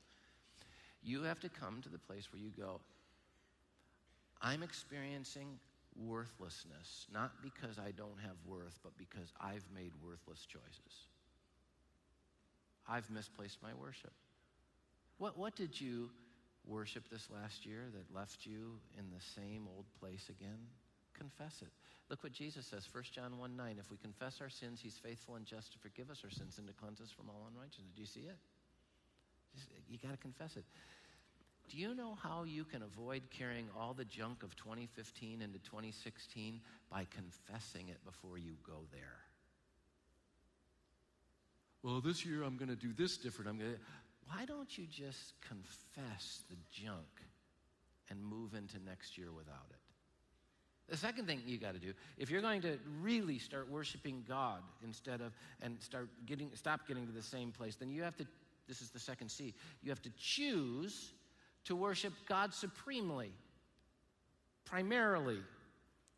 You 1.02 1.22
have 1.22 1.38
to 1.40 1.48
come 1.48 1.80
to 1.82 1.88
the 1.88 1.98
place 1.98 2.32
where 2.32 2.42
you 2.42 2.50
go, 2.50 2.80
I'm 4.40 4.62
experiencing 4.62 5.58
worthlessness, 5.96 7.06
not 7.12 7.42
because 7.42 7.78
I 7.78 7.90
don't 7.90 8.18
have 8.22 8.36
worth, 8.46 8.78
but 8.82 8.96
because 8.96 9.32
I've 9.40 9.64
made 9.74 9.92
worthless 10.02 10.46
choices. 10.46 11.08
I've 12.88 13.10
misplaced 13.10 13.58
my 13.62 13.74
worship. 13.74 14.12
What, 15.18 15.36
what 15.36 15.56
did 15.56 15.78
you 15.80 16.10
worship 16.66 17.08
this 17.10 17.28
last 17.30 17.66
year 17.66 17.86
that 17.92 18.16
left 18.16 18.46
you 18.46 18.78
in 18.96 19.04
the 19.10 19.22
same 19.34 19.66
old 19.76 19.86
place 20.00 20.28
again? 20.30 20.58
Confess 21.16 21.62
it. 21.62 21.72
Look 22.08 22.22
what 22.22 22.32
Jesus 22.32 22.64
says, 22.66 22.88
1 22.90 23.04
John 23.12 23.36
1 23.38 23.56
9. 23.56 23.76
If 23.78 23.90
we 23.90 23.96
confess 23.98 24.40
our 24.40 24.48
sins, 24.48 24.80
he's 24.80 24.96
faithful 24.96 25.34
and 25.34 25.44
just 25.44 25.72
to 25.72 25.78
forgive 25.78 26.10
us 26.10 26.22
our 26.24 26.30
sins 26.30 26.56
and 26.58 26.66
to 26.68 26.72
cleanse 26.72 27.00
us 27.00 27.10
from 27.10 27.28
all 27.28 27.48
unrighteousness. 27.52 27.92
Do 27.94 28.00
you 28.00 28.06
see 28.06 28.20
it? 28.20 28.38
You 29.90 29.98
got 29.98 30.12
to 30.12 30.16
confess 30.16 30.56
it. 30.56 30.64
Do 31.68 31.76
you 31.76 31.94
know 31.94 32.16
how 32.22 32.44
you 32.44 32.64
can 32.64 32.82
avoid 32.82 33.22
carrying 33.30 33.66
all 33.78 33.92
the 33.94 34.04
junk 34.04 34.42
of 34.42 34.56
2015 34.56 35.42
into 35.42 35.58
2016? 35.58 36.60
By 36.90 37.06
confessing 37.10 37.88
it 37.88 38.02
before 38.04 38.38
you 38.38 38.54
go 38.66 38.86
there. 38.90 39.18
Well, 41.82 42.00
this 42.00 42.24
year 42.24 42.42
I'm 42.42 42.56
going 42.56 42.70
to 42.70 42.76
do 42.76 42.92
this 42.92 43.18
different. 43.18 43.50
I'm 43.50 43.58
going 43.58 43.72
to 43.72 43.78
why 44.28 44.44
don't 44.44 44.76
you 44.76 44.86
just 44.86 45.32
confess 45.40 46.42
the 46.50 46.56
junk 46.70 47.06
and 48.10 48.22
move 48.22 48.54
into 48.54 48.78
next 48.84 49.16
year 49.16 49.32
without 49.32 49.66
it? 49.70 49.78
The 50.90 50.96
second 50.96 51.26
thing 51.26 51.42
you 51.46 51.58
got 51.58 51.74
to 51.74 51.80
do, 51.80 51.92
if 52.16 52.30
you're 52.30 52.40
going 52.40 52.62
to 52.62 52.78
really 53.00 53.38
start 53.38 53.70
worshiping 53.70 54.24
God 54.26 54.60
instead 54.82 55.20
of 55.20 55.32
and 55.60 55.80
start 55.82 56.08
getting 56.24 56.50
stop 56.54 56.86
getting 56.88 57.06
to 57.06 57.12
the 57.12 57.22
same 57.22 57.52
place, 57.52 57.76
then 57.76 57.90
you 57.90 58.02
have 58.02 58.16
to 58.16 58.26
this 58.66 58.80
is 58.80 58.90
the 58.90 58.98
second 58.98 59.30
C. 59.30 59.54
You 59.82 59.90
have 59.90 60.02
to 60.02 60.10
choose 60.18 61.12
to 61.68 61.76
worship 61.76 62.14
God 62.26 62.54
supremely, 62.54 63.30
primarily, 64.64 65.38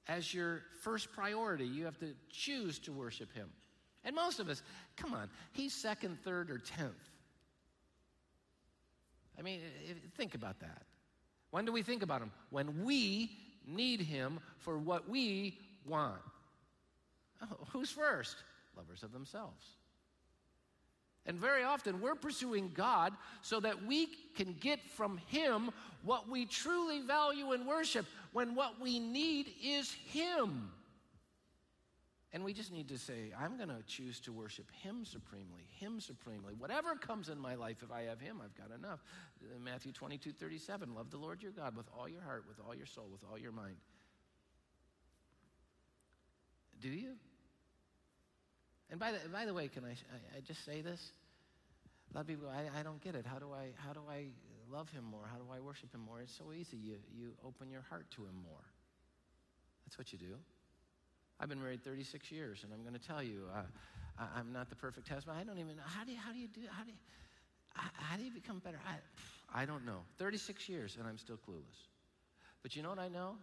as 0.07 0.32
your 0.32 0.62
first 0.80 1.12
priority. 1.12 1.66
You 1.66 1.84
have 1.84 1.98
to 1.98 2.14
choose 2.30 2.78
to 2.80 2.92
worship 2.92 3.32
Him. 3.34 3.48
And 4.05 4.14
most 4.14 4.38
of 4.38 4.48
us, 4.48 4.62
come 4.96 5.12
on, 5.12 5.28
He's 5.53 5.74
second, 5.74 6.18
third, 6.22 6.53
or 6.53 6.59
tenth. 6.59 6.94
I 9.36 9.42
mean, 9.42 9.61
think 10.16 10.36
about 10.36 10.61
that. 10.61 10.82
When 11.51 11.64
do 11.64 11.72
we 11.72 11.82
think 11.82 12.05
about 12.05 12.22
Him? 12.22 12.30
When 12.51 12.84
we 12.84 13.30
need 13.66 14.01
Him 14.01 14.38
for 14.59 14.78
what 14.78 15.09
we 15.09 15.59
want. 15.84 16.20
Oh, 17.42 17.57
who's 17.72 17.90
first? 17.90 18.36
Lovers 18.76 19.03
of 19.03 19.12
themselves. 19.12 19.66
And 21.26 21.38
very 21.38 21.62
often 21.62 22.00
we're 22.00 22.14
pursuing 22.14 22.70
God 22.74 23.12
so 23.42 23.60
that 23.60 23.84
we 23.84 24.08
can 24.36 24.54
get 24.60 24.80
from 24.90 25.18
Him 25.26 25.70
what 26.02 26.28
we 26.28 26.46
truly 26.46 27.00
value 27.00 27.52
and 27.52 27.66
worship 27.66 28.06
when 28.32 28.54
what 28.54 28.80
we 28.80 28.98
need 28.98 29.48
is 29.62 29.92
Him. 29.92 30.70
And 32.32 32.44
we 32.44 32.54
just 32.54 32.72
need 32.72 32.88
to 32.88 32.98
say, 32.98 33.32
I'm 33.38 33.56
going 33.56 33.70
to 33.70 33.82
choose 33.86 34.20
to 34.20 34.32
worship 34.32 34.70
Him 34.70 35.04
supremely, 35.04 35.66
Him 35.78 36.00
supremely. 36.00 36.54
Whatever 36.56 36.94
comes 36.94 37.28
in 37.28 37.38
my 37.38 37.56
life, 37.56 37.78
if 37.82 37.90
I 37.90 38.02
have 38.02 38.20
Him, 38.20 38.40
I've 38.42 38.54
got 38.56 38.76
enough. 38.76 39.02
Matthew 39.62 39.92
22 39.92 40.32
37, 40.32 40.94
love 40.94 41.10
the 41.10 41.16
Lord 41.16 41.42
your 41.42 41.52
God 41.52 41.76
with 41.76 41.86
all 41.96 42.08
your 42.08 42.22
heart, 42.22 42.44
with 42.48 42.58
all 42.64 42.74
your 42.74 42.86
soul, 42.86 43.08
with 43.10 43.22
all 43.28 43.36
your 43.36 43.52
mind. 43.52 43.74
Do 46.80 46.88
you? 46.88 47.16
And 48.91 48.99
by 48.99 49.12
the, 49.12 49.18
by 49.32 49.47
the 49.47 49.55
way, 49.55 49.68
can 49.68 49.84
I, 49.84 49.91
I, 49.91 50.38
I 50.38 50.41
just 50.41 50.64
say 50.64 50.80
this? 50.80 51.01
A 52.11 52.16
lot 52.16 52.20
of 52.22 52.26
people 52.26 52.47
go, 52.47 52.51
I, 52.51 52.80
I 52.80 52.82
don't 52.82 53.01
get 53.01 53.14
it. 53.14 53.24
How 53.24 53.38
do 53.38 53.53
I, 53.53 53.70
how 53.76 53.93
do 53.93 54.01
I 54.11 54.26
love 54.70 54.88
Him 54.91 55.05
more? 55.05 55.22
How 55.30 55.38
do 55.38 55.45
I 55.55 55.61
worship 55.61 55.95
Him 55.95 56.01
more? 56.01 56.20
It's 56.20 56.36
so 56.36 56.53
easy. 56.53 56.76
You, 56.76 56.97
you 57.14 57.32
open 57.47 57.70
your 57.70 57.82
heart 57.88 58.07
to 58.16 58.22
Him 58.22 58.34
more. 58.43 58.64
That's 59.86 59.97
what 59.97 60.12
you 60.12 60.18
do. 60.18 60.34
I've 61.38 61.49
been 61.49 61.62
married 61.62 61.84
36 61.84 62.30
years, 62.32 62.64
and 62.64 62.72
I'm 62.72 62.82
going 62.82 62.99
to 62.99 63.07
tell 63.07 63.22
you, 63.22 63.45
uh, 63.55 63.62
I, 64.18 64.41
am 64.41 64.53
not 64.53 64.68
the 64.68 64.76
perfect 64.76 65.09
husband. 65.09 65.38
I 65.41 65.45
don't 65.45 65.59
even 65.59 65.76
know. 65.76 65.82
How 65.86 66.05
do 66.05 66.12
you, 66.12 66.18
how 66.18 66.32
do, 66.32 66.38
you 66.38 66.49
do 66.49 66.61
how 66.70 66.82
do 66.82 66.91
you, 66.91 66.97
how 67.74 68.16
do 68.16 68.24
you 68.24 68.30
become 68.30 68.59
better? 68.59 68.78
I, 68.86 69.62
I 69.62 69.66
don't 69.66 69.86
know. 69.86 70.01
36 70.18 70.68
years, 70.68 70.97
and 70.99 71.09
I'm 71.09 71.16
still 71.16 71.36
clueless. 71.36 71.88
But 72.62 72.76
you 72.76 72.82
know 72.82 72.91
what 72.91 72.99
I 72.99 73.09
know? 73.09 73.36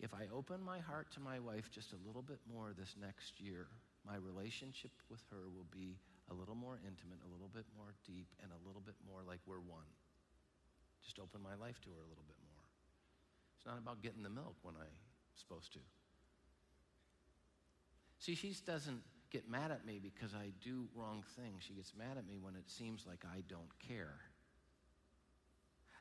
If 0.00 0.12
I 0.12 0.26
open 0.34 0.62
my 0.62 0.78
heart 0.78 1.06
to 1.14 1.20
my 1.20 1.38
wife 1.38 1.70
just 1.72 1.92
a 1.92 2.06
little 2.06 2.22
bit 2.22 2.38
more 2.52 2.72
this 2.76 2.94
next 3.00 3.40
year, 3.40 3.66
my 4.06 4.16
relationship 4.16 4.92
with 5.10 5.20
her 5.30 5.48
will 5.48 5.68
be 5.70 5.98
a 6.30 6.34
little 6.34 6.54
more 6.54 6.78
intimate, 6.86 7.18
a 7.26 7.30
little 7.30 7.50
bit 7.50 7.66
more 7.76 7.92
deep, 8.06 8.28
and 8.42 8.50
a 8.52 8.60
little 8.66 8.80
bit 8.80 8.94
more 9.04 9.20
like 9.26 9.40
we're 9.46 9.60
one. 9.60 9.88
Just 11.02 11.18
open 11.18 11.42
my 11.42 11.54
life 11.56 11.80
to 11.82 11.88
her 11.90 12.00
a 12.00 12.08
little 12.08 12.26
bit 12.26 12.38
more. 12.44 12.62
It's 13.56 13.66
not 13.66 13.78
about 13.78 14.02
getting 14.02 14.22
the 14.22 14.30
milk 14.30 14.56
when 14.62 14.74
I'm 14.76 14.98
supposed 15.34 15.72
to. 15.74 15.80
See, 18.18 18.34
she 18.34 18.54
doesn't 18.64 19.02
get 19.30 19.48
mad 19.48 19.70
at 19.70 19.84
me 19.84 20.00
because 20.02 20.34
I 20.34 20.52
do 20.62 20.88
wrong 20.94 21.24
things. 21.36 21.64
She 21.66 21.74
gets 21.74 21.92
mad 21.96 22.18
at 22.18 22.26
me 22.26 22.38
when 22.40 22.54
it 22.54 22.68
seems 22.68 23.06
like 23.06 23.24
I 23.24 23.42
don't 23.48 23.70
care. 23.78 24.20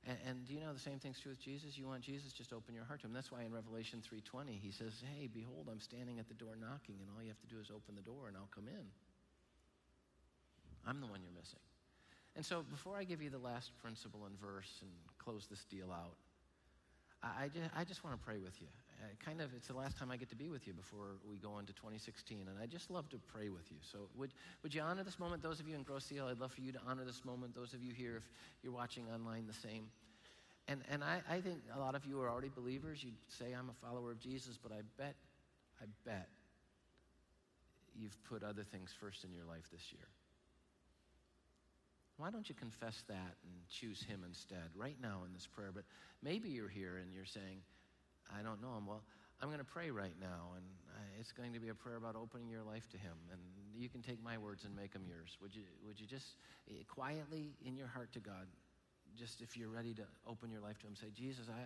And, 0.08 0.18
and, 0.26 0.46
do 0.48 0.54
you 0.54 0.62
know 0.62 0.72
the 0.72 0.80
same 0.80 0.98
thing's 0.98 1.20
true 1.20 1.32
with 1.32 1.42
Jesus? 1.42 1.78
You 1.78 1.86
want 1.86 2.02
Jesus, 2.02 2.32
just 2.32 2.54
open 2.54 2.74
your 2.74 2.86
heart 2.86 3.02
to 3.02 3.08
him. 3.08 3.14
That's 3.14 3.32
why 3.32 3.44
in 3.44 3.52
Revelation 3.52 4.02
3.20 4.02 4.58
he 4.60 4.72
says, 4.72 5.04
hey, 5.04 5.28
behold, 5.28 5.68
I'm 5.70 5.82
standing 5.82 6.20
at 6.20 6.28
the 6.28 6.34
door 6.34 6.56
knocking, 6.56 6.96
and 7.02 7.10
all 7.14 7.22
you 7.22 7.28
have 7.28 7.42
to 7.42 7.48
do 7.48 7.60
is 7.60 7.70
open 7.70 7.96
the 7.96 8.02
door 8.02 8.30
and 8.30 8.38
I'll 8.38 8.50
come 8.56 8.68
in. 8.68 8.86
I'm 10.88 11.02
the 11.02 11.08
one 11.08 11.20
you're 11.22 11.36
missing. 11.36 11.60
And 12.36 12.46
so 12.46 12.64
before 12.64 12.96
I 12.96 13.04
give 13.04 13.22
you 13.22 13.30
the 13.30 13.40
last 13.40 13.72
principle 13.84 14.26
and 14.26 14.40
verse 14.40 14.80
and 14.82 14.90
close 15.18 15.48
this 15.50 15.66
deal 15.66 15.92
out, 15.92 16.16
I, 17.22 17.46
I 17.46 17.48
just, 17.50 17.70
I 17.76 17.84
just 17.84 18.04
want 18.04 18.16
to 18.16 18.26
pray 18.26 18.40
with 18.40 18.56
you 18.62 18.68
uh, 19.00 19.06
kind 19.24 19.40
of, 19.40 19.54
it's 19.56 19.68
the 19.68 19.78
last 19.78 19.98
time 19.98 20.12
I 20.12 20.18
get 20.18 20.30
to 20.30 20.36
be 20.36 20.50
with 20.50 20.68
you 20.68 20.74
before 20.74 21.16
we 21.30 21.38
go 21.38 21.58
into 21.60 21.72
2016. 21.74 22.48
And 22.50 22.58
I 22.62 22.66
just 22.66 22.92
love 22.92 23.08
to 23.10 23.18
pray 23.18 23.50
with 23.50 23.72
you. 23.72 23.78
So 23.82 24.10
would, 24.16 24.34
would 24.62 24.74
you 24.74 24.82
honor 24.82 25.04
this 25.04 25.20
moment? 25.20 25.42
Those 25.42 25.60
of 25.60 25.68
you 25.68 25.76
in 25.76 25.84
Grosse 25.84 26.12
I'd 26.12 26.40
love 26.40 26.52
for 26.52 26.62
you 26.62 26.72
to 26.74 26.80
honor 26.88 27.06
this 27.06 27.24
moment. 27.24 27.56
Those 27.56 27.74
of 27.74 27.82
you 27.82 27.94
here, 27.94 28.18
if 28.18 28.24
you're 28.62 28.74
watching 28.74 29.06
online, 29.14 29.48
the 29.48 29.68
same. 29.68 29.86
And, 30.68 30.82
and 30.92 31.04
I, 31.04 31.22
I 31.30 31.40
think 31.40 31.60
a 31.76 31.80
lot 31.80 31.96
of 31.96 32.06
you 32.06 32.20
are 32.22 32.30
already 32.30 32.50
believers. 32.54 33.04
You'd 33.04 33.16
say, 33.28 33.54
I'm 33.58 33.70
a 33.70 33.86
follower 33.86 34.12
of 34.12 34.20
Jesus, 34.20 34.60
but 34.62 34.72
I 34.72 34.82
bet, 34.98 35.16
I 35.82 35.86
bet 36.06 36.28
you've 37.96 38.18
put 38.30 38.44
other 38.44 38.64
things 38.64 38.94
first 39.00 39.24
in 39.24 39.32
your 39.32 39.46
life 39.46 39.64
this 39.72 39.92
year. 39.92 40.08
Why 42.18 42.32
don't 42.32 42.48
you 42.50 42.56
confess 42.56 43.02
that 43.08 43.36
and 43.44 43.54
choose 43.70 44.04
Him 44.04 44.24
instead 44.28 44.70
right 44.76 44.98
now 45.02 45.22
in 45.26 45.32
this 45.34 45.48
prayer? 45.48 45.72
But 45.74 45.86
maybe 46.22 46.50
you're 46.50 46.68
here 46.68 46.98
and 46.98 47.14
you're 47.14 47.26
saying, 47.26 47.62
I 48.30 48.44
don't 48.44 48.62
know 48.62 48.78
him. 48.78 48.86
Well, 48.86 49.04
I'm 49.42 49.48
going 49.48 49.60
to 49.60 49.66
pray 49.66 49.90
right 49.90 50.16
now, 50.20 50.52
and 50.56 50.66
it's 51.20 51.32
going 51.32 51.54
to 51.54 51.60
be 51.60 51.70
a 51.70 51.74
prayer 51.76 51.98
about 51.98 52.16
opening 52.16 52.50
your 52.50 52.64
life 52.64 52.88
to 52.90 52.98
Him. 52.98 53.16
And 53.32 53.40
you 53.76 53.90
can 53.90 54.02
take 54.02 54.24
my 54.24 54.38
words 54.38 54.64
and 54.64 54.76
make 54.76 54.94
them 54.94 55.04
yours. 55.08 55.38
Would 55.42 55.56
you, 55.56 55.64
would 55.86 56.00
you 56.00 56.08
just 56.08 56.36
eh, 56.70 56.84
quietly 56.88 57.52
in 57.66 57.76
your 57.76 57.88
heart 57.88 58.12
to 58.14 58.20
God, 58.20 58.48
just 59.18 59.42
if 59.42 59.58
you're 59.58 59.70
ready 59.70 59.94
to 59.94 60.04
open 60.28 60.50
your 60.50 60.62
life 60.62 60.80
to 60.80 60.88
Him, 60.88 60.96
say, 60.96 61.08
Jesus, 61.16 61.48
I, 61.48 61.60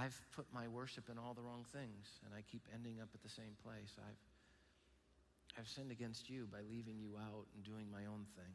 I, 0.00 0.04
I've 0.04 0.20
put 0.34 0.46
my 0.52 0.68
worship 0.68 1.10
in 1.10 1.18
all 1.18 1.34
the 1.34 1.42
wrong 1.42 1.64
things, 1.72 2.18
and 2.24 2.34
I 2.34 2.42
keep 2.50 2.62
ending 2.72 3.00
up 3.00 3.08
at 3.14 3.22
the 3.22 3.28
same 3.28 3.54
place. 3.62 3.94
I've, 3.98 5.58
I've 5.58 5.68
sinned 5.68 5.90
against 5.90 6.30
you 6.30 6.48
by 6.50 6.58
leaving 6.70 6.98
you 6.98 7.14
out 7.18 7.46
and 7.54 7.64
doing 7.64 7.86
my 7.90 8.06
own 8.06 8.26
thing. 8.34 8.54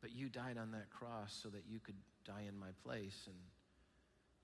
But 0.00 0.12
you 0.12 0.28
died 0.28 0.58
on 0.58 0.72
that 0.72 0.90
cross 0.90 1.38
so 1.42 1.48
that 1.48 1.62
you 1.68 1.78
could 1.78 1.96
die 2.24 2.44
in 2.48 2.58
my 2.58 2.72
place, 2.84 3.24
and 3.26 3.36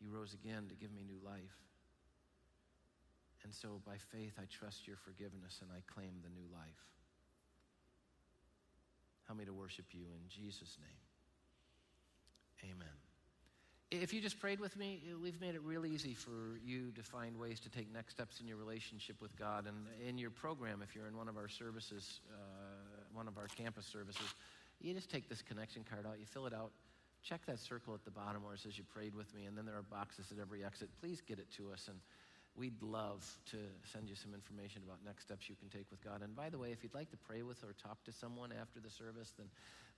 you 0.00 0.10
rose 0.10 0.34
again 0.34 0.66
to 0.68 0.74
give 0.74 0.92
me 0.92 1.02
new 1.06 1.18
life. 1.24 1.58
And 3.44 3.54
so 3.54 3.80
by 3.86 3.96
faith, 4.12 4.34
I 4.38 4.44
trust 4.50 4.86
your 4.86 4.96
forgiveness 4.96 5.60
and 5.62 5.70
I 5.70 5.80
claim 5.92 6.12
the 6.22 6.30
new 6.30 6.46
life. 6.52 6.84
Help 9.26 9.38
me 9.38 9.44
to 9.44 9.52
worship 9.52 9.86
you 9.92 10.02
in 10.02 10.28
Jesus' 10.28 10.76
name. 10.80 12.72
Amen. 12.72 12.88
If 13.90 14.12
you 14.12 14.20
just 14.20 14.38
prayed 14.38 14.60
with 14.60 14.76
me, 14.76 15.02
we've 15.22 15.40
made 15.40 15.54
it 15.54 15.62
real 15.62 15.86
easy 15.86 16.12
for 16.12 16.58
you 16.62 16.90
to 16.92 17.02
find 17.02 17.38
ways 17.38 17.58
to 17.60 17.70
take 17.70 17.90
next 17.92 18.12
steps 18.14 18.40
in 18.40 18.46
your 18.46 18.58
relationship 18.58 19.16
with 19.22 19.34
God. 19.38 19.66
And 19.66 19.86
in 20.06 20.18
your 20.18 20.30
program, 20.30 20.82
if 20.82 20.94
you're 20.94 21.06
in 21.06 21.16
one 21.16 21.28
of 21.28 21.38
our 21.38 21.48
services, 21.48 22.20
uh, 22.30 22.36
one 23.14 23.28
of 23.28 23.38
our 23.38 23.46
campus 23.46 23.86
services, 23.86 24.34
you 24.80 24.92
just 24.92 25.10
take 25.10 25.28
this 25.28 25.40
connection 25.40 25.84
card 25.88 26.06
out, 26.06 26.18
you 26.18 26.26
fill 26.26 26.46
it 26.46 26.52
out, 26.52 26.70
check 27.28 27.44
that 27.44 27.58
circle 27.58 27.92
at 27.92 28.04
the 28.04 28.10
bottom 28.10 28.42
where 28.42 28.54
it 28.54 28.60
says 28.60 28.78
you 28.78 28.84
prayed 28.84 29.14
with 29.14 29.28
me, 29.34 29.44
and 29.44 29.56
then 29.56 29.66
there 29.66 29.76
are 29.76 29.84
boxes 29.84 30.32
at 30.32 30.40
every 30.40 30.64
exit. 30.64 30.88
Please 31.00 31.20
get 31.20 31.38
it 31.38 31.50
to 31.52 31.70
us, 31.70 31.84
and 31.88 32.00
we'd 32.56 32.80
love 32.80 33.20
to 33.52 33.58
send 33.84 34.08
you 34.08 34.16
some 34.16 34.32
information 34.32 34.80
about 34.82 34.96
next 35.04 35.28
steps 35.28 35.48
you 35.48 35.54
can 35.54 35.68
take 35.68 35.84
with 35.90 36.02
God. 36.02 36.22
And 36.22 36.34
by 36.34 36.48
the 36.48 36.56
way, 36.56 36.72
if 36.72 36.82
you'd 36.82 36.94
like 36.94 37.10
to 37.10 37.20
pray 37.20 37.42
with 37.42 37.62
or 37.62 37.76
talk 37.76 38.02
to 38.04 38.12
someone 38.12 38.50
after 38.50 38.80
the 38.80 38.88
service, 38.88 39.34
then 39.36 39.46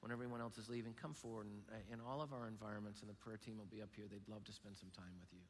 when 0.00 0.10
everyone 0.10 0.40
else 0.40 0.58
is 0.58 0.68
leaving, 0.68 0.92
come 0.92 1.14
forward. 1.14 1.46
And 1.46 1.62
uh, 1.70 1.94
in 1.94 2.00
all 2.02 2.20
of 2.20 2.32
our 2.32 2.48
environments, 2.48 3.00
and 3.00 3.08
the 3.08 3.14
prayer 3.14 3.38
team 3.38 3.56
will 3.56 3.70
be 3.70 3.80
up 3.80 3.90
here. 3.94 4.06
They'd 4.10 4.26
love 4.26 4.44
to 4.44 4.52
spend 4.52 4.76
some 4.76 4.90
time 4.90 5.14
with 5.20 5.30
you. 5.30 5.44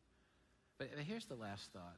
But 0.77 0.91
here's 1.01 1.25
the 1.25 1.37
last 1.37 1.73
thought. 1.73 1.97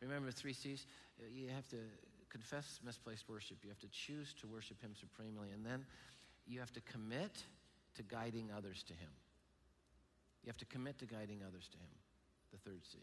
Remember 0.00 0.30
three 0.30 0.52
C's? 0.52 0.86
You 1.34 1.48
have 1.54 1.66
to 1.70 1.82
confess 2.30 2.80
misplaced 2.84 3.28
worship. 3.28 3.58
You 3.62 3.70
have 3.70 3.80
to 3.80 3.90
choose 3.90 4.34
to 4.40 4.46
worship 4.46 4.80
Him 4.82 4.92
supremely. 4.94 5.48
And 5.54 5.64
then 5.64 5.84
you 6.46 6.60
have 6.60 6.72
to 6.74 6.80
commit 6.80 7.42
to 7.96 8.02
guiding 8.02 8.50
others 8.56 8.82
to 8.84 8.92
Him. 8.94 9.10
You 10.42 10.48
have 10.48 10.56
to 10.58 10.66
commit 10.66 10.98
to 11.00 11.06
guiding 11.06 11.40
others 11.46 11.68
to 11.72 11.78
Him. 11.78 11.90
The 12.52 12.58
third 12.58 12.80
C. 12.84 12.98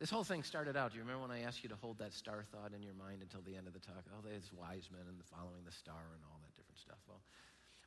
This 0.00 0.10
whole 0.10 0.24
thing 0.24 0.42
started 0.42 0.76
out. 0.76 0.92
Do 0.92 0.96
you 0.96 1.04
remember 1.04 1.28
when 1.28 1.30
I 1.30 1.42
asked 1.42 1.62
you 1.62 1.68
to 1.68 1.76
hold 1.76 1.98
that 1.98 2.14
star 2.14 2.42
thought 2.50 2.72
in 2.74 2.82
your 2.82 2.94
mind 2.94 3.20
until 3.20 3.42
the 3.42 3.54
end 3.54 3.66
of 3.66 3.74
the 3.74 3.78
talk? 3.78 4.02
Oh, 4.16 4.24
there's 4.24 4.50
wise 4.52 4.88
men 4.90 5.02
and 5.06 5.18
the 5.20 5.24
following 5.24 5.62
the 5.64 5.72
star 5.72 6.00
and 6.14 6.22
all 6.24 6.40
that 6.40 6.56
different 6.56 6.78
stuff. 6.78 6.98
Well, 7.06 7.20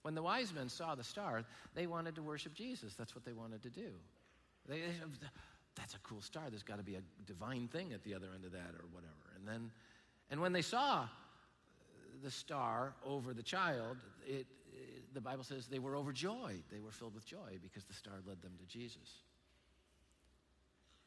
when 0.04 0.14
the 0.14 0.22
wise 0.22 0.54
men 0.54 0.70
saw 0.70 0.94
the 0.94 1.04
star, 1.04 1.44
they 1.74 1.88
wanted 1.88 2.14
to 2.16 2.22
worship 2.22 2.54
Jesus. 2.54 2.94
That's 2.94 3.16
what 3.16 3.26
they 3.26 3.34
wanted 3.34 3.64
to 3.64 3.70
do. 3.70 3.90
They, 4.70 4.82
they, 4.82 4.94
that's 5.76 5.96
a 5.96 6.00
cool 6.00 6.22
star. 6.22 6.44
There's 6.50 6.64
got 6.64 6.78
to 6.78 6.84
be 6.84 6.96
a 6.96 7.02
divine 7.26 7.68
thing 7.68 7.94
at 7.94 8.04
the 8.04 8.14
other 8.14 8.28
end 8.36 8.46
of 8.46 8.52
that 8.52 8.76
or 8.78 8.86
whatever. 8.92 9.34
And 9.36 9.48
then, 9.48 9.72
and 10.30 10.40
when 10.40 10.54
they 10.54 10.62
saw 10.62 11.08
the 12.22 12.32
star 12.32 12.94
over 13.06 13.34
the 13.34 13.44
child, 13.44 13.98
it, 14.26 14.34
it, 14.34 14.48
the 15.14 15.22
Bible 15.22 15.44
says 15.44 15.68
they 15.68 15.80
were 15.80 15.96
overjoyed. 15.96 16.64
They 16.72 16.80
were 16.80 16.92
filled 16.92 17.16
with 17.16 17.26
joy 17.26 17.60
because 17.62 17.86
the 17.86 17.94
star 17.94 18.14
led 18.26 18.42
them 18.42 18.54
to 18.60 18.66
Jesus. 18.66 19.10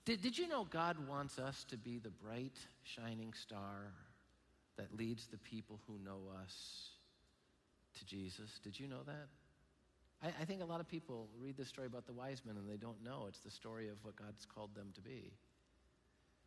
Did, 0.05 0.23
did 0.23 0.39
you 0.39 0.49
know 0.49 0.65
God 0.65 0.97
wants 1.09 1.39
us 1.39 1.65
to 1.71 1.77
be 1.77 1.99
the 1.99 2.11
bright, 2.11 2.57
shining 2.85 3.33
star 3.33 3.93
that 4.77 4.97
leads 4.97 5.27
the 5.27 5.39
people 5.39 5.81
who 5.87 5.99
know 6.05 6.21
us 6.43 6.91
to 7.99 8.07
Jesus? 8.07 8.61
Did 8.63 8.79
you 8.79 8.87
know 8.87 9.03
that? 9.05 9.27
I, 10.23 10.29
I 10.43 10.45
think 10.45 10.63
a 10.63 10.65
lot 10.65 10.81
of 10.81 10.89
people 10.89 11.29
read 11.41 11.57
the 11.57 11.65
story 11.65 11.89
about 11.89 12.07
the 12.07 12.13
wise 12.13 12.43
men 12.47 12.57
and 12.57 12.69
they 12.69 12.77
don't 12.77 13.03
know 13.05 13.27
it's 13.29 13.41
the 13.41 13.51
story 13.51 13.89
of 13.89 13.97
what 14.03 14.17
God's 14.17 14.47
called 14.47 14.75
them 14.75 14.89
to 14.95 15.01
be. 15.01 15.33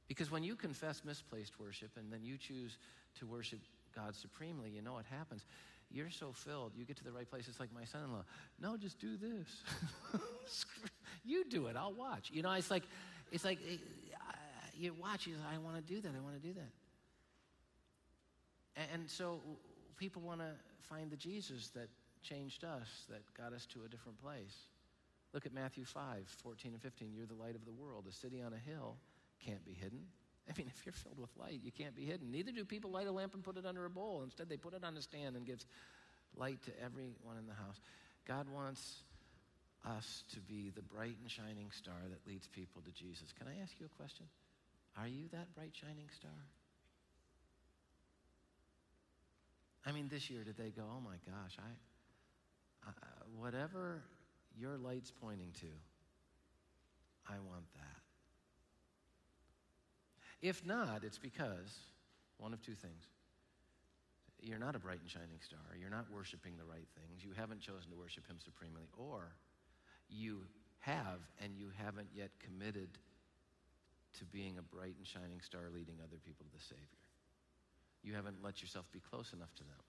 Because 0.08 0.32
when 0.32 0.44
you 0.44 0.56
confess 0.56 1.04
misplaced 1.06 1.60
worship 1.60 1.92
and 1.98 2.12
then 2.12 2.24
you 2.24 2.38
choose 2.38 2.78
to 3.20 3.28
worship 3.28 3.60
God 3.96 4.16
supremely, 4.16 4.72
you 4.72 4.82
know 4.82 4.94
what 4.94 5.06
happens. 5.06 5.46
You're 5.92 6.12
so 6.12 6.32
filled, 6.32 6.74
you 6.76 6.86
get 6.86 6.98
to 6.98 7.04
the 7.04 7.12
right 7.12 7.28
place. 7.30 7.48
It's 7.48 7.60
like 7.60 7.74
my 7.74 7.84
son 7.84 8.04
in 8.04 8.12
law. 8.12 8.24
No, 8.62 8.78
just 8.78 9.00
do 9.00 9.18
this. 9.18 9.64
you 11.26 11.44
do 11.46 11.66
it, 11.68 11.76
I'll 11.76 11.94
watch. 11.94 12.30
You 12.32 12.44
know, 12.44 12.52
it's 12.54 12.70
like 12.70 12.84
it's 13.32 13.44
like 13.44 13.60
eh, 13.68 13.78
you 14.78 14.94
watch, 15.02 15.26
you 15.26 15.34
I 15.52 15.58
want 15.58 15.76
to 15.76 15.82
do 15.82 16.00
that, 16.02 16.12
I 16.16 16.20
want 16.22 16.42
to 16.42 16.48
do 16.48 16.54
that. 16.54 16.72
And 18.94 19.10
so 19.10 19.42
people 19.98 20.22
want 20.22 20.40
to 20.40 20.52
find 20.88 21.12
the 21.12 21.18
Jesus 21.18 21.70
that 21.70 21.90
changed 22.22 22.64
us, 22.64 22.88
that 23.10 23.22
got 23.36 23.54
us 23.54 23.66
to 23.68 23.84
a 23.86 23.90
different 23.90 24.22
place. 24.22 24.68
Look 25.34 25.46
at 25.46 25.54
Matthew 25.54 25.86
5, 25.86 26.04
14 26.44 26.74
and 26.74 26.82
15. 26.82 27.12
You're 27.14 27.26
the 27.26 27.36
light 27.36 27.56
of 27.56 27.66
the 27.66 27.72
world. 27.72 28.06
A 28.10 28.12
city 28.12 28.42
on 28.42 28.54
a 28.54 28.58
hill 28.58 28.98
can't 29.46 29.64
be 29.66 29.74
hidden. 29.74 30.00
I 30.50 30.58
mean, 30.58 30.68
if 30.68 30.86
you're 30.86 30.94
filled 30.94 31.20
with 31.20 31.30
light, 31.38 31.62
you 31.64 31.72
can't 31.72 31.96
be 31.96 32.06
hidden. 32.06 32.32
Neither 32.32 32.52
do 32.52 32.66
people 32.66 32.90
light 32.92 33.08
a 33.08 33.12
lamp 33.12 33.34
and 33.36 33.44
put 33.44 33.58
it 33.58 33.66
under 33.66 33.86
a 33.86 33.90
bowl. 33.90 34.22
Instead, 34.24 34.50
they 34.50 34.58
put 34.58 34.74
it 34.74 34.84
on 34.84 34.98
a 34.98 35.02
stand 35.02 35.36
and 35.36 35.46
gives 35.46 35.66
light 36.36 36.62
to 36.64 36.72
everyone 36.84 37.38
in 37.38 37.46
the 37.46 37.54
house. 37.54 37.80
God 38.28 38.48
wants 38.50 39.04
us 39.86 40.24
to 40.34 40.40
be 40.40 40.72
the 40.76 40.82
bright 40.82 41.16
and 41.22 41.30
shining 41.30 41.70
star 41.72 41.96
that 42.10 42.28
leads 42.28 42.48
people 42.48 42.82
to 42.82 42.92
Jesus. 42.92 43.32
Can 43.38 43.48
I 43.48 43.62
ask 43.62 43.74
you 43.80 43.86
a 43.86 43.98
question? 43.98 44.26
Are 44.98 45.08
you 45.08 45.28
that 45.32 45.54
bright 45.56 45.74
shining 45.74 46.10
star? 46.18 46.32
I 49.86 49.92
mean, 49.92 50.10
this 50.10 50.30
year, 50.30 50.44
did 50.44 50.58
they 50.58 50.70
go, 50.70 50.84
oh 50.84 51.00
my 51.00 51.16
gosh, 51.26 51.58
I, 51.58 52.90
I 52.90 52.92
whatever 53.38 54.02
your 54.58 54.78
light's 54.78 55.12
pointing 55.12 55.52
to, 55.62 55.68
I 57.28 57.36
want 57.48 57.64
that. 57.76 57.99
If 60.42 60.66
not, 60.66 61.04
it's 61.04 61.18
because 61.18 61.80
one 62.38 62.54
of 62.54 62.62
two 62.62 62.76
things. 62.76 63.04
You're 64.42 64.60
not 64.60 64.76
a 64.76 64.80
bright 64.80 65.02
and 65.02 65.10
shining 65.10 65.44
star. 65.44 65.60
You're 65.80 65.90
not 65.90 66.06
worshiping 66.10 66.54
the 66.58 66.64
right 66.64 66.88
things. 66.96 67.24
You 67.24 67.32
haven't 67.36 67.60
chosen 67.60 67.92
to 67.92 67.98
worship 67.98 68.26
Him 68.28 68.38
supremely. 68.40 68.88
Or 68.98 69.36
you 70.08 70.48
have 70.80 71.20
and 71.44 71.56
you 71.58 71.68
haven't 71.76 72.08
yet 72.16 72.32
committed 72.40 72.88
to 74.18 74.26
being 74.26 74.58
a 74.58 74.62
bright 74.62 74.96
and 74.98 75.06
shining 75.06 75.42
star 75.42 75.68
leading 75.74 75.96
other 76.02 76.18
people 76.24 76.46
to 76.46 76.58
the 76.58 76.64
Savior. 76.64 77.04
You 78.02 78.14
haven't 78.14 78.38
let 78.42 78.62
yourself 78.62 78.90
be 78.92 79.00
close 79.00 79.34
enough 79.34 79.54
to 79.56 79.64
them. 79.64 79.84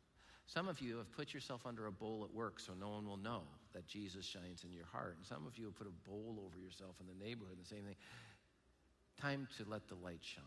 Some 0.46 0.66
of 0.66 0.80
you 0.80 0.98
have 0.98 1.10
put 1.12 1.32
yourself 1.32 1.62
under 1.64 1.86
a 1.86 1.92
bowl 1.92 2.26
at 2.28 2.34
work 2.34 2.58
so 2.58 2.72
no 2.74 2.90
one 2.90 3.06
will 3.06 3.16
know 3.16 3.42
that 3.72 3.86
Jesus 3.86 4.26
shines 4.26 4.64
in 4.64 4.72
your 4.72 4.86
heart. 4.90 5.14
And 5.16 5.24
some 5.24 5.46
of 5.46 5.56
you 5.56 5.66
have 5.66 5.76
put 5.76 5.86
a 5.86 6.10
bowl 6.10 6.42
over 6.44 6.58
yourself 6.58 6.96
in 6.98 7.06
the 7.06 7.24
neighborhood, 7.24 7.56
the 7.62 7.64
same 7.64 7.84
thing. 7.84 7.94
Time 9.20 9.46
to 9.58 9.64
let 9.68 9.86
the 9.88 9.96
light 9.96 10.20
shine. 10.22 10.44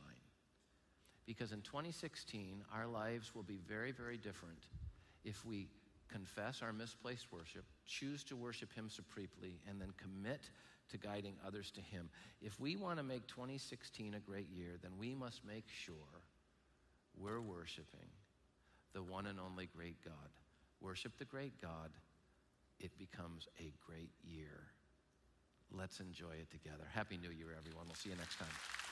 Because 1.26 1.52
in 1.52 1.62
2016, 1.62 2.64
our 2.74 2.88
lives 2.88 3.36
will 3.36 3.44
be 3.44 3.60
very, 3.68 3.92
very 3.92 4.18
different 4.18 4.66
if 5.24 5.46
we 5.46 5.68
confess 6.12 6.62
our 6.62 6.74
misplaced 6.74 7.32
worship, 7.32 7.66
choose 7.86 8.24
to 8.26 8.36
worship 8.36 8.74
Him 8.74 8.90
supremely, 8.90 9.60
and 9.68 9.80
then 9.80 9.94
commit 9.98 10.50
to 10.90 10.98
guiding 10.98 11.36
others 11.46 11.72
to 11.72 11.82
Him. 11.82 12.10
If 12.42 12.60
we 12.60 12.76
want 12.76 12.98
to 12.98 13.04
make 13.04 13.28
2016 13.28 14.16
a 14.16 14.20
great 14.20 14.50
year, 14.50 14.72
then 14.82 14.92
we 15.00 15.16
must 15.16 15.46
make 15.46 15.66
sure 15.68 15.96
we're 17.18 17.42
worshiping 17.42 18.10
the 18.94 19.04
one 19.04 19.28
and 19.28 19.40
only 19.40 19.68
great 19.76 20.04
God. 20.04 20.14
Worship 20.82 21.18
the 21.18 21.26
great 21.26 21.62
God, 21.62 21.92
it 22.80 22.98
becomes 22.98 23.48
a 23.60 23.72
great 23.86 24.12
year. 24.24 24.73
Let's 25.72 26.00
enjoy 26.00 26.34
it 26.42 26.52
together. 26.52 26.84
Happy 26.94 27.18
New 27.18 27.32
Year, 27.32 27.56
everyone. 27.58 27.86
We'll 27.88 27.96
see 27.96 28.10
you 28.10 28.16
next 28.16 28.38
time. 28.38 28.83